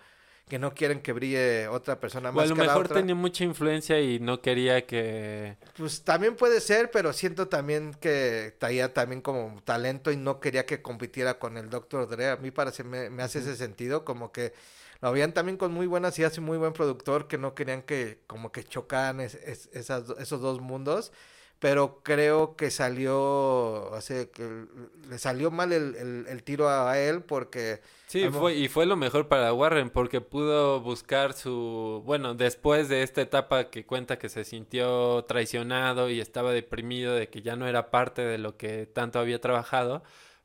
que 0.48 0.60
no 0.60 0.74
quieren 0.74 1.00
que 1.00 1.12
brille 1.12 1.66
otra 1.66 1.98
persona 1.98 2.30
más. 2.30 2.38
O 2.38 2.44
a 2.44 2.46
lo 2.46 2.56
mejor 2.56 2.88
tenía 2.88 3.16
mucha 3.16 3.42
influencia 3.42 4.00
y 4.00 4.20
no 4.20 4.40
quería 4.40 4.86
que... 4.86 5.56
Pues 5.76 6.02
también 6.02 6.36
puede 6.36 6.60
ser, 6.60 6.90
pero 6.92 7.12
siento 7.12 7.48
también 7.48 7.94
que 7.94 8.54
traía 8.58 8.94
también 8.94 9.22
como 9.22 9.60
talento 9.64 10.12
y 10.12 10.16
no 10.16 10.38
quería 10.38 10.64
que 10.64 10.82
compitiera 10.82 11.40
con 11.40 11.56
el 11.56 11.68
Dr. 11.68 12.08
Dre. 12.08 12.28
A 12.28 12.36
mí 12.36 12.52
parece, 12.52 12.84
me, 12.84 13.10
me 13.10 13.24
hace 13.24 13.40
ese 13.40 13.56
sentido, 13.56 14.04
como 14.04 14.30
que 14.30 14.52
lo 15.00 15.08
habían 15.08 15.34
también 15.34 15.56
con 15.56 15.72
muy 15.72 15.88
buenas 15.88 16.16
ideas 16.18 16.38
y 16.38 16.40
muy 16.40 16.58
buen 16.58 16.72
productor 16.72 17.26
que 17.26 17.38
no 17.38 17.54
querían 17.56 17.82
que 17.82 18.20
como 18.28 18.52
que 18.52 18.62
chocaran 18.62 19.20
esas, 19.20 19.68
esos 19.72 20.40
dos 20.40 20.60
mundos 20.60 21.12
pero 21.58 22.00
creo 22.02 22.54
que 22.54 22.70
salió, 22.70 23.90
o 23.90 24.00
sea, 24.00 24.26
que 24.26 24.66
le 25.08 25.18
salió 25.18 25.50
mal 25.50 25.72
el, 25.72 26.26
el, 26.28 26.42
tiro 26.42 26.68
a 26.68 26.98
él 26.98 27.22
porque... 27.22 27.80
Sí, 28.06 28.28
fue, 28.28 28.54
y 28.54 28.68
fue 28.68 28.84
lo 28.84 28.96
mejor 28.96 29.26
para 29.28 29.52
Warren 29.54 29.88
porque 29.90 30.20
pudo 30.20 30.80
buscar 30.80 31.32
su, 31.32 32.02
bueno, 32.04 32.34
después 32.34 32.88
de 32.88 33.02
esta 33.02 33.22
etapa 33.22 33.70
que 33.70 33.86
cuenta 33.86 34.18
que 34.18 34.28
se 34.28 34.44
sintió 34.44 35.24
traicionado 35.24 36.10
y 36.10 36.20
estaba 36.20 36.52
deprimido 36.52 37.14
de 37.14 37.28
que 37.28 37.40
ya 37.40 37.56
no 37.56 37.66
era 37.66 37.90
parte 37.90 38.22
de 38.22 38.38
lo 38.38 38.56
que 38.58 38.86
tanto 38.86 39.18
había 39.18 39.40
trabajado, 39.40 40.02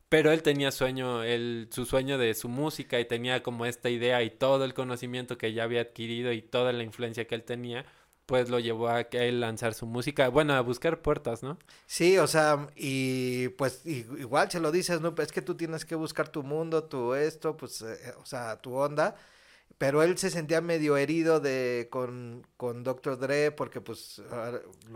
pero 0.08 0.32
él 0.32 0.42
tenía 0.42 0.70
sueño, 0.72 1.22
él, 1.24 1.68
su 1.70 1.84
sueño 1.84 2.16
de 2.16 2.34
su 2.34 2.48
música 2.48 2.98
y 2.98 3.04
tenía 3.04 3.42
como 3.42 3.66
esta 3.66 3.90
idea 3.90 4.22
y 4.22 4.30
todo 4.30 4.64
el 4.64 4.72
conocimiento 4.74 5.36
que 5.36 5.52
ya 5.52 5.64
había 5.64 5.82
adquirido 5.82 6.32
y 6.32 6.40
toda 6.40 6.72
la 6.72 6.82
influencia 6.82 7.26
que 7.26 7.34
él 7.34 7.44
tenía 7.44 7.84
pues 8.32 8.48
lo 8.48 8.58
llevó 8.58 8.88
a 8.88 9.02
él 9.02 9.40
lanzar 9.40 9.74
su 9.74 9.84
música, 9.84 10.30
bueno, 10.30 10.54
a 10.54 10.62
buscar 10.62 11.02
puertas, 11.02 11.42
¿no? 11.42 11.58
Sí, 11.84 12.16
o 12.16 12.26
sea, 12.26 12.66
y 12.74 13.48
pues 13.58 13.84
igual 13.84 14.50
se 14.50 14.58
lo 14.58 14.72
dices, 14.72 15.02
¿no? 15.02 15.14
Es 15.18 15.30
que 15.30 15.42
tú 15.42 15.54
tienes 15.54 15.84
que 15.84 15.94
buscar 15.96 16.30
tu 16.30 16.42
mundo, 16.42 16.84
tu 16.84 17.12
esto, 17.12 17.58
pues, 17.58 17.82
eh, 17.82 18.14
o 18.18 18.24
sea, 18.24 18.56
tu 18.56 18.74
onda. 18.74 19.16
Pero 19.76 20.02
él 20.02 20.16
se 20.16 20.30
sentía 20.30 20.62
medio 20.62 20.96
herido 20.96 21.40
de 21.40 21.88
con, 21.90 22.46
con 22.56 22.82
Dr. 22.84 23.18
Dre 23.18 23.50
porque 23.50 23.82
pues... 23.82 24.22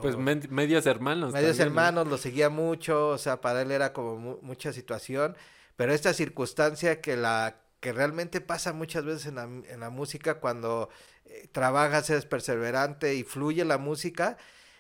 pues 0.01 0.17
medios 0.17 0.87
hermanos. 0.87 1.35
Medios 1.35 1.59
hermanos, 1.59 2.07
lo 2.07 2.17
seguía 2.17 2.49
mucho, 2.49 3.09
o 3.09 3.19
sea, 3.19 3.43
para 3.43 3.61
él 3.61 3.71
era 3.71 3.93
como 3.93 4.39
mucha 4.41 4.73
situación. 4.73 5.37
Pero 5.77 5.93
esta 5.93 6.15
circunstancia 6.15 7.03
que 7.03 7.19
la 7.19 7.61
que 7.81 7.93
realmente 7.93 8.41
pasa 8.41 8.73
muchas 8.73 9.05
veces 9.05 9.27
en 9.27 9.35
la, 9.35 9.45
en 9.45 9.81
la 9.81 9.91
música 9.91 10.41
cuando 10.41 10.89
eh, 11.29 11.49
trabajas, 11.53 12.09
eres 12.11 12.27
perseverante 12.27 13.15
y 13.15 13.25
fluye 13.25 13.65
la 13.65 13.79
música, 13.79 14.37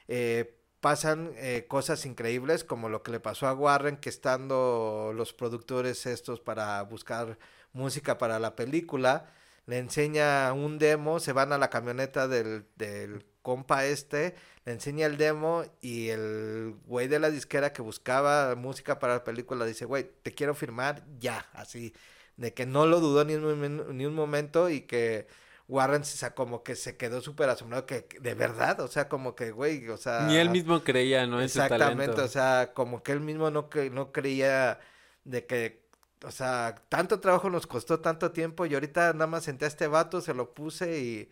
eh, 0.09 0.57
pasan 0.80 1.32
eh, 1.36 1.66
cosas 1.68 2.07
increíbles 2.07 2.64
como 2.64 2.88
lo 2.88 3.03
que 3.03 3.12
le 3.12 3.20
pasó 3.20 3.47
a 3.47 3.55
Warren 3.55 3.97
que 3.97 4.09
estando 4.09 5.12
los 5.14 5.32
productores 5.32 6.07
estos 6.07 6.40
para 6.40 6.82
buscar 6.82 7.38
música 7.72 8.18
para 8.18 8.38
la 8.38 8.57
película, 8.57 9.32
le 9.66 9.78
enseña 9.78 10.53
un 10.53 10.78
demo, 10.78 11.18
se 11.20 11.32
van 11.32 11.53
a 11.53 11.59
la 11.59 11.70
camioneta 11.70 12.28
del, 12.28 12.66
del 12.76 13.24
compa 13.42 13.84
este, 13.86 14.34
le 14.64 14.72
enseña 14.72 15.07
el 15.07 15.16
demo 15.16 15.64
y 15.80 16.09
el 16.09 16.74
güey 16.86 17.07
de 17.07 17.20
la 17.20 17.30
disquera 17.30 17.72
que 17.72 17.82
buscaba 17.82 18.57
música 18.57 18.99
para 18.99 19.14
la 19.14 19.24
película 19.24 19.64
dice, 19.64 19.84
güey, 19.84 20.11
te 20.22 20.34
quiero 20.34 20.55
firmar 20.55 21.05
ya, 21.20 21.49
así, 21.53 21.94
de 22.36 22.55
que 22.55 22.66
no 22.66 22.86
lo 22.86 22.99
dudó 23.01 23.24
ni 23.24 23.34
un, 23.34 23.97
ni 23.97 24.05
un 24.05 24.14
momento 24.14 24.68
y 24.68 24.80
que 24.80 25.28
Warren 25.69 26.05
se 26.05 26.33
como 26.35 26.62
que 26.62 26.77
se 26.77 26.97
quedó 26.97 27.21
súper 27.21 27.49
asombrado 27.49 27.87
que 27.87 28.07
de 28.21 28.35
verdad, 28.35 28.81
o 28.81 28.89
sea, 28.89 29.09
como 29.09 29.35
que, 29.35 29.51
güey, 29.51 29.89
o 29.89 29.97
sea... 29.97 30.23
Ni 30.23 30.37
él 30.37 30.51
mismo 30.51 30.83
creía, 30.85 31.27
¿no? 31.27 31.41
exactamente, 31.41 32.21
o 32.21 32.29
sea, 32.29 32.73
como 32.73 33.03
que 33.03 33.12
él 33.12 33.21
mismo 33.21 33.51
no, 33.51 33.69
no 33.93 34.12
creía 34.12 34.79
de 35.25 35.47
que 35.47 35.87
o 36.25 36.31
sea, 36.31 36.75
tanto 36.89 37.21
trabajo 37.21 37.51
nos 37.51 37.67
costó 37.67 38.01
tanto 38.01 38.33
tiempo 38.33 38.67
y 38.67 38.75
ahorita 38.75 39.12
nada 39.12 39.27
más 39.27 39.45
senté 39.45 39.64
a 39.64 39.69
este 39.69 39.87
vato, 39.87 40.21
se 40.21 40.35
lo 40.35 40.55
puse 40.55 41.01
y, 41.01 41.31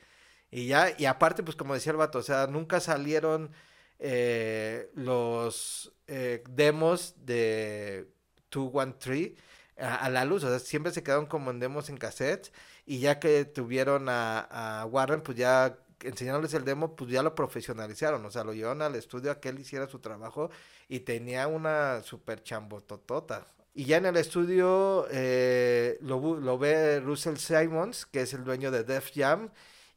y 0.51 0.67
ya, 0.67 0.95
y 0.99 1.07
aparte, 1.07 1.43
pues 1.43 1.57
como 1.57 1.75
decía 1.75 1.93
el 1.93 1.99
vato, 1.99 2.19
o 2.19 2.23
sea, 2.23 2.47
nunca 2.47 2.81
salieron 2.81 3.51
eh, 3.99 4.91
los 4.95 5.93
eh, 6.07 6.45
demos 6.51 7.15
de 7.25 8.09
213 8.51 9.37
a, 9.79 10.09
la 10.09 10.25
luz, 10.25 10.45
o 10.45 10.49
sea, 10.49 10.59
siempre 10.59 10.93
se 10.93 11.03
quedaron 11.03 11.27
como 11.27 11.51
en 11.51 11.61
demos 11.61 11.89
en 11.89 11.97
cassette 11.97 12.53
y 12.87 13.01
ya 13.01 13.19
que 13.19 13.45
tuvieron 13.45 14.09
a, 14.09 14.81
a 14.81 14.87
Warren, 14.87 15.23
pues 15.23 15.37
ya 15.37 15.79
enseñándoles 16.03 16.55
el 16.55 16.65
demo, 16.65 16.95
pues 16.97 17.11
ya 17.11 17.23
lo 17.23 17.35
profesionalizaron, 17.35 18.25
o 18.25 18.31
sea, 18.31 18.45
lo 18.45 18.53
llevaron 18.53 18.83
al 18.83 18.95
estudio 18.95 19.31
a 19.31 19.41
que 19.41 19.49
él 19.49 19.59
hiciera 19.59 19.89
su 19.89 19.99
trabajo 19.99 20.51
y 20.89 21.01
tenía 21.01 21.47
una 21.49 22.03
super 22.03 22.43
chambototota. 22.43 23.47
Y 23.75 23.87
ya 23.87 23.97
en 23.97 24.07
el 24.07 24.17
estudio 24.17 25.07
eh, 25.11 25.99
lo, 26.01 26.39
lo, 26.39 26.59
ve 26.59 27.01
Russell 27.01 27.37
Simons, 27.37 28.07
que 28.07 28.21
es 28.23 28.33
el 28.33 28.45
dueño 28.45 28.71
de 28.71 28.85
Def 28.85 29.11
Jam, 29.13 29.51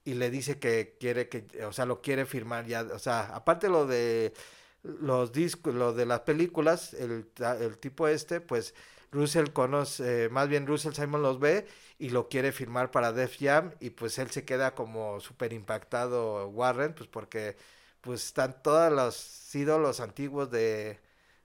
y 0.04 0.16
le 0.16 0.32
dice 0.32 0.58
que 0.58 0.96
quiere 1.00 1.30
que, 1.30 1.46
o 1.64 1.74
sea, 1.74 1.86
lo 1.86 2.02
quiere 2.02 2.26
firmar 2.26 2.66
ya, 2.66 2.82
o 2.82 3.00
sea, 3.00 3.36
aparte 3.36 3.70
lo 3.70 3.86
de 3.86 4.34
los 4.84 5.32
discos, 5.32 5.76
lo 5.76 5.94
de 5.94 6.06
las 6.06 6.22
películas, 6.22 6.94
el, 6.94 7.30
el 7.60 7.78
tipo 7.78 8.08
este, 8.08 8.42
pues 8.42 8.74
Russell 9.12 9.50
conoce, 9.52 10.26
eh, 10.26 10.30
más 10.30 10.50
bien 10.50 10.68
Russell 10.68 10.94
Simon 10.94 11.22
los 11.22 11.40
ve 11.40 11.66
y 11.98 12.10
lo 12.10 12.30
quiere 12.30 12.52
firmar 12.52 12.92
para 12.92 13.14
Def 13.14 13.38
Jam 13.40 13.72
y 13.80 13.92
pues 13.92 14.18
él 14.20 14.30
se 14.30 14.46
queda 14.46 14.76
como 14.76 15.20
súper 15.20 15.54
impactado 15.54 16.48
Warren, 16.50 16.94
pues 16.94 17.10
porque 17.10 17.56
pues 18.02 18.26
están 18.26 18.62
todos 18.62 18.92
los 18.92 19.56
ídolos 19.56 20.00
antiguos 20.00 20.52
de, 20.52 21.00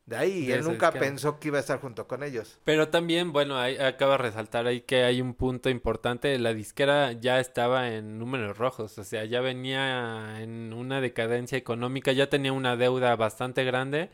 de 0.06 0.16
ahí 0.16 0.38
y 0.44 0.52
él 0.52 0.64
nunca 0.64 0.92
pensó 0.92 1.38
que 1.38 1.48
iba 1.48 1.58
a 1.58 1.60
estar 1.60 1.80
junto 1.80 2.06
con 2.06 2.22
ellos. 2.22 2.58
Pero 2.64 2.88
también, 2.88 3.32
bueno, 3.32 3.58
ahí 3.58 3.76
acaba 3.78 4.12
de 4.12 4.18
resaltar 4.18 4.66
ahí 4.66 4.82
que 4.82 5.04
hay 5.04 5.20
un 5.20 5.34
punto 5.34 5.70
importante, 5.70 6.38
la 6.38 6.54
disquera 6.54 7.12
ya 7.12 7.40
estaba 7.40 7.90
en 7.92 8.18
números 8.18 8.58
rojos, 8.58 8.98
o 8.98 9.04
sea, 9.04 9.24
ya 9.24 9.40
venía 9.40 10.40
en 10.40 10.72
una 10.72 11.00
decadencia 11.00 11.56
económica, 11.56 12.12
ya 12.12 12.28
tenía 12.28 12.52
una 12.52 12.76
deuda 12.76 13.14
bastante 13.16 13.64
grande 13.64 14.10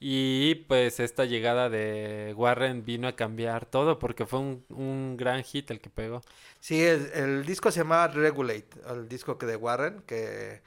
y 0.00 0.54
pues 0.66 0.98
esta 0.98 1.26
llegada 1.26 1.68
de 1.68 2.32
Warren 2.34 2.84
vino 2.84 3.06
a 3.06 3.16
cambiar 3.16 3.66
todo 3.66 3.98
porque 3.98 4.24
fue 4.24 4.38
un, 4.38 4.64
un 4.70 5.16
gran 5.18 5.44
hit 5.44 5.70
el 5.70 5.80
que 5.80 5.90
pegó. 5.90 6.22
Sí, 6.58 6.82
el, 6.82 7.10
el, 7.14 7.44
disco 7.44 7.70
se 7.70 7.80
llamaba 7.80 8.08
Regulate, 8.08 8.78
el 8.88 9.08
disco 9.08 9.36
que 9.36 9.44
de 9.44 9.56
Warren 9.56 10.02
que, 10.06 10.62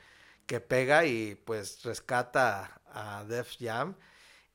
que 0.45 0.59
pega 0.59 1.05
y 1.05 1.34
pues 1.34 1.84
rescata 1.84 2.79
a 2.93 3.25
Def 3.27 3.55
Jam 3.59 3.95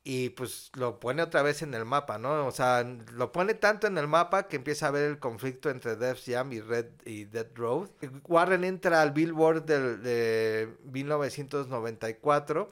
y 0.04 0.30
pues 0.30 0.70
lo 0.74 1.00
pone 1.00 1.22
otra 1.22 1.42
vez 1.42 1.60
en 1.62 1.74
el 1.74 1.84
mapa, 1.84 2.16
¿no? 2.16 2.46
O 2.46 2.52
sea, 2.52 2.82
lo 3.12 3.32
pone 3.32 3.54
tanto 3.54 3.88
en 3.88 3.98
el 3.98 4.06
mapa 4.06 4.48
que 4.48 4.56
empieza 4.56 4.86
a 4.86 4.90
ver 4.90 5.10
el 5.10 5.18
conflicto 5.18 5.70
entre 5.70 5.96
Def 5.96 6.22
Jam 6.24 6.52
y 6.52 6.60
Red 6.60 6.86
y 7.04 7.24
Dead 7.24 7.48
Road. 7.54 7.90
Warren 8.24 8.64
entra 8.64 9.02
al 9.02 9.10
Billboard 9.10 9.64
del, 9.64 10.02
de 10.02 10.68
1994, 10.84 12.68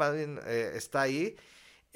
eh, 0.46 0.72
está 0.76 1.02
ahí. 1.02 1.36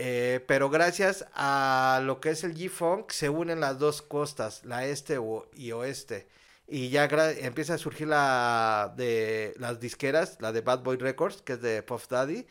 Eh, 0.03 0.41
pero 0.47 0.71
gracias 0.71 1.27
a 1.35 2.01
lo 2.05 2.21
que 2.21 2.31
es 2.31 2.43
el 2.45 2.55
G-Funk 2.55 3.11
se 3.11 3.29
unen 3.29 3.61
las 3.61 3.79
dos 3.79 4.01
costas, 4.01 4.65
la 4.65 4.87
este 4.87 5.19
y 5.55 5.73
oeste. 5.73 6.27
Y 6.67 6.89
ya 6.91 7.05
empieza 7.41 7.75
a 7.75 7.79
surgir 7.79 8.09
la 8.09 8.95
de 8.97 9.55
las 9.59 9.79
disqueras, 9.81 10.39
la 10.41 10.53
de 10.53 10.63
Bad 10.63 10.83
Boy 10.85 10.97
Records, 10.97 11.43
que 11.43 11.55
es 11.55 11.61
de 11.63 11.83
Puff 11.83 12.09
Daddy 12.09 12.47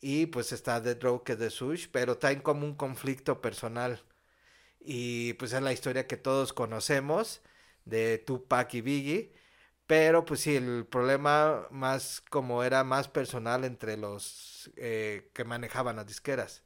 y 0.00 0.26
pues 0.26 0.52
está 0.52 0.80
Dead 0.80 1.00
Row 1.02 1.24
que 1.24 1.32
es 1.34 1.38
de 1.40 1.50
Sush, 1.50 1.88
pero 1.92 2.18
traen 2.18 2.40
como 2.40 2.66
un 2.66 2.74
conflicto 2.76 3.40
personal. 3.40 4.02
Y 4.80 5.34
pues 5.34 5.52
es 5.52 5.62
la 5.62 5.72
historia 5.72 6.06
que 6.06 6.16
todos 6.16 6.52
conocemos 6.52 7.42
de 7.84 8.18
Tupac 8.18 8.74
y 8.74 8.80
Biggie. 8.82 9.32
Pero 9.86 10.24
pues 10.24 10.40
sí, 10.40 10.56
el 10.56 10.86
problema 10.86 11.68
más 11.70 12.22
como 12.30 12.64
era 12.64 12.84
más 12.84 13.08
personal 13.08 13.64
entre 13.64 13.96
los 13.96 14.70
eh, 14.76 15.30
que 15.34 15.44
manejaban 15.44 15.96
las 15.96 16.06
disqueras. 16.06 16.62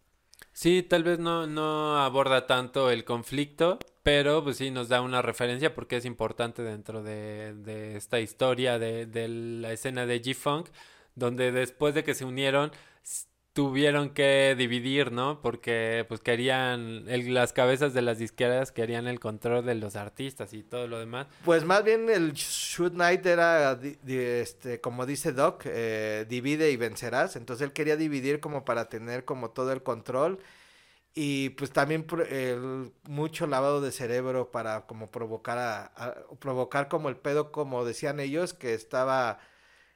Sí, 0.58 0.82
tal 0.82 1.04
vez 1.04 1.18
no, 1.18 1.46
no 1.46 1.98
aborda 1.98 2.46
tanto 2.46 2.90
el 2.90 3.04
conflicto, 3.04 3.78
pero 4.02 4.42
pues 4.42 4.56
sí 4.56 4.70
nos 4.70 4.88
da 4.88 5.02
una 5.02 5.20
referencia 5.20 5.74
porque 5.74 5.98
es 5.98 6.06
importante 6.06 6.62
dentro 6.62 7.02
de, 7.02 7.52
de 7.52 7.96
esta 7.98 8.20
historia 8.20 8.78
de, 8.78 9.04
de 9.04 9.28
la 9.28 9.72
escena 9.72 10.06
de 10.06 10.22
G-Funk, 10.22 10.68
donde 11.14 11.52
después 11.52 11.94
de 11.94 12.04
que 12.04 12.14
se 12.14 12.24
unieron 12.24 12.72
tuvieron 13.56 14.10
que 14.10 14.54
dividir, 14.54 15.12
¿no? 15.12 15.40
Porque 15.40 16.04
pues 16.08 16.20
querían, 16.20 17.06
las 17.06 17.54
cabezas 17.54 17.94
de 17.94 18.02
las 18.02 18.18
disqueras 18.18 18.70
querían 18.70 19.06
el 19.06 19.18
control 19.18 19.64
de 19.64 19.74
los 19.74 19.96
artistas 19.96 20.52
y 20.52 20.62
todo 20.62 20.86
lo 20.86 20.98
demás. 20.98 21.26
Pues 21.42 21.64
más 21.64 21.82
bien 21.82 22.10
el 22.10 22.34
Shoot 22.34 22.92
Night 22.92 23.24
era, 23.24 23.80
este, 24.06 24.82
como 24.82 25.06
dice 25.06 25.32
Doc, 25.32 25.62
eh, 25.64 26.26
divide 26.28 26.70
y 26.70 26.76
vencerás. 26.76 27.34
Entonces 27.36 27.64
él 27.64 27.72
quería 27.72 27.96
dividir 27.96 28.40
como 28.40 28.66
para 28.66 28.90
tener 28.90 29.24
como 29.24 29.48
todo 29.48 29.72
el 29.72 29.82
control 29.82 30.38
y 31.14 31.48
pues 31.50 31.70
también 31.70 32.06
el, 32.28 32.92
mucho 33.04 33.46
lavado 33.46 33.80
de 33.80 33.90
cerebro 33.90 34.50
para 34.50 34.86
como 34.86 35.10
provocar 35.10 35.56
a, 35.56 36.14
provocar 36.40 36.88
como 36.88 37.08
el 37.08 37.16
pedo, 37.16 37.52
como 37.52 37.86
decían 37.86 38.20
ellos, 38.20 38.52
que 38.52 38.74
estaba 38.74 39.38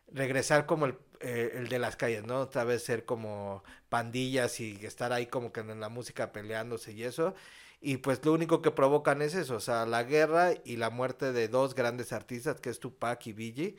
regresar 0.08 0.64
como 0.64 0.86
el 0.86 0.96
eh, 1.20 1.52
el 1.54 1.68
de 1.68 1.78
las 1.78 1.96
calles, 1.96 2.24
¿no? 2.24 2.40
Otra 2.40 2.64
vez 2.64 2.82
ser 2.84 3.04
como 3.04 3.62
pandillas 3.88 4.60
y 4.60 4.84
estar 4.86 5.12
ahí 5.12 5.26
como 5.26 5.52
que 5.52 5.60
en 5.60 5.80
la 5.80 5.88
música 5.88 6.32
peleándose 6.32 6.92
y 6.92 7.04
eso. 7.04 7.34
Y 7.80 7.98
pues 7.98 8.24
lo 8.24 8.32
único 8.32 8.62
que 8.62 8.70
provocan 8.70 9.22
es 9.22 9.34
eso, 9.34 9.56
o 9.56 9.60
sea, 9.60 9.86
la 9.86 10.02
guerra 10.04 10.52
y 10.64 10.76
la 10.76 10.90
muerte 10.90 11.32
de 11.32 11.48
dos 11.48 11.74
grandes 11.74 12.12
artistas, 12.12 12.60
que 12.60 12.70
es 12.70 12.80
Tupac 12.80 13.26
y 13.26 13.32
Biggie, 13.32 13.76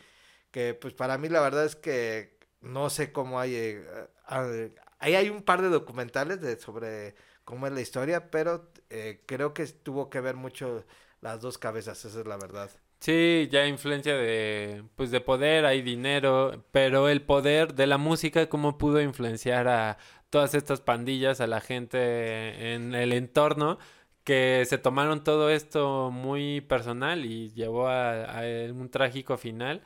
que 0.51 0.73
pues 0.73 0.93
para 0.93 1.17
mí 1.17 1.29
la 1.29 1.41
verdad 1.41 1.65
es 1.65 1.75
que 1.75 2.37
no 2.61 2.89
sé 2.89 3.11
cómo 3.11 3.39
hay... 3.39 3.55
Eh, 3.55 4.73
ahí 4.99 5.15
hay 5.15 5.29
un 5.29 5.43
par 5.43 5.61
de 5.61 5.69
documentales 5.69 6.41
de, 6.41 6.59
sobre 6.59 7.15
cómo 7.43 7.67
es 7.67 7.73
la 7.73 7.81
historia, 7.81 8.31
pero 8.31 8.71
eh, 8.89 9.23
creo 9.25 9.53
que 9.53 9.65
tuvo 9.67 10.09
que 10.09 10.21
ver 10.21 10.35
mucho 10.35 10.85
las 11.21 11.41
dos 11.41 11.57
cabezas, 11.57 12.03
esa 12.05 12.19
es 12.21 12.27
la 12.27 12.37
verdad. 12.37 12.71
Sí, 13.01 13.49
ya 13.51 13.65
influencia 13.65 14.15
de, 14.15 14.83
pues 14.95 15.09
de 15.09 15.21
poder, 15.21 15.65
hay 15.65 15.81
dinero, 15.81 16.63
pero 16.71 17.09
el 17.09 17.23
poder 17.23 17.73
de 17.73 17.87
la 17.87 17.97
música, 17.97 18.47
¿cómo 18.47 18.77
pudo 18.77 19.01
influenciar 19.01 19.67
a 19.67 19.97
todas 20.29 20.53
estas 20.53 20.81
pandillas, 20.81 21.41
a 21.41 21.47
la 21.47 21.61
gente 21.61 22.75
en 22.75 22.93
el 22.93 23.11
entorno, 23.13 23.79
que 24.23 24.63
se 24.67 24.77
tomaron 24.77 25.23
todo 25.23 25.49
esto 25.49 26.11
muy 26.11 26.61
personal 26.61 27.25
y 27.25 27.51
llevó 27.53 27.87
a, 27.89 28.43
un 28.71 28.89
trágico 28.91 29.35
final? 29.35 29.83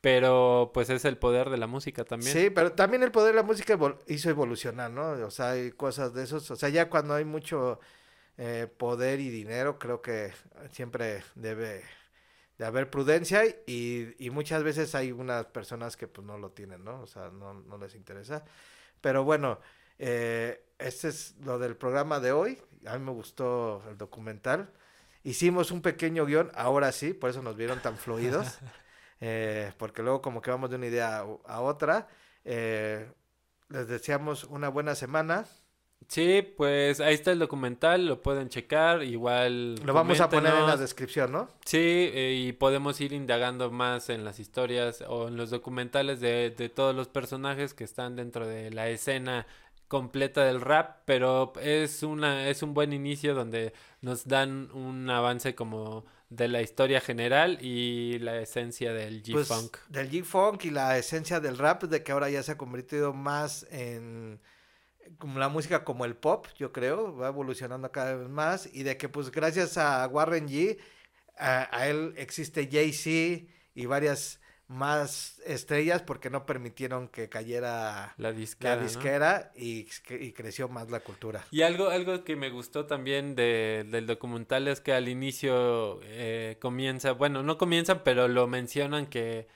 Pero 0.00 0.72
pues 0.74 0.90
es 0.90 1.04
el 1.04 1.18
poder 1.18 1.50
de 1.50 1.58
la 1.58 1.68
música 1.68 2.04
también. 2.04 2.32
Sí, 2.32 2.50
pero 2.50 2.72
también 2.72 3.04
el 3.04 3.12
poder 3.12 3.28
de 3.32 3.36
la 3.36 3.46
música 3.46 3.78
hizo 4.08 4.30
evolucionar, 4.30 4.90
¿no? 4.90 5.12
O 5.24 5.30
sea, 5.30 5.50
hay 5.50 5.70
cosas 5.70 6.14
de 6.14 6.24
esos, 6.24 6.50
o 6.50 6.56
sea, 6.56 6.68
ya 6.68 6.90
cuando 6.90 7.14
hay 7.14 7.24
mucho 7.24 7.78
eh, 8.38 8.66
poder 8.76 9.20
y 9.20 9.30
dinero, 9.30 9.78
creo 9.78 10.02
que 10.02 10.32
siempre 10.72 11.22
debe 11.36 11.84
de 12.58 12.64
haber 12.64 12.90
prudencia 12.90 13.44
y, 13.66 14.14
y, 14.18 14.30
muchas 14.30 14.62
veces 14.62 14.94
hay 14.94 15.12
unas 15.12 15.46
personas 15.46 15.96
que 15.96 16.08
pues 16.08 16.26
no 16.26 16.38
lo 16.38 16.52
tienen, 16.52 16.84
¿no? 16.84 17.00
O 17.02 17.06
sea, 17.06 17.30
no, 17.30 17.52
no 17.52 17.76
les 17.78 17.94
interesa. 17.94 18.44
Pero 19.00 19.24
bueno, 19.24 19.58
eh, 19.98 20.64
este 20.78 21.08
es 21.08 21.34
lo 21.44 21.58
del 21.58 21.76
programa 21.76 22.20
de 22.20 22.32
hoy. 22.32 22.58
A 22.86 22.98
mí 22.98 23.04
me 23.04 23.12
gustó 23.12 23.82
el 23.88 23.96
documental. 23.96 24.70
Hicimos 25.24 25.70
un 25.70 25.82
pequeño 25.82 26.24
guion, 26.24 26.50
ahora 26.54 26.92
sí, 26.92 27.12
por 27.12 27.30
eso 27.30 27.42
nos 27.42 27.56
vieron 27.56 27.80
tan 27.80 27.96
fluidos, 27.96 28.58
eh, 29.20 29.72
porque 29.76 30.02
luego 30.02 30.22
como 30.22 30.40
que 30.40 30.50
vamos 30.50 30.70
de 30.70 30.76
una 30.76 30.86
idea 30.86 31.24
a, 31.46 31.60
otra. 31.60 32.08
Eh, 32.44 33.10
les 33.68 33.88
deseamos 33.88 34.44
una 34.44 34.68
buena 34.68 34.94
semana. 34.94 35.46
Sí, 36.08 36.42
pues 36.56 37.00
ahí 37.00 37.14
está 37.14 37.32
el 37.32 37.38
documental, 37.40 38.06
lo 38.06 38.22
pueden 38.22 38.48
checar, 38.48 39.02
igual... 39.02 39.74
Lo 39.84 39.92
vamos 39.92 40.20
a 40.20 40.28
poner 40.28 40.54
en 40.54 40.66
la 40.66 40.76
descripción, 40.76 41.32
¿no? 41.32 41.48
Sí, 41.64 41.78
eh, 41.78 42.44
y 42.46 42.52
podemos 42.52 43.00
ir 43.00 43.12
indagando 43.12 43.70
más 43.70 44.08
en 44.08 44.24
las 44.24 44.38
historias 44.38 45.02
o 45.08 45.28
en 45.28 45.36
los 45.36 45.50
documentales 45.50 46.20
de, 46.20 46.50
de 46.50 46.68
todos 46.68 46.94
los 46.94 47.08
personajes 47.08 47.74
que 47.74 47.84
están 47.84 48.14
dentro 48.14 48.46
de 48.46 48.70
la 48.70 48.88
escena 48.88 49.46
completa 49.88 50.44
del 50.44 50.60
rap, 50.60 51.02
pero 51.04 51.52
es 51.60 52.02
una 52.02 52.48
es 52.48 52.62
un 52.62 52.74
buen 52.74 52.92
inicio 52.92 53.34
donde 53.34 53.72
nos 54.00 54.26
dan 54.26 54.70
un 54.72 55.08
avance 55.10 55.54
como 55.54 56.04
de 56.28 56.48
la 56.48 56.60
historia 56.60 57.00
general 57.00 57.58
y 57.60 58.18
la 58.18 58.40
esencia 58.40 58.92
del 58.92 59.22
G-Funk. 59.22 59.76
Pues, 59.78 59.82
del 59.88 60.10
G-Funk 60.10 60.64
y 60.64 60.70
la 60.70 60.98
esencia 60.98 61.38
del 61.38 61.56
rap, 61.56 61.84
de 61.84 62.02
que 62.02 62.12
ahora 62.12 62.28
ya 62.30 62.42
se 62.42 62.52
ha 62.52 62.58
convertido 62.58 63.12
más 63.12 63.66
en 63.70 64.40
como 65.18 65.38
la 65.38 65.48
música 65.48 65.84
como 65.84 66.04
el 66.04 66.16
pop, 66.16 66.46
yo 66.58 66.72
creo, 66.72 67.16
va 67.16 67.28
evolucionando 67.28 67.90
cada 67.92 68.14
vez 68.14 68.28
más 68.28 68.68
y 68.72 68.82
de 68.82 68.96
que 68.96 69.08
pues 69.08 69.30
gracias 69.30 69.78
a 69.78 70.06
Warren 70.08 70.48
G, 70.48 70.78
a, 71.38 71.86
él 71.86 72.14
existe 72.16 72.68
Jay-Z 72.70 73.46
y 73.74 73.86
varias 73.86 74.40
más 74.68 75.40
estrellas 75.46 76.02
porque 76.02 76.28
no 76.28 76.44
permitieron 76.44 77.08
que 77.08 77.28
cayera 77.28 78.14
la 78.16 78.32
disquera, 78.32 79.52
y, 79.54 79.84
creció 80.32 80.68
más 80.68 80.90
la 80.90 81.00
cultura. 81.00 81.44
Y 81.50 81.62
algo, 81.62 81.88
algo 81.88 82.24
que 82.24 82.34
me 82.34 82.50
gustó 82.50 82.86
también 82.86 83.36
del 83.36 84.06
documental 84.06 84.66
es 84.68 84.80
que 84.80 84.92
al 84.92 85.08
inicio 85.08 86.00
eh, 86.02 86.56
comienza, 86.60 87.12
bueno, 87.12 87.42
no 87.42 87.58
comienzan, 87.58 88.02
pero 88.04 88.26
lo 88.28 88.46
mencionan 88.46 89.06
que 89.06 89.46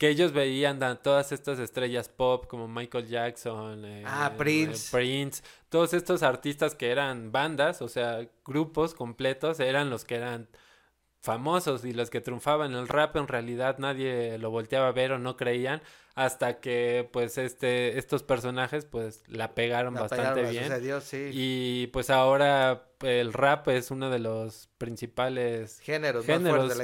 que 0.00 0.08
ellos 0.08 0.32
veían 0.32 0.82
a 0.82 0.96
todas 0.96 1.30
estas 1.30 1.58
estrellas 1.58 2.08
pop 2.08 2.46
como 2.46 2.66
Michael 2.66 3.06
Jackson, 3.06 3.84
eh, 3.84 4.02
ah, 4.06 4.32
Prince. 4.34 4.90
Prince, 4.90 5.42
todos 5.68 5.92
estos 5.92 6.22
artistas 6.22 6.74
que 6.74 6.90
eran 6.90 7.32
bandas, 7.32 7.82
o 7.82 7.88
sea, 7.88 8.26
grupos 8.42 8.94
completos, 8.94 9.60
eran 9.60 9.90
los 9.90 10.06
que 10.06 10.14
eran 10.14 10.48
famosos 11.20 11.84
y 11.84 11.92
los 11.92 12.08
que 12.08 12.22
triunfaban. 12.22 12.72
El 12.72 12.88
rap 12.88 13.14
en 13.16 13.28
realidad 13.28 13.76
nadie 13.76 14.38
lo 14.38 14.50
volteaba 14.50 14.88
a 14.88 14.92
ver 14.92 15.12
o 15.12 15.18
no 15.18 15.36
creían 15.36 15.82
hasta 16.14 16.60
que 16.60 17.06
pues 17.12 17.36
este 17.36 17.98
estos 17.98 18.22
personajes 18.22 18.86
pues 18.86 19.22
la 19.26 19.54
pegaron 19.54 19.92
bastante 19.92 20.44
bien. 20.44 20.72
Y 21.34 21.88
pues 21.88 22.08
ahora 22.08 22.86
el 23.02 23.34
rap 23.34 23.68
es 23.68 23.90
uno 23.90 24.08
de 24.08 24.18
los 24.18 24.70
principales 24.78 25.78
géneros, 25.80 26.26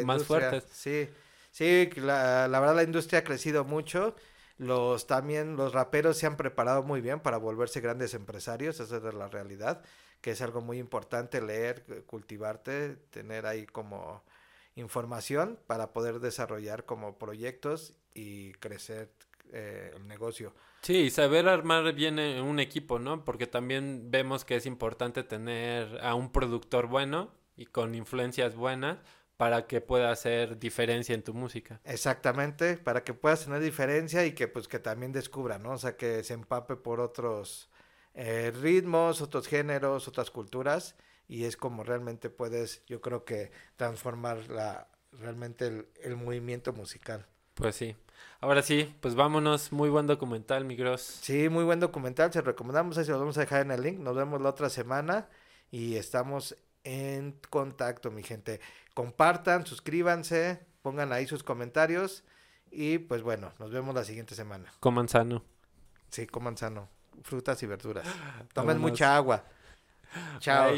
más, 0.05 0.25
fuertes. 0.25 0.65
Sí. 0.71 1.09
Sí, 1.57 1.89
la, 1.97 2.49
la 2.49 2.61
verdad 2.61 2.77
la 2.77 2.83
industria 2.83 3.21
ha 3.21 3.25
crecido 3.25 3.65
mucho. 3.65 4.15
Los 4.59 5.07
también 5.07 5.57
los 5.57 5.73
raperos 5.73 6.19
se 6.19 6.27
han 6.27 6.37
preparado 6.37 6.83
muy 6.83 7.01
bien 7.01 7.21
para 7.21 7.39
volverse 7.39 7.81
grandes 7.81 8.13
empresarios, 8.13 8.79
esa 8.79 8.99
es 8.99 9.15
la 9.15 9.29
realidad, 9.29 9.83
que 10.21 10.33
es 10.33 10.43
algo 10.43 10.61
muy 10.61 10.79
importante 10.79 11.41
leer, 11.41 12.05
cultivarte, 12.05 12.97
tener 13.09 13.47
ahí 13.47 13.65
como 13.65 14.23
información 14.75 15.59
para 15.67 15.95
poder 15.95 16.21
desarrollar 16.21 16.85
como 16.85 17.17
proyectos 17.17 17.95
y 18.13 18.53
crecer 18.53 19.11
eh, 19.51 19.93
el 19.97 20.07
negocio. 20.07 20.53
Sí, 20.83 21.09
saber 21.09 21.49
armar 21.49 21.91
bien 21.95 22.19
eh, 22.19 22.43
un 22.43 22.61
equipo, 22.61 22.99
¿no? 22.99 23.25
Porque 23.25 23.47
también 23.47 24.11
vemos 24.11 24.45
que 24.45 24.57
es 24.57 24.67
importante 24.67 25.23
tener 25.25 26.05
a 26.05 26.17
un 26.17 26.31
productor 26.33 26.87
bueno 26.87 27.33
y 27.57 27.65
con 27.65 27.95
influencias 27.95 28.55
buenas 28.57 28.99
para 29.37 29.67
que 29.67 29.81
pueda 29.81 30.11
hacer 30.11 30.59
diferencia 30.59 31.15
en 31.15 31.23
tu 31.23 31.35
música. 31.35 31.81
Exactamente, 31.85 32.77
para 32.79 33.05
que 33.05 33.15
puedas 33.15 33.45
tener 33.45 33.61
diferencia 33.61 34.25
y 34.25 34.33
que 34.33 34.49
pues 34.49 34.69
que 34.69 34.79
también 34.79 35.13
descubra, 35.13 35.59
¿no? 35.59 35.73
O 35.73 35.79
sea, 35.79 35.97
que 35.97 36.25
se 36.25 36.35
empape 36.35 36.77
por 36.77 37.01
otros 37.01 37.71
eh, 38.15 38.53
ritmos, 38.61 39.21
otros 39.21 39.47
géneros, 39.47 40.09
otras 40.09 40.31
culturas 40.31 40.97
y 41.29 41.45
es 41.45 41.57
como 41.57 41.85
realmente 41.85 42.31
puedes, 42.31 42.85
yo 42.87 43.01
creo 43.01 43.25
que 43.25 43.51
transformar 43.77 44.49
la 44.49 44.89
realmente 45.13 45.67
el, 45.67 45.87
el 46.03 46.17
movimiento 46.17 46.73
musical. 46.73 47.27
Pues 47.55 47.75
sí. 47.75 47.97
Ahora 48.41 48.63
sí, 48.63 48.95
pues 49.01 49.15
vámonos. 49.15 49.73
Muy 49.73 49.89
buen 49.89 50.07
documental, 50.07 50.65
mi 50.65 50.77
Gross. 50.77 51.01
Sí, 51.01 51.49
muy 51.49 51.65
buen 51.65 51.81
documental. 51.81 52.33
Se 52.33 52.43
recomendamos. 52.43 52.99
Ahí 52.99 53.05
se 53.05 53.13
lo 53.13 53.19
vamos 53.19 53.39
a 53.39 53.41
dejar 53.41 53.63
en 53.63 53.71
el 53.71 53.83
link. 53.83 53.99
Nos 53.99 54.15
vemos 54.15 54.43
la 54.43 54.51
otra 54.51 54.69
semana. 54.69 55.29
Y 55.71 55.97
estamos 55.97 56.55
en 56.85 57.41
contacto, 57.49 58.11
mi 58.11 58.23
gente. 58.23 58.61
Compartan, 58.97 59.67
suscríbanse, 59.67 60.59
pongan 60.81 61.13
ahí 61.13 61.27
sus 61.27 61.43
comentarios 61.43 62.25
y 62.71 62.97
pues 62.97 63.21
bueno, 63.21 63.53
nos 63.59 63.71
vemos 63.71 63.95
la 63.95 64.05
siguiente 64.05 64.35
semana. 64.35 64.73
Coman 64.81 65.07
sano. 65.07 65.45
Sí, 66.09 66.27
coman 66.27 66.57
sano. 66.57 66.89
Frutas 67.23 67.63
y 67.63 67.67
verduras. 67.67 68.07
Tomen 68.55 68.79
mucha 68.79 69.15
agua. 69.15 69.45
Chao. 70.39 70.73